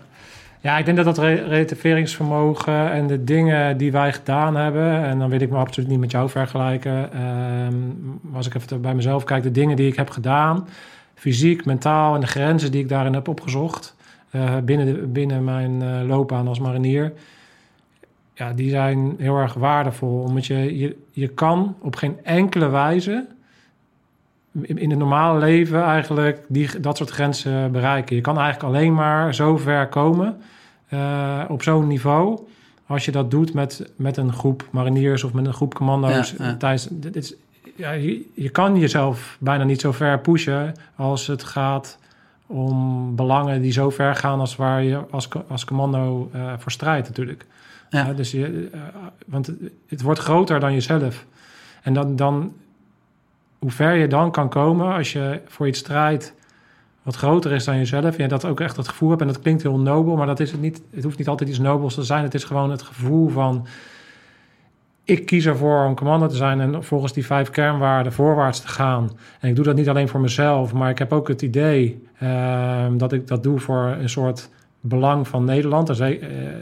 ja, 0.62 0.78
ik 0.78 0.86
denk 0.86 0.98
dat 0.98 1.06
dat 1.06 1.18
re- 1.18 1.44
relativeringsvermogen 1.48 2.92
en 2.92 3.08
de 3.08 3.24
dingen 3.24 3.78
die 3.78 3.92
wij 3.92 4.14
gedaan 4.14 4.56
hebben, 4.56 5.04
en 5.06 5.20
dan 5.20 5.30
wil 5.30 5.42
ik 5.42 5.50
me 5.50 5.58
absoluut 5.58 5.90
niet 5.90 6.00
met 6.00 6.12
jou 6.12 6.30
vergelijken, 6.30 7.14
ehm, 7.14 7.74
als 8.34 8.48
ik 8.48 8.54
even 8.56 8.82
bij 8.82 8.94
mezelf 8.96 9.24
kijk, 9.24 9.44
de 9.44 9.52
dingen 9.52 9.76
die 9.76 9.88
ik 9.88 9.96
heb 9.96 10.10
gedaan, 10.10 10.68
fysiek, 11.16 11.66
mentaal 11.66 12.16
en 12.16 12.22
de 12.22 12.28
grenzen 12.28 12.72
die 12.72 12.82
ik 12.82 12.90
daarin 12.90 13.14
heb 13.14 13.28
opgezocht 13.28 13.96
binnen, 14.63 14.86
de, 14.86 14.94
binnen 14.94 15.44
mijn 15.44 15.82
eh, 15.82 16.08
loopbaan 16.08 16.48
als 16.48 16.60
marinier, 16.60 17.13
ja, 18.34 18.54
die 18.54 18.70
zijn 18.70 19.16
heel 19.18 19.38
erg 19.38 19.54
waardevol. 19.54 20.20
Omdat 20.20 20.46
je, 20.46 20.78
je, 20.78 20.98
je 21.12 21.28
kan 21.28 21.76
op 21.80 21.96
geen 21.96 22.18
enkele 22.24 22.70
wijze 22.70 23.26
in 24.62 24.90
het 24.90 25.00
normale 25.00 25.40
leven 25.40 25.84
eigenlijk 25.84 26.46
die, 26.48 26.80
dat 26.80 26.98
soort 26.98 27.10
grenzen 27.10 27.72
bereiken. 27.72 28.16
Je 28.16 28.22
kan 28.22 28.40
eigenlijk 28.40 28.76
alleen 28.76 28.94
maar 28.94 29.36
zo 29.36 29.58
ver 29.58 29.88
komen 29.88 30.38
eh, 30.88 31.44
op 31.48 31.63
zo'n 31.63 31.88
niveau 31.88 32.40
als 32.88 33.06
je 33.06 33.12
dat 33.12 33.32
doet 33.32 33.54
met, 33.54 33.92
met 33.96 34.18
een 34.18 34.34
groep 34.34 34.68
mariniers 34.72 35.24
of 35.24 35.34
met 35.34 35.46
een 35.46 35.54
groep 35.54 35.74
commando's. 35.74 36.34
Ja, 36.38 36.46
ja. 36.46 36.56
Tijdens, 36.56 36.88
dit 36.92 37.16
is, 37.16 37.36
ja, 37.76 37.92
je, 37.92 38.26
je 38.34 38.50
kan 38.50 38.80
jezelf 38.80 39.38
bijna 39.40 39.63
niet 39.63 39.82
zo 39.82 39.92
ver 39.92 40.20
pushen 40.20 40.74
als 40.96 41.28
het 41.28 41.44
gaat 41.44 41.98
om 42.48 43.16
belangen 43.16 43.62
die 43.62 43.72
zo 43.72 43.90
ver 43.90 44.16
gaan 44.16 44.40
als 44.40 44.56
waar 44.56 44.84
je 44.84 45.04
als, 45.10 45.28
als 45.48 45.66
commando 45.66 46.30
eh, 46.34 46.54
voor 46.58 46.72
strijdt 46.72 47.08
natuurlijk. 47.08 47.46
Ja. 47.90 48.14
Dus 48.14 48.32
je, 48.32 48.70
eh, 48.74 48.80
want 49.26 49.48
het, 49.48 49.58
het 49.88 50.02
wordt 50.02 50.20
groter 50.20 50.60
dan 50.60 50.74
jezelf. 50.74 51.26
En 51.82 51.94
dan, 51.94 52.16
dan, 52.16 52.54
hoe 53.60 53.72
ver 53.72 53.96
je 53.96 54.08
dan 54.08 54.32
kan 54.32 54.50
komen 54.50 54.94
als 54.94 55.14
je 55.14 55.42
voor 55.46 55.68
iets 55.68 55.80
strijdt 55.80 56.34
wat 57.04 57.16
groter 57.16 57.52
is 57.52 57.64
dan 57.64 57.78
jezelf. 57.78 58.16
En 58.16 58.24
je 58.24 58.28
dat 58.28 58.46
ook 58.46 58.60
echt 58.60 58.78
het 58.78 58.88
gevoel 58.88 59.10
hebt. 59.10 59.22
En 59.22 59.28
dat 59.28 59.42
klinkt 59.42 59.64
heel 59.64 59.80
nobel, 59.80 60.16
maar 60.16 60.26
dat 60.26 60.40
is 60.40 60.52
het 60.52 60.62
niet. 60.62 60.82
Het 60.92 61.04
hoeft 61.04 61.18
niet 61.18 61.28
altijd 61.28 61.50
iets 61.50 61.60
nobels 61.60 61.94
te 61.94 62.04
zijn. 62.04 62.24
Het 62.24 62.34
is 62.34 62.44
gewoon 62.44 62.72
het 62.72 62.82
gevoel 62.82 63.30
van. 63.30 63.68
Ik 65.08 65.26
kies 65.26 65.46
ervoor 65.46 65.86
om 65.86 65.96
commando 65.96 66.28
te 66.28 66.36
zijn 66.36 66.62
en 66.62 66.84
volgens 66.84 67.13
die 67.13 67.26
vijf 67.26 67.50
kernwaarden 67.50 68.13
voorwaarts 68.13 68.62
te 68.62 68.67
gaan. 68.67 69.17
En 69.39 69.50
ik 69.50 69.56
doe 69.56 69.65
dat 69.65 69.76
niet 69.76 69.89
alleen 69.89 70.08
voor 70.08 70.20
mezelf, 70.20 70.74
maar 70.74 70.89
ik 70.89 70.98
heb 70.98 71.13
ook 71.13 71.28
het 71.28 71.41
idee 71.41 72.08
ehm, 72.20 72.98
dat 72.98 73.13
ik 73.13 73.28
dat 73.28 73.43
doe 73.43 73.60
voor 73.60 73.96
een 74.00 74.10
soort 74.10 74.50
belang 74.82 75.28
van 75.28 75.46
Nederland. 75.46 75.88
Dus, 75.88 76.00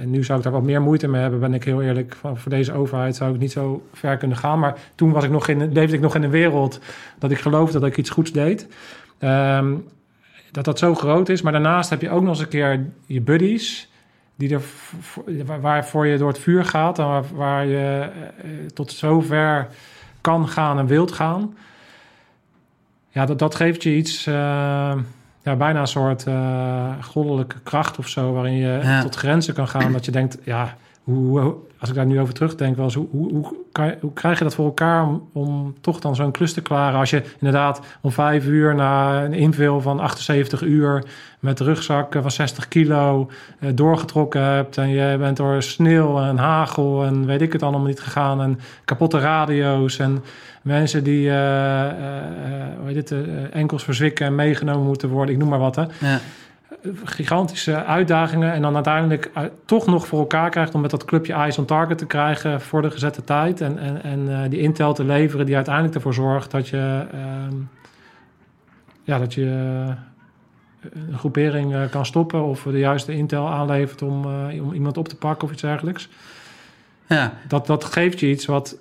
nu 0.06 0.24
zou 0.24 0.38
ik 0.38 0.44
daar 0.44 0.54
wat 0.54 0.64
meer 0.64 0.82
moeite 0.82 1.08
mee 1.08 1.22
hebben, 1.22 1.40
ben 1.40 1.54
ik 1.54 1.64
heel 1.64 1.82
eerlijk. 1.82 2.16
Voor 2.34 2.50
deze 2.50 2.74
overheid 2.74 3.16
zou 3.16 3.34
ik 3.34 3.40
niet 3.40 3.52
zo 3.52 3.88
ver 3.94 4.18
kunnen 4.18 4.38
gaan. 4.38 4.60
Maar 4.60 4.78
toen 4.96 5.12
was 5.12 5.24
ik 5.24 5.32
nog 5.32 5.48
in, 5.48 5.74
leefde 5.74 5.96
ik 5.96 6.02
nog 6.02 6.16
in 6.16 6.24
een 6.24 6.30
wereld 6.30 6.80
dat 7.20 7.32
ik 7.32 7.38
geloofde 7.38 7.80
dat 7.80 7.90
ik 7.90 7.98
iets 7.98 8.10
goeds 8.10 8.32
deed. 8.32 8.68
Ehm, 9.18 9.74
dat 10.52 10.66
dat 10.66 10.80
zo 10.80 10.96
groot 10.96 11.30
is. 11.30 11.42
Maar 11.42 11.52
daarnaast 11.52 11.90
heb 11.90 12.02
je 12.02 12.10
ook 12.10 12.22
nog 12.22 12.30
eens 12.30 12.40
een 12.40 12.48
keer 12.48 12.86
je 13.06 13.22
buddies. 13.22 13.90
Die 14.38 14.54
er 14.54 14.62
waarvoor 15.62 16.08
je 16.08 16.18
door 16.18 16.28
het 16.28 16.40
vuur 16.40 16.66
gaat. 16.66 17.00
En 17.00 17.06
waar, 17.06 17.24
waar 17.34 17.66
je 17.66 17.78
eh, 17.78 18.04
eh, 18.04 18.66
tot 18.74 18.92
zover 18.92 19.68
kan 20.22 20.48
gaan 20.48 20.80
en 20.80 20.86
wilt 20.88 21.12
gaan. 21.12 21.56
Ja, 23.10 23.26
dat, 23.26 23.40
dat 23.40 23.56
geeft 23.56 23.84
je 23.84 23.96
iets. 23.96 24.26
eh, 24.28 24.34
ja, 25.42 25.56
bijna 25.58 25.80
een 25.80 25.88
soort 25.88 26.26
goddelijke 27.06 27.60
kracht 27.64 27.98
of 27.98 28.08
zo. 28.08 28.34
Waarin 28.34 28.54
je 28.56 28.80
Ja. 28.84 29.02
tot 29.02 29.16
grenzen 29.16 29.54
kan 29.54 29.68
gaan. 29.68 29.92
Dat 29.92 30.06
je 30.06 30.12
denkt, 30.12 30.38
ja, 30.44 30.78
hoe- 31.04 31.56
als 31.86 31.94
ik 31.94 32.00
daar 32.00 32.14
nu 32.14 32.20
over 32.20 32.34
terugdenk, 32.34 32.76
wel 32.76 32.86
eens, 32.86 32.96
hoe, 32.96 33.08
hoe, 33.12 33.32
hoe, 33.32 33.56
kan 33.72 33.94
hoe 34.02 34.14
krijg 34.14 34.38
je 34.38 34.44
dat 34.44 34.56
voor 34.56 34.66
elkaar 34.66 35.08
om, 35.34 35.76
toch 35.82 36.00
dan 36.00 36.16
zo'n 36.16 36.32
klus 36.32 36.54
te 36.54 36.62
klaren? 36.62 37.00
Als 37.00 37.10
je 37.10 37.24
inderdaad 37.40 37.82
om 38.02 38.12
vijf 38.12 38.46
uur 38.46 38.76
na 38.76 39.24
een 39.24 39.34
invul 39.34 39.82
van 39.82 40.00
78 40.00 40.62
uur 40.62 41.04
met 41.40 41.60
rugzakken 41.60 42.22
van 42.22 42.32
60 42.32 42.68
kilo 42.68 43.30
eh, 43.60 43.70
doorgetrokken 43.76 44.42
hebt 44.42 44.78
en 44.78 44.90
je 44.90 45.18
bent 45.18 45.38
door 45.38 45.64
sneeuw 45.64 46.20
en 46.22 46.38
hagel 46.38 47.04
en 47.04 47.26
weet 47.26 47.42
ik 47.42 47.54
het 47.54 47.64
allemaal 47.64 47.88
niet 47.88 48.00
gegaan 48.00 48.42
en 48.42 48.60
kapotte 48.86 49.20
radio's 49.20 50.00
en 50.00 50.24
mensen 50.66 51.04
die 51.04 51.30
eh, 51.30 51.86
eh, 51.86 51.88
eh, 51.88 52.68
hoe 52.80 52.92
heet 52.92 53.12
eh, 53.12 53.20
enkels 53.52 53.84
verzwikken 53.84 54.26
en 54.26 54.36
meegenomen 54.36 54.86
moeten 54.86 55.10
worden, 55.10 55.34
ik 55.36 55.42
noem 55.42 55.50
maar 55.50 55.60
wat 55.60 55.76
hè. 55.76 55.82
Ja. 55.82 56.20
Gigantische 57.04 57.84
uitdagingen. 57.84 58.54
En 58.54 58.62
dan 58.62 58.76
uiteindelijk 58.76 59.32
uh, 59.38 59.44
toch 59.66 59.86
nog 59.86 60.08
voor 60.08 60.20
elkaar 60.20 60.50
krijgt 60.50 60.76
om 60.76 60.82
met 60.82 60.92
dat 60.92 61.06
clubje 61.06 61.34
Eyes 61.34 61.58
on 61.58 61.66
Target 61.66 61.98
te 61.98 62.06
krijgen 62.06 62.62
voor 62.62 62.82
de 62.82 62.92
gezette 62.92 63.24
tijd. 63.24 63.62
En, 63.62 63.78
en, 63.80 64.04
en 64.04 64.20
uh, 64.20 64.40
die 64.50 64.60
intel 64.60 64.94
te 64.94 65.04
leveren 65.04 65.46
die 65.46 65.56
uiteindelijk 65.56 65.96
ervoor 65.96 66.14
zorgt 66.14 66.52
dat 66.52 66.68
je, 66.68 67.06
uh, 67.14 67.22
ja, 69.04 69.20
dat 69.20 69.34
je 69.34 69.46
een 70.94 71.18
groepering 71.18 71.90
kan 71.90 72.06
stoppen 72.06 72.44
of 72.44 72.64
de 72.64 72.80
juiste 72.80 73.14
intel 73.14 73.50
aanlevert 73.50 74.02
om, 74.02 74.26
om 74.62 74.74
iemand 74.74 74.98
op 74.98 75.08
te 75.08 75.16
pakken 75.16 75.48
of 75.48 75.54
iets 75.54 75.62
dergelijks. 75.62 76.10
Ja. 77.08 77.34
Dat, 77.48 77.68
dat 77.68 77.84
geeft 77.84 78.20
je 78.20 78.30
iets 78.30 78.46
wat, 78.46 78.78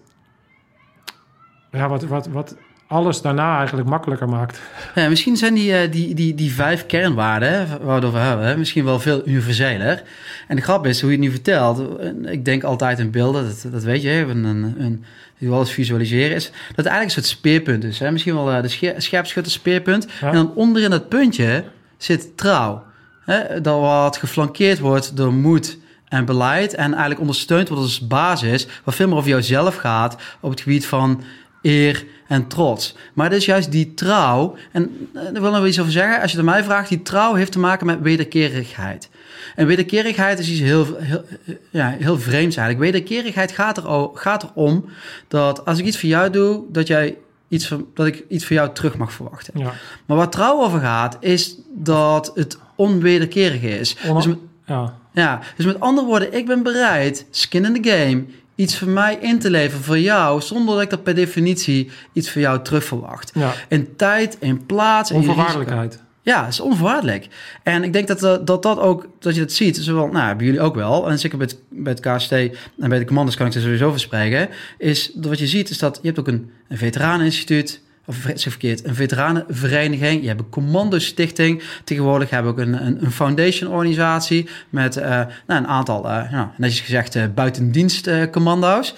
ja, 1.71 1.89
wat, 1.89 2.05
wat, 2.05 2.27
wat 2.27 2.57
alles 2.87 3.23
daarna 3.23 3.59
eigenlijk 3.59 3.89
makkelijker 3.89 4.29
maakt. 4.29 4.61
Ja, 4.95 5.09
misschien 5.09 5.37
zijn 5.37 5.55
die, 5.55 5.71
uh, 5.71 5.93
die, 5.93 6.15
die, 6.15 6.35
die 6.35 6.53
vijf 6.53 6.87
kernwaarden 6.87 7.69
waar 7.83 8.01
we 8.01 8.07
over 8.07 8.21
hebben, 8.21 8.59
misschien 8.59 8.85
wel 8.85 9.01
veel 9.01 9.23
universeler. 9.29 10.03
En 10.49 10.57
de 10.57 10.63
grap 10.63 10.87
is, 10.87 11.01
hoe 11.01 11.11
je 11.11 11.17
het 11.17 11.25
nu 11.27 11.31
vertelt, 11.31 11.83
ik 12.25 12.45
denk 12.45 12.63
altijd 12.63 12.99
in 12.99 13.11
beelden, 13.11 13.45
dat, 13.45 13.73
dat 13.73 13.83
weet 13.83 14.03
je, 14.03 14.11
een, 14.11 14.45
een, 14.45 14.75
een, 14.79 15.05
je 15.37 15.51
alles 15.51 15.71
visualiseren 15.71 16.37
is, 16.37 16.45
dat 16.45 16.77
het 16.77 16.87
eigenlijk 16.87 17.17
een 17.17 17.23
soort 17.23 17.39
speerpunt 17.39 17.85
is. 17.85 17.99
Hè? 17.99 18.11
Misschien 18.11 18.35
wel 18.35 18.53
uh, 18.53 18.63
de 18.63 18.95
scherpschutter 18.99 19.53
speerpunt. 19.53 20.07
Ja. 20.21 20.29
En 20.29 20.35
dan 20.35 20.55
onderin 20.55 20.91
dat 20.91 21.09
puntje 21.09 21.65
zit 21.97 22.37
trouw. 22.37 22.85
Hè? 23.25 23.61
Dat 23.61 23.81
wat 23.81 24.17
geflankeerd 24.17 24.79
wordt 24.79 25.17
door 25.17 25.33
moed 25.33 25.79
en 26.09 26.25
beleid 26.25 26.75
en 26.75 26.91
eigenlijk 26.91 27.21
ondersteund 27.21 27.69
wordt 27.69 27.83
als 27.83 28.07
basis, 28.07 28.67
wat 28.85 28.95
veel 28.95 29.09
meer 29.09 29.17
over 29.17 29.29
jouzelf 29.29 29.77
gaat 29.77 30.17
op 30.41 30.51
het 30.51 30.61
gebied 30.61 30.87
van 30.87 31.23
eer 31.65 32.05
en 32.27 32.47
trots. 32.47 32.97
Maar 33.15 33.27
het 33.31 33.37
is 33.37 33.45
juist 33.45 33.73
die 33.73 33.95
trouw, 33.95 34.57
en 34.73 35.09
daar 35.13 35.33
wil 35.33 35.47
ik 35.47 35.51
nog 35.51 35.67
iets 35.67 35.81
over 35.81 35.93
zeggen. 35.93 36.21
Als 36.21 36.31
je 36.31 36.37
het 36.37 36.47
mij 36.47 36.65
vraagt, 36.65 36.89
die 36.89 37.03
trouw 37.03 37.35
heeft 37.35 37.53
te 37.53 37.59
maken 37.59 37.87
met 37.87 38.01
wederkerigheid. 38.01 39.09
En 39.55 39.67
wederkerigheid 39.67 40.39
is 40.39 40.51
iets 40.51 40.61
heel, 40.61 40.87
heel, 40.97 41.25
ja, 41.71 41.97
heel 41.99 42.19
vreemds 42.19 42.57
eigenlijk. 42.57 42.93
Wederkerigheid 42.93 43.53
gaat, 43.53 43.77
er, 43.77 44.09
gaat 44.15 44.43
erom 44.43 44.85
dat 45.29 45.65
als 45.65 45.79
ik 45.79 45.85
iets 45.85 45.99
voor 45.99 46.09
jou 46.09 46.31
doe, 46.31 46.65
dat 46.69 46.87
jij 46.87 47.17
iets 47.49 47.67
van, 47.67 47.87
dat 47.95 48.07
ik 48.07 48.25
iets 48.29 48.45
van 48.45 48.57
jou 48.57 48.73
terug 48.73 48.97
mag 48.97 49.13
verwachten. 49.13 49.59
Ja. 49.59 49.73
Maar 50.07 50.17
waar 50.17 50.31
trouw 50.31 50.63
over 50.63 50.81
gaat, 50.81 51.17
is 51.21 51.57
dat 51.75 52.31
het 52.35 52.59
onwederkerig 52.77 53.63
is. 53.63 53.97
Dus, 54.15 54.27
met, 54.27 54.39
ja. 54.67 54.95
ja, 55.13 55.41
dus 55.57 55.67
met 55.67 55.81
andere 55.81 56.07
woorden, 56.07 56.35
ik 56.35 56.47
ben 56.47 56.63
bereid, 56.63 57.27
skin 57.31 57.65
in 57.65 57.83
the 57.83 57.91
game, 57.91 58.25
iets 58.55 58.79
voor 58.79 58.89
mij 58.89 59.19
in 59.21 59.39
te 59.39 59.51
leveren 59.51 59.85
voor 59.85 59.99
jou, 59.99 60.41
zonder 60.41 60.75
dat 60.75 60.83
ik 60.83 60.91
dat 60.91 61.03
per 61.03 61.15
definitie 61.15 61.91
iets 62.13 62.31
voor 62.31 62.41
jou 62.41 62.63
terug 62.63 62.85
verwacht. 62.85 63.31
Ja. 63.35 63.55
In 63.69 63.97
tijd, 63.97 64.37
in 64.41 64.67
plaats, 64.67 65.11
in 65.11 65.17
Onvoorwaardelijkheid. 65.17 66.03
Ja, 66.23 66.47
is 66.47 66.61
onvoorwaardelijk. 66.61 67.29
En 67.63 67.85
ik 67.85 67.93
denk 67.93 68.09
dat 68.09 68.21
dat, 68.21 68.63
dat 68.63 68.79
ook, 68.79 69.09
dat 69.19 69.35
je 69.35 69.41
dat 69.41 69.53
ziet, 69.53 69.77
zowel, 69.77 70.07
nou, 70.07 70.27
hebben 70.27 70.47
jullie 70.47 70.61
ook 70.61 70.75
wel, 70.75 71.11
en 71.11 71.19
zeker 71.19 71.39
bij 71.39 71.47
het, 71.47 71.59
bij 71.69 71.93
het 71.93 72.01
KST 72.01 72.33
en 72.33 72.89
bij 72.89 72.99
de 72.99 73.05
commanders 73.05 73.37
kan 73.37 73.47
ik 73.47 73.55
er 73.55 73.61
sowieso 73.61 73.87
over 73.87 74.01
spreken, 74.01 74.49
is 74.79 75.11
dat 75.15 75.25
wat 75.25 75.39
je 75.39 75.47
ziet, 75.47 75.71
is 75.71 75.79
dat 75.79 75.99
je 76.03 76.07
hebt 76.07 76.19
ook 76.19 76.29
een, 76.29 76.51
een 76.69 76.79
veteraneninstituut, 76.79 77.81
of 78.07 78.17
verkeerd, 78.35 78.85
een 78.85 78.95
veteranenvereniging. 78.95 80.23
Je 80.23 80.29
hebt 80.29 80.41
een 80.41 80.49
commando-stichting. 80.49 81.63
Tegenwoordig 81.85 82.31
hebben 82.31 82.55
we 82.55 82.61
ook 82.61 82.67
een, 82.67 82.87
een, 82.87 83.05
een 83.05 83.13
foundation-organisatie 83.13 84.49
met 84.69 84.97
uh, 84.97 85.05
nou, 85.05 85.29
een 85.47 85.67
aantal, 85.67 86.03
nou, 86.03 86.49
netjes 86.57 86.81
gezegd, 86.81 87.15
uh, 87.15 87.25
buitendienstcommando's. 87.35 88.95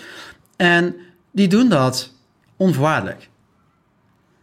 en 0.57 0.95
die 1.31 1.49
doen 1.49 1.69
dat 1.69 2.13
onvoorwaardelijk. 2.57 3.29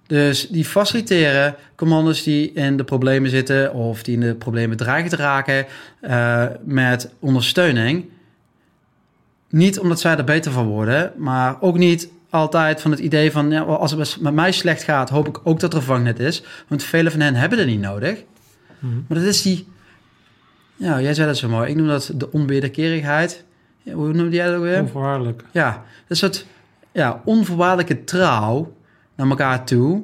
Dus 0.08 0.48
die 0.48 0.66
faciliteren 0.66 1.56
commando's 1.76 2.24
die 2.24 2.52
in 2.54 2.78
de 2.78 2.84
problemen 2.84 3.30
zitten 3.30 3.74
of 3.74 4.04
die 4.04 4.14
in 4.14 4.20
de 4.20 4.36
problemen 4.36 4.78
dreigen 4.78 5.10
te 5.10 5.16
raken 5.16 5.66
met 6.64 7.14
ondersteuning. 7.20 8.06
Niet 9.50 9.80
omdat 9.80 10.00
zij 10.00 10.18
er 10.18 10.24
beter 10.24 10.52
van 10.52 10.66
worden, 10.66 11.14
maar 11.18 11.62
ook 11.62 11.78
niet 11.78 12.10
altijd 12.34 12.82
van 12.82 12.92
het 12.92 13.00
idee 13.00 13.32
van... 13.32 13.52
Ja, 13.52 13.62
als 13.62 13.92
het 13.92 14.22
met 14.22 14.34
mij 14.34 14.52
slecht 14.52 14.84
gaat, 14.84 15.10
hoop 15.10 15.28
ik 15.28 15.40
ook 15.44 15.60
dat 15.60 15.74
er 15.74 15.82
vangnet 15.82 16.20
is. 16.20 16.44
Want 16.68 16.84
vele 16.84 17.12
van 17.12 17.20
hen 17.20 17.36
hebben 17.36 17.58
het 17.58 17.68
niet 17.68 17.80
nodig. 17.80 18.24
Mm-hmm. 18.80 19.06
Maar 19.08 19.18
dat 19.18 19.28
is 19.28 19.42
die... 19.42 19.68
Ja, 20.76 21.02
jij 21.02 21.14
zei 21.14 21.28
dat 21.28 21.38
zo 21.38 21.50
mooi. 21.50 21.70
Ik 21.70 21.76
noem 21.76 21.88
dat 21.88 22.12
de 22.16 22.32
onwederkerigheid. 22.32 23.44
Ja, 23.82 23.94
hoe 23.94 24.14
noemde 24.14 24.36
jij 24.36 24.48
dat 24.48 24.56
ook 24.56 24.64
weer? 24.64 24.82
Onvoorwaardelijk. 24.82 25.44
Ja, 25.52 25.84
dus 26.08 26.22
het 26.22 26.46
ja, 26.92 27.22
onvoorwaardelijke 27.26 28.04
trouw 28.04 28.76
naar 29.16 29.30
elkaar 29.30 29.66
toe. 29.66 30.04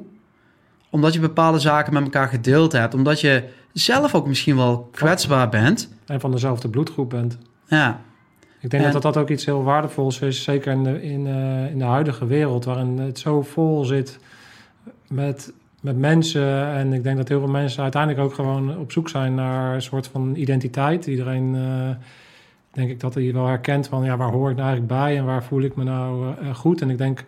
Omdat 0.90 1.12
je 1.12 1.20
bepaalde 1.20 1.58
zaken 1.58 1.92
met 1.92 2.02
elkaar 2.02 2.28
gedeeld 2.28 2.72
hebt. 2.72 2.94
Omdat 2.94 3.20
je 3.20 3.44
zelf 3.72 4.14
ook 4.14 4.26
misschien 4.26 4.56
wel 4.56 4.88
kwetsbaar 4.92 5.48
bent. 5.48 5.88
En 6.06 6.20
van 6.20 6.30
dezelfde 6.30 6.68
bloedgroep 6.68 7.10
bent. 7.10 7.38
Ja, 7.66 8.00
Ik 8.60 8.70
denk 8.70 8.84
En- 8.84 8.92
dat 8.92 9.02
dat 9.02 9.16
ook 9.16 9.28
iets 9.28 9.44
heel 9.44 9.62
waardevols 9.62 10.20
is, 10.20 10.42
zeker 10.42 10.72
in 10.72 10.82
de, 10.84 11.02
in, 11.02 11.26
eh, 11.26 11.70
in 11.70 11.78
de 11.78 11.84
huidige 11.84 12.26
wereld, 12.26 12.64
waarin 12.64 12.98
het 12.98 13.18
zo 13.18 13.42
vol 13.42 13.84
zit 13.84 14.18
met, 15.08 15.52
met 15.80 15.98
mensen. 15.98 16.66
En 16.66 16.92
ik 16.92 17.02
denk 17.02 17.16
dat 17.16 17.28
heel 17.28 17.40
veel 17.40 17.48
mensen 17.48 17.82
uiteindelijk 17.82 18.22
ook 18.22 18.34
gewoon 18.34 18.78
op 18.78 18.92
zoek 18.92 19.08
zijn 19.08 19.34
naar 19.34 19.74
een 19.74 19.82
soort 19.82 20.06
van 20.06 20.34
identiteit. 20.34 21.06
Iedereen, 21.06 21.54
eh, 21.54 21.90
denk 22.70 22.90
ik, 22.90 23.00
dat 23.00 23.14
hij 23.14 23.32
wel 23.32 23.46
herkent 23.46 23.88
van, 23.88 24.04
ja, 24.04 24.16
waar 24.16 24.32
hoor 24.32 24.50
ik 24.50 24.56
nou 24.56 24.68
eigenlijk 24.68 25.00
bij 25.00 25.18
en 25.18 25.24
waar 25.24 25.44
voel 25.44 25.62
ik 25.62 25.76
me 25.76 25.84
nou 25.84 26.34
eh, 26.40 26.54
goed? 26.54 26.80
En 26.80 26.90
ik 26.90 26.98
denk 26.98 27.24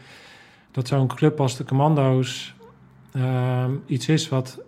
dat 0.70 0.88
zo'n 0.88 1.06
club 1.06 1.40
als 1.40 1.56
de 1.56 1.64
Commando's 1.64 2.54
iets 3.86 4.08
is 4.08 4.28
wat, 4.28 4.60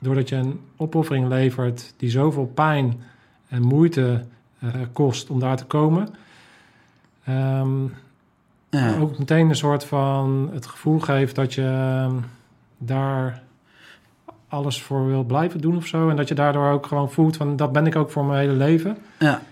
doordat 0.00 0.28
je 0.28 0.36
een 0.36 0.60
opoffering 0.76 1.28
levert 1.28 1.94
die 1.96 2.10
zoveel 2.10 2.46
pijn 2.54 3.00
en 3.48 3.62
moeite 3.62 4.24
kost 4.92 5.30
om 5.30 5.40
daar 5.40 5.56
te 5.56 5.64
komen. 5.64 6.08
Ehm, 7.24 7.84
ja. 8.68 8.98
ook 8.98 9.18
meteen 9.18 9.48
een 9.48 9.56
soort 9.56 9.84
van 9.84 10.50
het 10.52 10.66
gevoel 10.66 11.00
geeft 11.00 11.34
dat 11.34 11.54
je 11.54 11.62
ehm, 11.62 12.14
daar 12.78 13.42
alles 14.48 14.82
voor 14.82 15.06
wil 15.06 15.24
blijven 15.24 15.60
doen 15.60 15.76
of 15.76 15.86
zo. 15.86 16.08
En 16.08 16.16
dat 16.16 16.28
je 16.28 16.34
daardoor 16.34 16.70
ook 16.70 16.86
gewoon 16.86 17.10
voelt 17.10 17.36
van 17.36 17.56
dat 17.56 17.72
ben 17.72 17.86
ik 17.86 17.96
ook 17.96 18.10
voor 18.10 18.24
mijn 18.24 18.38
hele 18.38 18.52
leven. 18.52 18.96
ja. 19.18 19.42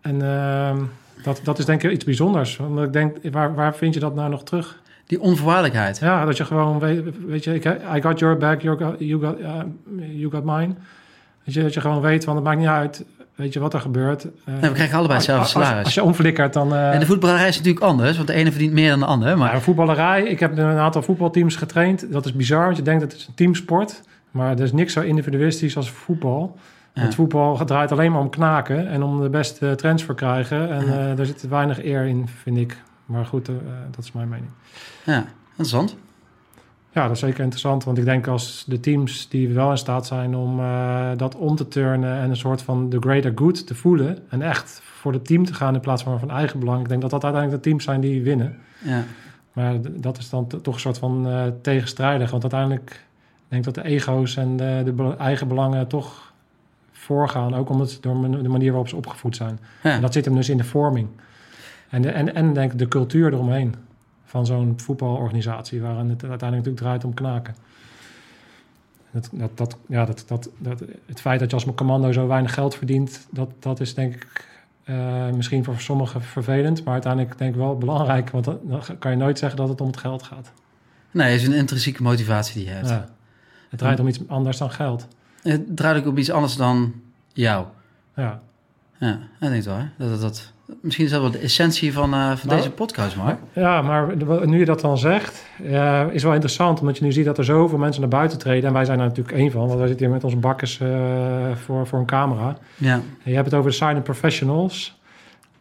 En 0.00 0.22
ehm, 0.22 0.82
dat, 1.22 1.40
dat 1.44 1.58
is 1.58 1.64
denk 1.64 1.82
ik 1.82 1.90
iets 1.90 2.04
bijzonders. 2.04 2.56
Want 2.56 2.80
ik 2.80 2.92
denk, 2.92 3.16
waar, 3.32 3.54
waar 3.54 3.74
vind 3.74 3.94
je 3.94 4.00
dat 4.00 4.14
nou 4.14 4.30
nog 4.30 4.44
terug? 4.44 4.80
Die 5.06 5.20
onvoorwaardelijkheid. 5.20 5.98
Ja, 5.98 6.24
dat 6.24 6.36
je 6.36 6.44
gewoon 6.44 6.78
weet, 6.78 7.26
weet 7.26 7.44
je, 7.44 7.54
ik, 7.54 7.64
I 7.64 8.02
got 8.02 8.18
your 8.18 8.36
back, 8.36 8.60
you 8.60 8.78
got, 8.78 8.94
you 8.98 9.24
got, 9.24 9.40
uh, 9.40 9.60
you 10.20 10.30
got 10.30 10.44
mine. 10.44 10.74
Weet 11.44 11.54
je, 11.54 11.62
dat 11.62 11.74
je 11.74 11.80
gewoon 11.80 12.00
weet, 12.00 12.24
want 12.24 12.38
het 12.38 12.46
maakt 12.46 12.58
niet 12.58 12.68
uit, 12.68 13.04
weet 13.34 13.52
je, 13.52 13.60
wat 13.60 13.74
er 13.74 13.80
gebeurt. 13.80 14.24
Eh, 14.24 14.30
Nee, 14.44 14.60
we 14.70 14.72
krijgen 14.74 14.96
allebei 14.96 15.16
hetzelfde 15.18 15.42
als, 15.42 15.52
salaris. 15.52 15.84
als 15.84 15.94
je 15.94 16.02
omflikkert, 16.02 16.52
dan... 16.52 16.74
eh, 16.74 16.92
En 16.92 17.00
de 17.00 17.06
voetballerij 17.06 17.48
is 17.48 17.56
natuurlijk 17.56 17.84
anders, 17.84 18.16
want 18.16 18.28
de 18.28 18.34
ene 18.34 18.50
verdient 18.50 18.72
meer 18.72 18.90
dan 18.90 18.98
de 18.98 19.06
ander. 19.06 19.38
Maar 19.38 19.52
Maar 19.52 19.60
voetballerij, 19.62 20.22
ik 20.22 20.40
heb 20.40 20.58
een 20.58 20.64
aantal 20.78 21.02
voetbalteams 21.02 21.56
getraind. 21.56 22.12
Dat 22.12 22.24
is 22.26 22.32
bizar, 22.32 22.64
want 22.64 22.76
je 22.76 22.82
denkt 22.82 23.00
dat 23.00 23.10
het 23.12 23.20
is 23.20 23.26
een 23.26 23.34
teamsport. 23.34 24.02
Maar 24.30 24.50
er 24.50 24.60
is 24.62 24.72
niks 24.72 24.92
zo 24.92 25.00
individualistisch 25.00 25.76
als 25.76 25.90
voetbal. 25.90 26.58
Ja. 26.92 27.02
Want 27.02 27.14
voetbal 27.14 27.64
draait 27.64 27.92
alleen 27.92 28.12
maar 28.12 28.20
om 28.20 28.30
knaken 28.30 28.88
en 28.88 29.02
om 29.02 29.22
de 29.22 29.28
beste 29.28 29.74
transfer 29.74 30.14
krijgen. 30.14 30.70
En 30.70 30.86
Ja. 30.86 31.10
eh, 31.10 31.16
daar 31.16 31.26
zit 31.26 31.48
weinig 31.48 31.84
eer 31.84 32.04
in, 32.04 32.28
vind 32.42 32.56
ik. 32.56 32.76
Maar 33.06 33.26
goed, 33.26 33.46
dat 33.90 34.04
is 34.04 34.12
mijn 34.12 34.28
mening. 34.28 34.48
ja, 35.04 35.24
interessant. 35.48 35.96
Ja, 36.94 37.02
dat 37.02 37.10
is 37.12 37.18
zeker 37.18 37.40
interessant. 37.40 37.84
Want 37.84 37.98
ik 37.98 38.04
denk 38.04 38.26
als 38.26 38.64
de 38.66 38.80
teams 38.80 39.28
die 39.28 39.48
wel 39.48 39.70
in 39.70 39.78
staat 39.78 40.06
zijn 40.06 40.34
om 40.36 40.60
eh, 40.60 41.10
dat 41.16 41.36
om 41.36 41.56
te 41.56 41.68
turnen 41.68 42.18
en 42.18 42.30
een 42.30 42.36
soort 42.36 42.62
van 42.62 42.88
the 42.88 42.96
greater 43.00 43.32
good 43.34 43.66
te 43.66 43.74
voelen. 43.74 44.18
En 44.28 44.42
echt 44.42 44.80
voor 44.84 45.12
het 45.12 45.26
team 45.26 45.44
te 45.44 45.54
gaan 45.54 45.74
in 45.74 45.80
plaats 45.80 46.02
van 46.02 46.18
van 46.18 46.30
eigen 46.30 46.58
belang. 46.60 46.80
Ik 46.80 46.88
denk 46.88 47.00
dat 47.00 47.10
dat 47.10 47.24
uiteindelijk 47.24 47.62
de 47.62 47.68
teams 47.68 47.84
zijn 47.84 48.00
die 48.00 48.22
winnen. 48.22 48.56
Ja. 48.84 49.02
Maar 49.52 49.74
dat 49.90 50.18
is 50.18 50.30
dan 50.30 50.46
toch 50.62 50.74
een 50.74 50.80
soort 50.80 50.98
van 50.98 51.28
eh, 51.28 51.42
tegenstrijdig. 51.62 52.30
Want 52.30 52.42
uiteindelijk 52.42 53.04
denk 53.48 53.66
ik 53.66 53.74
dat 53.74 53.84
de 53.84 53.90
ego's 53.90 54.36
en 54.36 54.56
de, 54.56 54.82
de 54.84 54.92
be- 54.92 55.16
eigen 55.18 55.48
belangen 55.48 55.86
toch 55.86 56.32
voorgaan. 56.92 57.54
Ook 57.54 57.68
omdat 57.70 57.98
door 58.00 58.16
man- 58.16 58.42
de 58.42 58.48
manier 58.48 58.70
waarop 58.70 58.88
ze 58.88 58.96
opgevoed 58.96 59.36
zijn. 59.36 59.58
Ja. 59.82 59.90
En 59.94 60.00
dat 60.00 60.12
zit 60.12 60.24
hem 60.24 60.34
dus 60.34 60.48
in 60.48 60.56
de 60.56 60.64
vorming. 60.64 61.08
En, 61.88 62.02
de, 62.02 62.08
en, 62.10 62.34
en 62.34 62.52
denk 62.52 62.72
ik 62.72 62.78
de 62.78 62.88
cultuur 62.88 63.32
eromheen. 63.32 63.74
Van 64.34 64.46
zo'n 64.46 64.74
voetbalorganisatie. 64.76 65.80
Waarin 65.80 66.08
het 66.08 66.24
uiteindelijk 66.24 66.50
natuurlijk 66.50 66.76
draait 66.76 67.04
om 67.04 67.14
knaken. 67.14 67.54
Dat, 69.10 69.28
dat, 69.32 69.56
dat, 69.56 69.76
ja, 69.86 70.04
dat, 70.04 70.24
dat, 70.26 70.50
dat, 70.58 70.82
het 71.06 71.20
feit 71.20 71.40
dat 71.40 71.50
je 71.50 71.56
als 71.56 71.74
commando 71.74 72.12
zo 72.12 72.26
weinig 72.26 72.54
geld 72.54 72.74
verdient. 72.74 73.26
Dat, 73.30 73.50
dat 73.58 73.80
is 73.80 73.94
denk 73.94 74.14
ik 74.14 74.48
eh, 74.84 75.30
misschien 75.30 75.64
voor 75.64 75.80
sommigen 75.80 76.22
vervelend. 76.22 76.84
Maar 76.84 76.92
uiteindelijk 76.92 77.38
denk 77.38 77.50
ik 77.50 77.60
wel 77.60 77.78
belangrijk. 77.78 78.30
Want 78.30 78.44
dan, 78.44 78.58
dan 78.62 78.82
kan 78.98 79.10
je 79.10 79.16
nooit 79.16 79.38
zeggen 79.38 79.58
dat 79.58 79.68
het 79.68 79.80
om 79.80 79.86
het 79.86 79.96
geld 79.96 80.22
gaat. 80.22 80.52
Nee, 81.10 81.32
het 81.32 81.40
is 81.40 81.46
een 81.46 81.54
intrinsieke 81.54 82.02
motivatie 82.02 82.54
die 82.54 82.64
je 82.64 82.70
hebt. 82.70 82.88
Ja. 82.88 83.08
Het 83.68 83.78
draait 83.78 84.00
om 84.00 84.08
iets 84.08 84.28
anders 84.28 84.58
dan 84.58 84.70
geld. 84.70 85.08
Het 85.42 85.76
draait 85.76 85.98
ook 85.98 86.10
om 86.10 86.16
iets 86.16 86.30
anders 86.30 86.56
dan 86.56 86.92
jou. 87.32 87.66
Ja. 88.16 88.40
Ja, 88.98 89.12
ik 89.12 89.20
denk 89.38 89.54
het 89.54 89.64
wel. 89.64 89.76
hè. 89.76 89.86
Dat, 89.98 90.10
dat, 90.10 90.20
dat, 90.20 90.52
misschien 90.80 91.04
is 91.04 91.10
dat 91.10 91.20
wel 91.20 91.30
de 91.30 91.38
essentie 91.38 91.92
van, 91.92 92.14
eh, 92.14 92.26
van 92.26 92.48
Nou, 92.48 92.56
deze 92.60 92.70
podcast, 92.70 93.16
Mark. 93.16 93.38
Ja, 93.52 93.82
maar 93.82 94.16
nu 94.46 94.58
je 94.58 94.64
dat 94.64 94.80
dan 94.80 94.98
zegt, 94.98 95.46
eh, 95.64 96.04
is 96.10 96.22
wel 96.22 96.32
interessant. 96.32 96.80
Omdat 96.80 96.98
je 96.98 97.04
nu 97.04 97.12
ziet 97.12 97.24
dat 97.24 97.38
er 97.38 97.44
zoveel 97.44 97.78
mensen 97.78 98.00
naar 98.00 98.10
buiten 98.10 98.38
treden. 98.38 98.68
En 98.68 98.72
wij 98.74 98.84
zijn 98.84 98.98
er 98.98 99.06
natuurlijk 99.06 99.36
één 99.36 99.50
van. 99.50 99.66
Want 99.66 99.78
wij 99.78 99.88
zitten 99.88 100.06
hier 100.06 100.14
met 100.14 100.24
onze 100.24 100.36
bakkers 100.36 100.80
eh, 100.80 100.88
voor, 101.64 101.86
voor 101.86 101.98
een 101.98 102.06
camera. 102.06 102.56
Ja. 102.76 102.92
En 102.94 103.30
je 103.30 103.34
hebt 103.34 103.46
het 103.46 103.54
over 103.54 103.70
de 103.70 103.76
silent 103.76 104.04
professionals. 104.04 104.98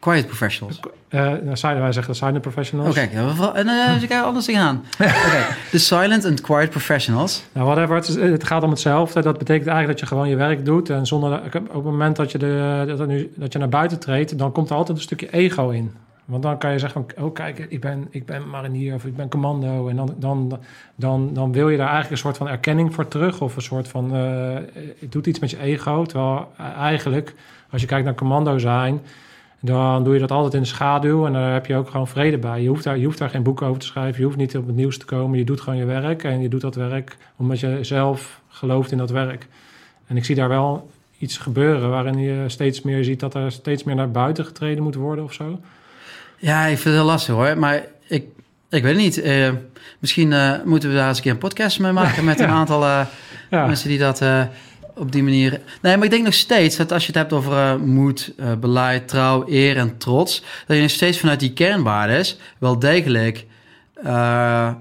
Quiet 0.03 0.25
professionals. 0.27 0.79
Eh 1.09 1.19
nou, 1.21 1.55
silent, 1.55 1.79
wij 1.79 1.91
zeggen 1.91 2.11
de 2.13 2.17
silent 2.19 2.41
professionals. 2.41 2.89
Oké, 2.89 3.09
we- 3.11 3.51
en 3.53 3.65
dan 3.65 3.75
uh, 3.95 4.01
ik 4.01 4.11
anders 4.13 4.45
tegenaan. 4.45 4.83
Oké, 4.99 5.45
de 5.71 5.77
silent 5.77 6.25
and 6.25 6.41
quiet 6.41 6.69
professionals. 6.69 7.43
Nou, 7.51 7.65
whatever. 7.67 7.95
Het, 7.95 8.07
is- 8.07 8.15
het 8.15 8.43
gaat 8.43 8.63
om 8.63 8.69
hetzelfde. 8.69 9.21
Dat 9.21 9.37
betekent 9.37 9.67
eigenlijk 9.67 9.99
dat 9.99 10.09
je 10.09 10.15
gewoon 10.15 10.29
je 10.29 10.35
werk 10.35 10.65
doet. 10.65 10.89
En 10.89 11.05
zonder, 11.05 11.41
op 11.55 11.73
het 11.73 11.83
moment 11.83 12.15
dat 12.15 12.31
je, 12.31 12.37
de, 12.37 12.83
dat, 12.97 13.07
nu, 13.07 13.31
dat 13.35 13.53
je 13.53 13.59
naar 13.59 13.69
buiten 13.69 13.99
treedt, 13.99 14.37
dan 14.37 14.51
komt 14.51 14.69
er 14.69 14.75
altijd 14.75 14.97
een 14.97 15.03
stukje 15.03 15.31
ego 15.31 15.69
in. 15.69 15.91
Want 16.25 16.43
dan 16.43 16.57
kan 16.57 16.71
je 16.71 16.79
zeggen 16.79 17.05
van, 17.15 17.25
oh 17.25 17.33
kijk, 17.33 17.65
ik 17.69 17.81
ben, 17.81 18.07
ik 18.09 18.25
ben 18.25 18.49
marinier 18.49 18.93
of 18.93 19.05
ik 19.05 19.15
ben 19.15 19.29
commando. 19.29 19.87
En 19.87 19.95
dan, 19.95 20.15
dan, 20.17 20.59
dan, 20.95 21.33
dan 21.33 21.51
wil 21.51 21.69
je 21.69 21.77
daar 21.77 21.89
eigenlijk 21.89 22.11
een 22.15 22.25
soort 22.25 22.37
van 22.37 22.47
erkenning 22.49 22.93
voor 22.93 23.07
terug. 23.07 23.41
Of 23.41 23.55
een 23.55 23.61
soort 23.61 23.87
van, 23.87 24.15
eh, 24.15 24.53
het 24.99 25.11
doet 25.11 25.27
iets 25.27 25.39
met 25.39 25.49
je 25.51 25.59
ego. 25.59 26.03
Terwijl 26.05 26.47
eigenlijk, 26.77 27.33
als 27.71 27.81
je 27.81 27.87
kijkt 27.87 28.05
naar 28.05 28.15
commando 28.15 28.57
zijn, 28.57 29.01
dan 29.65 30.03
doe 30.03 30.13
je 30.13 30.19
dat 30.19 30.31
altijd 30.31 30.53
in 30.53 30.61
de 30.61 30.65
schaduw. 30.65 31.25
En 31.25 31.33
daar 31.33 31.53
heb 31.53 31.65
je 31.65 31.75
ook 31.75 31.89
gewoon 31.89 32.07
vrede 32.07 32.37
bij. 32.37 32.61
Je 32.61 32.67
hoeft 32.67 32.83
daar, 32.83 32.97
je 32.97 33.05
hoeft 33.05 33.17
daar 33.17 33.29
geen 33.29 33.43
boek 33.43 33.61
over 33.61 33.79
te 33.79 33.85
schrijven. 33.85 34.19
Je 34.19 34.25
hoeft 34.25 34.37
niet 34.37 34.57
op 34.57 34.67
het 34.67 34.75
nieuws 34.75 34.97
te 34.97 35.05
komen. 35.05 35.37
Je 35.37 35.45
doet 35.45 35.61
gewoon 35.61 35.79
je 35.79 35.85
werk. 35.85 36.23
En 36.23 36.41
je 36.41 36.49
doet 36.49 36.61
dat 36.61 36.75
werk 36.75 37.17
omdat 37.35 37.59
je 37.59 37.77
zelf 37.81 38.41
gelooft 38.47 38.91
in 38.91 38.97
dat 38.97 39.09
werk. 39.09 39.47
En 40.07 40.17
ik 40.17 40.25
zie 40.25 40.35
daar 40.35 40.49
wel 40.49 40.89
iets 41.17 41.37
gebeuren 41.37 41.89
waarin 41.89 42.19
je 42.19 42.43
steeds 42.47 42.81
meer 42.81 43.03
ziet 43.03 43.19
dat 43.19 43.35
er 43.35 43.51
steeds 43.51 43.83
meer 43.83 43.95
naar 43.95 44.11
buiten 44.11 44.45
getreden 44.45 44.83
moet 44.83 44.95
worden 44.95 45.23
of 45.23 45.33
zo. 45.33 45.59
Ja, 46.37 46.61
ik 46.61 46.77
vind 46.77 46.83
het 46.83 46.93
heel 46.93 47.03
lastig 47.03 47.35
hoor. 47.35 47.57
Maar 47.57 47.85
ik, 48.07 48.25
ik 48.69 48.83
weet 48.83 48.93
het 48.93 49.03
niet. 49.03 49.21
Eh, 49.21 49.49
misschien 49.99 50.33
eh, 50.33 50.53
moeten 50.65 50.89
we 50.89 50.95
daar 50.95 51.07
eens 51.07 51.17
een 51.17 51.23
keer 51.23 51.31
een 51.31 51.37
podcast 51.37 51.79
mee 51.79 51.91
maken 51.91 52.25
met 52.31 52.39
een 52.39 52.47
aantal 52.47 52.83
eh, 52.83 53.05
Ja, 53.49 53.65
mensen 53.65 53.89
die 53.89 53.99
dat 53.99 54.21
op 54.95 55.11
die 55.11 55.23
manier. 55.23 55.61
Nee, 55.81 55.95
maar 55.95 56.05
ik 56.05 56.11
denk 56.11 56.23
nog 56.23 56.33
steeds 56.33 56.75
dat 56.77 56.91
als 56.91 57.01
je 57.01 57.07
het 57.07 57.17
hebt 57.17 57.33
over 57.33 57.53
eh, 57.53 57.75
moed, 57.75 58.33
eh, 58.37 58.53
beleid, 58.55 59.07
trouw, 59.07 59.43
eer 59.47 59.77
en 59.77 59.97
trots, 59.97 60.43
dat 60.67 60.75
je 60.75 60.81
nog 60.81 60.91
steeds 60.91 61.19
vanuit 61.19 61.39
die 61.39 61.53
kernwaardes 61.53 62.37
wel 62.57 62.79
degelijk 62.79 63.45
eh, 64.03 64.71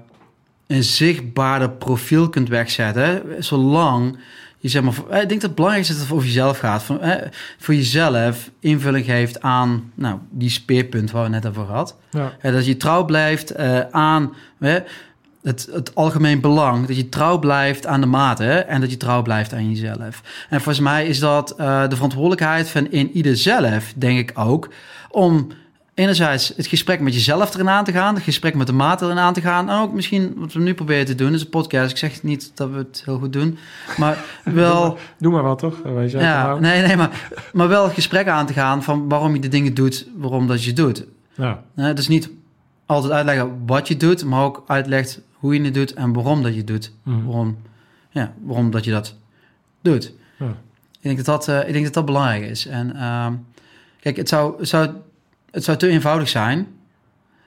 een 0.67 0.83
zichtbaarder 0.83 1.69
profiel 1.69 2.29
kunt 2.29 2.49
wegzetten, 2.49 3.23
zolang 3.39 4.17
je 4.57 4.69
zeg 4.69 4.81
maar, 4.81 4.93
ik 4.93 5.09
denk 5.09 5.29
dat 5.29 5.41
het 5.41 5.55
belangrijkste 5.55 5.93
is 5.93 5.99
dat 5.99 6.07
het 6.07 6.17
over 6.17 6.27
jezelf 6.27 6.57
gaat, 6.57 6.83
van, 6.83 7.01
eh, 7.01 7.29
voor 7.57 7.73
jezelf 7.73 8.51
invulling 8.59 9.05
geeft 9.05 9.41
aan 9.41 9.91
nou, 9.95 10.17
die 10.29 10.49
speerpunt 10.49 11.11
waar 11.11 11.23
we 11.23 11.29
net 11.29 11.47
over 11.47 11.65
gehad. 11.65 11.97
ja, 12.11 12.51
dat 12.51 12.65
je 12.65 12.77
trouw 12.77 13.05
blijft 13.05 13.57
aan 13.91 14.33
het, 15.43 15.69
het 15.71 15.95
algemeen 15.95 16.41
belang. 16.41 16.87
Dat 16.87 16.95
je 16.95 17.09
trouw 17.09 17.39
blijft 17.39 17.87
aan 17.87 18.01
de 18.01 18.07
mate 18.07 18.43
hè, 18.43 18.59
en 18.59 18.81
dat 18.81 18.89
je 18.91 18.97
trouw 18.97 19.21
blijft 19.21 19.53
aan 19.53 19.69
jezelf. 19.69 20.21
En 20.49 20.61
volgens 20.61 20.79
mij 20.79 21.05
is 21.05 21.19
dat 21.19 21.51
eh, 21.51 21.87
de 21.87 21.95
verantwoordelijkheid 21.95 22.69
van 22.69 22.91
in 22.91 23.11
ieder 23.11 23.37
zelf, 23.37 23.93
denk 23.95 24.19
ik 24.19 24.31
ook, 24.39 24.69
om 25.09 25.47
enerzijds 25.93 26.53
het 26.55 26.67
gesprek 26.67 26.99
met 26.99 27.13
jezelf 27.13 27.53
erin 27.53 27.69
aan 27.69 27.83
te 27.83 27.91
gaan, 27.91 28.15
het 28.15 28.23
gesprek 28.23 28.55
met 28.55 28.67
de 28.67 28.73
mate 28.73 29.05
erin 29.05 29.17
aan 29.17 29.33
te 29.33 29.41
gaan. 29.41 29.69
En 29.69 29.77
ook 29.77 29.93
misschien 29.93 30.33
wat 30.35 30.53
we 30.53 30.59
nu 30.59 30.73
proberen 30.73 31.05
te 31.05 31.15
doen, 31.15 31.33
is 31.33 31.41
een 31.41 31.49
podcast. 31.49 31.91
Ik 31.91 31.97
zeg 31.97 32.23
niet 32.23 32.51
dat 32.55 32.69
we 32.69 32.77
het 32.77 33.01
heel 33.05 33.17
goed 33.17 33.33
doen, 33.33 33.57
maar 33.97 34.17
wel... 34.43 34.97
doe 35.17 35.31
maar 35.31 35.43
wat 35.43 35.59
toch? 35.59 35.75
Je, 35.83 36.17
Ja, 36.17 36.55
nee, 36.55 36.85
nee, 36.87 36.97
maar, 36.97 37.29
maar 37.53 37.67
wel 37.67 37.83
het 37.83 37.93
gesprek 37.93 38.27
aan 38.27 38.45
te 38.45 38.53
gaan 38.53 38.83
van 38.83 39.09
waarom 39.09 39.33
je 39.33 39.39
de 39.39 39.47
dingen 39.47 39.73
doet, 39.73 40.07
waarom 40.17 40.47
dat 40.47 40.63
je 40.63 40.73
doet. 40.73 41.05
ja, 41.35 41.63
Hè, 41.75 41.93
dus 41.93 42.07
niet 42.07 42.29
altijd 42.85 43.13
uitleggen 43.13 43.63
wat 43.65 43.87
je 43.87 43.97
doet, 43.97 44.25
maar 44.25 44.43
ook 44.43 44.63
uitlegt 44.67 45.21
hoe 45.43 45.53
je 45.53 45.61
het 45.61 45.73
doet 45.73 45.93
en 45.93 46.13
waarom 46.13 46.43
dat 46.43 46.51
je 46.51 46.57
het 46.57 46.67
doet. 46.67 46.91
Mhm. 47.03 47.25
Waarom, 47.25 47.57
ja, 48.09 48.33
waarom 48.41 48.71
dat 48.71 48.83
je 48.83 48.91
dat 48.91 49.15
doet. 49.81 50.13
Ja. 50.39 50.47
Ik, 50.91 51.01
denk 51.01 51.17
dat 51.17 51.25
dat, 51.25 51.47
eh, 51.47 51.67
ik 51.67 51.73
denk 51.73 51.83
dat 51.83 51.93
dat 51.93 52.05
belangrijk 52.05 52.43
is. 52.43 52.65
En 52.67 52.95
ehm, 52.95 53.33
kijk, 53.99 54.15
het 54.15 54.29
zou, 54.29 54.59
het, 54.59 54.67
zou, 54.67 54.89
het 55.51 55.63
zou 55.63 55.77
te 55.77 55.87
eenvoudig 55.87 56.29
zijn, 56.29 56.67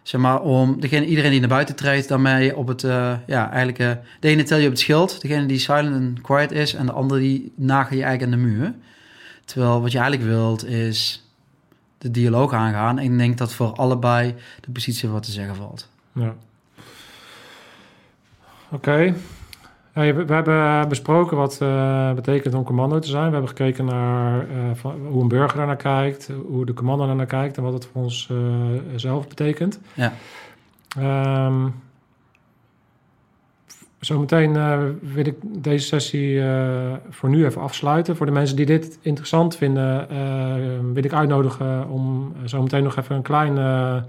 zeg 0.03 0.20
maar, 0.20 0.40
om 0.40 0.80
degene, 0.80 1.07
iedereen 1.07 1.30
die 1.30 1.40
naar 1.40 1.49
buiten 1.49 1.76
treedt, 1.76 2.09
daarmee 2.09 2.57
op 2.57 2.66
het, 2.66 2.84
eh, 2.84 3.14
ja, 3.26 3.51
eigenlijk, 3.51 3.78
eh, 3.78 4.05
de 4.20 4.28
ene 4.28 4.42
tel 4.42 4.59
je 4.59 4.64
op 4.64 4.70
het 4.70 4.80
schild, 4.80 5.20
degene 5.20 5.47
die 5.47 5.59
silent 5.59 5.94
en 5.94 6.20
quiet 6.22 6.53
is, 6.53 6.74
en 6.74 6.86
de 6.86 6.92
andere 6.92 7.20
die 7.20 7.53
nagel 7.55 7.97
je 7.97 8.03
eigenlijk 8.03 8.34
aan 8.34 8.40
de 8.40 8.47
muur. 8.47 8.74
Terwijl 9.44 9.80
wat 9.80 9.92
je 9.92 9.99
eigenlijk 9.99 10.30
wilt 10.30 10.66
is 10.66 11.28
de 11.99 12.11
dialoog 12.11 12.53
aangaan. 12.53 12.99
En 12.99 13.12
ik 13.12 13.18
denk 13.18 13.38
dat 13.38 13.55
voor 13.55 13.72
allebei 13.72 14.34
de 14.61 14.70
positie 14.70 15.09
wat 15.09 15.22
te 15.22 15.30
zeggen 15.30 15.57
valt. 15.57 15.88
Ja. 16.12 16.34
Oké. 18.77 19.14
We 19.93 20.24
hebben 20.29 20.89
besproken 20.89 21.37
wat 21.37 21.59
het 21.59 22.14
betekent 22.14 22.55
om 22.55 22.64
commando 22.64 22.99
te 22.99 23.09
zijn. 23.09 23.27
We 23.27 23.31
hebben 23.31 23.49
gekeken 23.49 23.85
naar 23.85 24.41
eh, 24.41 24.47
van, 24.74 25.07
hoe 25.07 25.22
een 25.22 25.29
burger 25.29 25.57
daar 25.57 25.66
naar 25.66 25.77
kijkt, 25.77 26.31
hoe 26.47 26.66
de 26.66 26.74
commando 26.74 27.07
daar 27.07 27.16
naar 27.16 27.27
kijkt 27.27 27.57
en 27.57 27.62
wat 27.62 27.72
het 27.72 27.89
voor 27.93 28.03
ons 28.03 28.29
eh, 28.31 28.37
zelf 28.97 29.29
betekent. 29.29 29.81
Ja. 29.95 30.12
Ehm, 30.99 31.68
zometeen 34.01 34.53
wil 35.01 35.27
ik 35.27 35.37
deze 35.43 35.87
sessie 35.87 36.43
voor 37.11 37.29
nu 37.29 37.45
even 37.45 37.62
afsluiten. 37.62 38.16
Voor 38.16 38.27
de 38.27 38.33
mensen 38.33 38.57
die 38.57 38.66
dit 38.66 38.99
interessant 39.03 39.57
vinden, 39.57 40.09
wil 40.93 41.05
ik 41.05 41.12
uitnodigen 41.12 41.89
om 41.89 42.33
zometeen 42.45 42.83
nog 42.83 42.97
even 42.97 43.16
een 43.16 43.22
kleine 43.22 43.97
eh, 43.97 44.03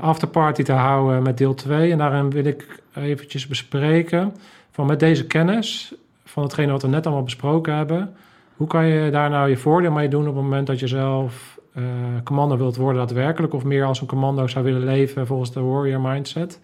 afterparty 0.00 0.62
te 0.62 0.72
houden 0.72 1.22
met 1.22 1.38
deel 1.38 1.54
2. 1.54 1.92
En 1.92 1.98
daarin 1.98 2.30
wil 2.30 2.44
ik 2.44 2.82
eventjes 2.94 3.46
bespreken 3.46 4.34
van 4.70 4.86
met 4.86 5.00
deze 5.00 5.26
kennis 5.26 5.94
van 6.24 6.42
hetgene 6.42 6.72
wat 6.72 6.82
we 6.82 6.88
net 6.88 7.06
allemaal 7.06 7.24
besproken 7.24 7.74
hebben. 7.74 8.14
Hoe 8.56 8.66
kan 8.66 8.86
je 8.86 9.10
daar 9.10 9.30
nou 9.30 9.48
je 9.48 9.56
voordeel 9.56 9.90
mee 9.90 10.08
doen 10.08 10.28
op 10.28 10.34
het 10.34 10.42
moment 10.42 10.66
dat 10.66 10.80
je 10.80 10.86
zelf 10.86 11.58
eh, 11.72 11.84
commando 12.24 12.56
wilt 12.56 12.76
worden 12.76 13.06
daadwerkelijk... 13.06 13.52
of 13.52 13.64
meer 13.64 13.84
als 13.84 14.00
een 14.00 14.06
commando 14.06 14.46
zou 14.46 14.64
willen 14.64 14.84
leven 14.84 15.26
volgens 15.26 15.52
de 15.52 15.60
warrior 15.60 16.00
mindset, 16.00 16.60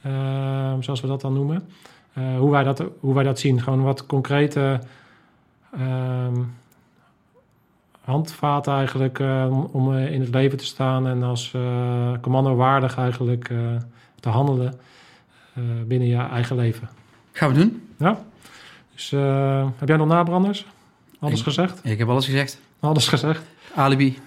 eh, 0.00 0.72
zoals 0.80 1.00
we 1.00 1.06
dat 1.06 1.20
dan 1.20 1.32
noemen. 1.32 1.68
Eh, 2.12 2.38
hoe, 2.38 2.50
wij 2.50 2.64
dat, 2.64 2.84
hoe 3.00 3.14
wij 3.14 3.24
dat 3.24 3.38
zien, 3.38 3.62
gewoon 3.62 3.82
wat 3.82 4.06
concrete 4.06 4.80
ehm, 5.72 6.34
handvaten 8.04 8.74
eigenlijk 8.74 9.18
eh, 9.18 9.46
om, 9.50 9.68
om 9.72 9.96
eh, 9.96 10.12
in 10.12 10.20
het 10.20 10.34
leven 10.34 10.58
te 10.58 10.64
staan... 10.64 11.06
en 11.06 11.22
als 11.22 11.52
eh, 11.54 12.12
commando 12.20 12.54
waardig 12.54 12.98
eigenlijk 12.98 13.50
te 14.20 14.28
handelen 14.28 14.74
binnen 15.86 16.08
je 16.08 16.16
eigen 16.16 16.56
leven. 16.56 16.88
Gaan 17.32 17.52
we 17.52 17.58
doen. 17.58 17.88
Ja? 17.98 18.18
Dus 18.92 19.10
heb 19.78 19.88
jij 19.88 19.96
nog 19.96 20.06
nabranders? 20.08 20.66
Alles 21.20 21.38
Ik- 21.38 21.44
gezegd? 21.44 21.80
Ik 21.82 21.98
heb 21.98 22.08
alles 22.08 22.24
gezegd. 22.24 22.60
Alles 22.80 23.08
gezegd. 23.08 23.42
Alibi. 23.74 24.18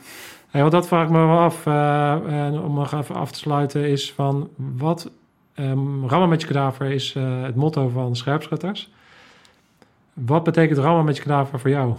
Hey, 0.50 0.62
want 0.62 0.74
dat 0.74 0.88
vraag 0.88 1.04
ik 1.06 1.12
me 1.12 1.26
wel 1.26 1.40
af. 1.40 1.66
en 1.66 2.60
om 2.60 2.74
nog 2.74 2.94
even 2.94 3.16
af 3.16 3.32
te 3.32 3.40
sluiten 3.40 3.90
is 3.90 4.14
van... 4.14 4.50
Wat, 4.56 5.10
ehm 5.54 6.06
rammen 6.06 6.30
met 6.30 6.42
je 6.42 6.48
kadaver 6.48 6.92
is 6.92 7.14
het 7.44 7.56
motto 7.56 7.90
van 7.90 8.16
scherpschutters. 8.16 8.90
Wat 10.14 10.44
betekent 10.44 10.78
rammen 10.78 11.06
met 11.06 11.16
je 11.16 11.24
kadaver 11.24 11.60
voor 11.60 11.70
jou? 11.70 11.96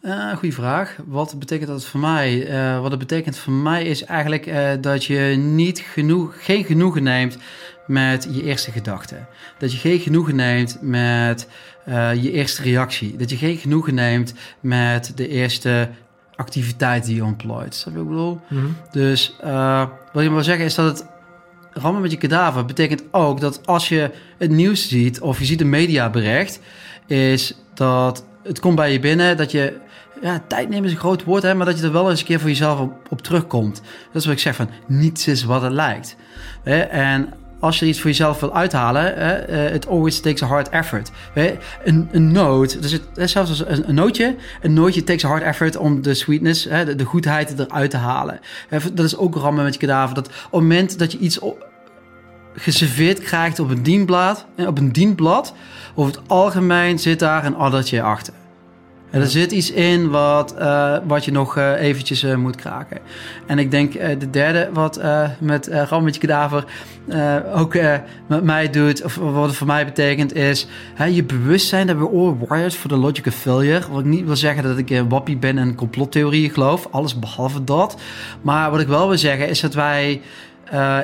Eh 0.00 0.36
goeie 0.36 0.54
vraag. 0.54 0.96
Wat 1.06 1.38
betekent 1.38 1.68
dat 1.68 1.84
voor 1.84 2.00
mij? 2.00 2.46
Eh, 2.46 2.80
wat 2.80 2.90
het 2.90 3.00
betekent 3.00 3.38
voor 3.38 3.52
mij 3.52 3.84
is 3.84 4.04
eigenlijk 4.04 4.46
eh, 4.46 4.70
dat 4.80 5.04
je 5.04 5.20
niet 5.36 5.78
genoeg, 5.78 6.44
geen 6.44 6.64
genoegen 6.64 7.02
neemt 7.02 7.38
met 7.86 8.28
je 8.30 8.42
eerste 8.42 8.70
gedachte. 8.70 9.16
Dat 9.58 9.72
je 9.72 9.78
geen 9.78 10.00
genoegen 10.00 10.36
neemt 10.36 10.78
met 10.80 11.48
je 12.20 12.32
eerste 12.32 12.62
reactie. 12.62 13.16
Dat 13.16 13.30
je 13.30 13.36
geen 13.36 13.56
genoegen 13.56 13.94
neemt 13.94 14.34
met 14.60 15.12
de 15.14 15.28
eerste 15.28 15.88
activiteit 16.40 17.04
die 17.04 17.14
je 17.14 17.24
ontplooit. 17.24 17.74
Snap 17.74 17.94
je 17.94 17.98
wat 17.98 18.08
ik 18.08 18.14
bedoel? 18.14 18.40
Dus 18.90 19.36
eh, 19.40 19.86
wat 20.12 20.22
ik 20.22 20.30
wil 20.30 20.42
zeggen 20.42 20.64
is 20.64 20.74
dat 20.74 20.98
het 20.98 21.06
rammen 21.72 22.02
met 22.02 22.10
je 22.10 22.16
kadaver 22.16 22.64
betekent 22.64 23.02
ook 23.10 23.40
dat 23.40 23.66
als 23.66 23.88
je 23.88 24.10
het 24.38 24.50
nieuws 24.50 24.88
ziet 24.88 25.20
of 25.20 25.38
je 25.38 25.44
ziet 25.44 25.60
een 25.60 25.68
mediabericht, 25.68 26.60
is 27.06 27.56
dat 27.74 28.24
het 28.42 28.60
komt 28.60 28.76
bij 28.76 28.92
je 28.92 29.00
binnen 29.00 29.36
dat 29.36 29.50
je 29.50 29.80
ja, 30.20 30.42
tijd 30.46 30.68
nemen 30.68 30.84
is 30.84 30.92
een 30.92 30.98
groot 30.98 31.24
woord, 31.24 31.42
hè, 31.42 31.54
maar 31.54 31.66
dat 31.66 31.78
je 31.78 31.84
er 31.84 31.92
wel 31.92 32.10
eens 32.10 32.20
een 32.20 32.26
keer 32.26 32.40
voor 32.40 32.48
jezelf 32.48 32.88
op, 33.08 33.22
terugkomt. 33.22 33.82
Dat 34.12 34.20
is 34.20 34.24
wat 34.24 34.34
ik 34.34 34.40
zeg 34.40 34.54
van 34.54 34.70
niets 34.86 35.26
is 35.26 35.44
wat 35.44 35.62
het 35.62 35.72
lijkt. 35.72 36.16
En 36.90 37.32
als 37.60 37.78
je 37.78 37.86
iets 37.86 38.00
voor 38.00 38.10
jezelf 38.10 38.40
wil 38.40 38.54
uithalen, 38.54 39.16
eh, 39.48 39.74
it 39.74 39.88
always 39.88 40.20
takes 40.20 40.42
a 40.42 40.46
hard 40.46 40.68
effort. 40.68 41.10
Een, 41.84 42.08
een 42.12 42.32
noot, 42.32 42.82
dus 42.82 43.00
zelfs 43.14 43.50
als 43.50 43.64
een, 43.66 43.88
een 43.88 43.94
nootje, 43.94 44.36
een 44.62 44.74
nootje 44.74 45.04
takes 45.04 45.24
a 45.24 45.28
hard 45.28 45.42
effort 45.42 45.76
om 45.76 46.02
de 46.02 46.14
sweetness, 46.14 46.62
de, 46.62 47.04
goedheid 47.04 47.58
eruit 47.58 47.90
te 47.90 47.96
halen. 47.96 48.40
Dat 48.92 49.04
is 49.04 49.16
ook 49.16 49.34
rammen 49.34 49.64
met 49.64 49.74
je 49.74 49.80
kadaver. 49.80 50.14
Dat 50.14 50.26
op 50.26 50.32
het 50.42 50.52
moment 50.52 50.98
dat 50.98 51.12
je 51.12 51.18
iets 51.18 51.38
geserveerd 52.54 53.18
krijgt 53.18 53.58
op 53.58 53.70
een 53.70 53.82
dienblad, 53.82 54.46
op 54.56 54.78
een 54.78 54.92
dienblad, 54.92 55.54
over 55.94 56.12
het 56.12 56.28
algemeen 56.28 56.98
zit 56.98 57.18
daar 57.18 57.44
een 57.44 57.56
addertje 57.56 58.02
achter. 58.02 58.34
Er 59.10 59.26
zit 59.26 59.52
iets 59.52 59.70
in 59.72 60.10
wat, 60.10 60.54
uh, 60.58 60.96
wat 61.06 61.24
je 61.24 61.32
nog 61.32 61.56
uh, 61.56 61.82
eventjes 61.82 62.24
uh, 62.24 62.34
moet 62.34 62.56
kraken. 62.56 62.98
En 63.46 63.58
ik 63.58 63.70
denk 63.70 63.92
de 63.92 64.30
derde 64.30 64.68
wat 64.72 65.00
met 65.38 65.68
uh, 65.68 65.82
Rammetje 65.82 66.20
Kadaver 66.20 66.64
ook 67.54 67.74
met 68.26 68.42
mij 68.42 68.70
doet, 68.70 69.04
of 69.04 69.16
wat 69.16 69.46
het 69.46 69.56
voor 69.56 69.66
mij 69.66 69.84
betekent, 69.84 70.34
is 70.34 70.66
hè, 70.94 71.04
je 71.04 71.24
bewustzijn 71.24 71.86
dat 71.86 71.96
we 71.96 72.08
all 72.08 72.36
wired 72.48 72.74
for 72.74 72.88
the 72.88 72.96
logic 72.96 73.26
of 73.26 73.34
failure. 73.34 73.82
Wat 73.90 74.00
ik 74.00 74.06
niet 74.06 74.24
wil 74.24 74.36
zeggen 74.36 74.62
dat 74.62 74.78
ik 74.78 75.02
wappie 75.08 75.36
ben 75.36 75.58
en 75.58 75.74
complottheorieën 75.74 76.50
geloof, 76.50 76.88
alles 76.90 77.18
behalve 77.18 77.64
dat. 77.64 78.00
Maar 78.42 78.70
wat 78.70 78.80
ik 78.80 78.88
wel 78.88 79.08
wil 79.08 79.18
zeggen 79.18 79.48
is 79.48 79.60
dat 79.60 79.74
wij 79.74 80.20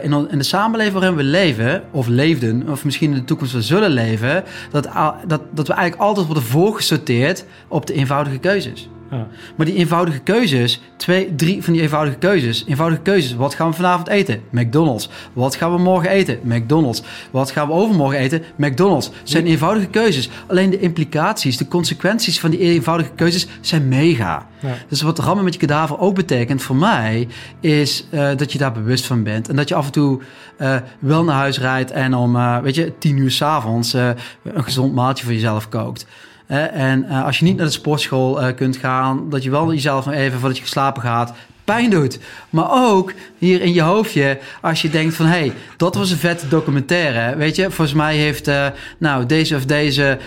in, 0.03 0.29
in, 0.31 0.39
de 0.39 0.45
samenleving 0.45 0.95
waarin 0.95 1.17
we 1.17 1.23
leven, 1.23 1.83
of 1.91 2.07
leefden, 2.07 2.69
of 2.69 2.85
misschien 2.85 3.11
in 3.11 3.17
de 3.17 3.25
toekomst 3.25 3.53
we 3.53 3.63
zullen 3.63 3.91
leven, 3.91 4.45
dat, 4.71 4.89
dat, 5.27 5.41
dat 5.51 5.67
we 5.67 5.73
eigenlijk 5.73 6.03
altijd 6.03 6.27
worden 6.27 6.45
voorgesorteerd 6.45 7.45
op 7.69 7.87
de 7.87 7.93
eenvoudige 7.93 8.39
keuzes. 8.39 8.89
Ja. 9.11 9.27
Maar 9.57 9.67
die 9.67 9.75
eenvoudige 9.75 10.19
keuzes, 10.19 10.81
twee, 10.97 11.35
drie 11.35 11.63
van 11.63 11.73
die 11.73 11.83
eenvoudige 11.83 12.17
keuzes. 12.17 12.65
Eenvoudige 12.67 13.03
keuzes. 13.03 13.35
Wat 13.35 13.55
gaan 13.55 13.69
we 13.71 13.77
vanavond 13.77 14.09
eten? 14.09 14.41
McDonald's. 14.51 15.09
Wat 15.33 15.55
gaan 15.55 15.75
we 15.75 15.79
morgen 15.79 16.11
eten? 16.11 16.39
McDonald's. 16.43 17.03
Wat 17.31 17.51
gaan 17.51 17.67
we 17.67 17.73
overmorgen 17.73 18.19
eten? 18.19 18.43
McDonald's. 18.57 19.07
Het 19.07 19.31
zijn 19.31 19.47
eenvoudige 19.47 19.87
keuzes. 19.87 20.31
Alleen 20.47 20.71
de 20.71 20.79
implicaties, 20.79 21.57
de 21.57 21.69
consequenties 21.69 22.41
van 22.41 22.51
die 22.51 22.61
eenvoudige 22.61 23.11
keuzes 23.15 23.47
zijn 23.61 23.89
mega. 23.89 24.47
Ja. 24.61 24.75
Dus 24.89 25.03
wat 25.03 25.19
rammen 25.19 25.45
met 25.45 25.53
je 25.53 25.61
kadaver 25.61 25.99
ook 25.99 26.15
betekent 26.15 26.63
voor 26.63 26.77
mij, 26.77 27.29
is 27.61 28.07
uh, 28.11 28.29
dat 28.37 28.53
je 28.53 28.59
daar 28.59 28.73
bewust 28.73 29.07
van 29.07 29.23
bent. 29.23 29.49
En 29.49 29.57
dat 29.57 29.69
je 29.69 29.75
af 29.75 29.87
en 29.87 29.93
toe 29.93 30.21
uh, 30.59 30.77
wel 30.99 31.25
naar 31.25 31.37
huis 31.37 31.59
rijdt 31.59 31.91
en 31.91 32.15
om, 32.15 32.37
uh, 32.37 32.59
weet 32.59 32.75
je, 32.75 32.99
tien 32.99 33.17
uur 33.17 33.31
s'avonds 33.31 33.93
een 33.93 34.17
gezond 34.65 34.95
maaltje 34.95 35.25
voor 35.25 35.35
jezelf 35.35 35.69
kookt 35.69 36.07
en 36.47 37.05
uh, 37.05 37.25
als 37.25 37.39
je 37.39 37.45
niet 37.45 37.57
naar 37.57 37.67
de 37.67 37.73
sportschool 37.73 38.43
uh, 38.43 38.55
kunt 38.55 38.77
gaan, 38.77 39.31
dat 39.31 39.43
je 39.43 39.51
wel 39.51 39.73
jezelf 39.73 40.07
even 40.07 40.39
voordat 40.39 40.57
je 40.57 40.63
geslapen 40.63 41.03
gaat 41.03 41.33
pijn 41.65 41.91
doet. 41.91 42.19
Maar 42.51 42.69
ook 42.71 43.13
hier 43.39 43.63
in 43.63 43.73
je 43.73 43.83
hoofdje, 43.83 44.39
als 44.61 44.83
je 44.83 44.91
denkt 44.91 45.15
van... 45.15 45.27
hé, 45.27 45.39
hey, 45.39 45.53
dat 45.77 45.95
was 45.95 46.11
een 46.11 46.17
vette 46.17 46.49
documentaire. 46.49 47.37
Weet 47.37 47.57
je, 47.57 47.63
volgens 47.63 47.97
mij 47.97 48.17
heeft 48.17 48.49
uh, 48.49 48.67
nou, 48.99 49.27
deze 49.27 49.57
of 49.57 49.65
deze... 49.65 50.19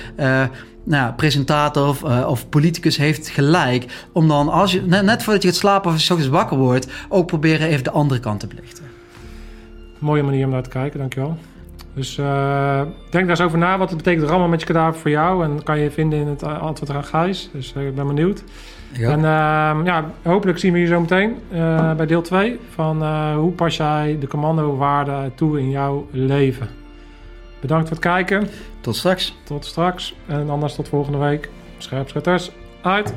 nou, 0.83 1.13
presentator 1.13 1.87
of, 1.87 2.03
of, 2.03 2.49
politicus 2.49 2.97
heeft 2.97 3.29
gelijk. 3.29 4.07
Om 4.11 4.27
dan, 4.27 4.49
als 4.49 4.71
je, 4.71 4.81
net, 4.81 5.23
voordat 5.23 5.41
je 5.41 5.47
gaat 5.47 5.57
slapen 5.57 5.91
of 5.91 6.07
je 6.07 6.29
wakker 6.29 6.57
wordt... 6.57 6.87
ook 7.09 7.27
proberen 7.27 7.67
even 7.67 7.83
de 7.83 7.91
andere 7.91 8.19
kant 8.19 8.39
te 8.39 8.47
belichten. 8.47 8.83
Mooie 9.99 10.23
manier 10.23 10.45
om 10.45 10.51
naar 10.51 10.63
te 10.63 10.69
kijken, 10.69 10.99
dankjewel. 10.99 11.37
Dus 11.99 12.17
uh, 12.17 12.81
denk 13.09 13.27
daar 13.27 13.29
eens 13.29 13.41
over 13.41 13.57
na 13.57 13.77
wat 13.77 13.89
het 13.89 13.97
betekent 13.97 14.29
rammen 14.29 14.49
met 14.49 14.59
je 14.59 14.65
kadaver 14.65 15.01
voor 15.01 15.11
jou. 15.11 15.43
En 15.43 15.63
kan 15.63 15.79
je 15.79 15.91
vinden 15.91 16.19
in 16.19 16.27
het 16.27 16.43
antwoord 16.43 16.91
aan 16.91 17.03
Gijs. 17.03 17.49
Dus 17.53 17.73
uh, 17.77 17.87
ik 17.87 17.95
ben 17.95 18.07
benieuwd. 18.07 18.43
Ja. 18.91 19.09
En 19.09 19.19
uh, 19.19 19.85
ja, 19.85 20.11
hopelijk 20.23 20.57
zien 20.57 20.73
we 20.73 20.79
je 20.79 20.85
zo 20.85 20.99
meteen 20.99 21.37
bij 21.97 22.05
deel 22.05 22.21
2 22.21 22.59
van 22.73 23.03
hoe 23.33 23.51
pas 23.51 23.77
jij 23.77 24.17
de 24.19 24.27
commandowaarde 24.27 25.31
toe 25.35 25.59
in 25.59 25.69
jouw 25.69 26.07
leven. 26.11 26.67
Bedankt 27.59 27.87
voor 27.87 27.97
het 27.97 28.05
kijken. 28.05 28.47
Tot 28.81 28.95
straks. 28.95 29.35
Tot 29.43 29.65
straks. 29.65 30.15
En 30.25 30.49
anders 30.49 30.75
tot 30.75 30.87
volgende 30.87 31.17
week. 31.17 31.49
Scherpschutters 31.77 32.51
uit. 32.81 33.13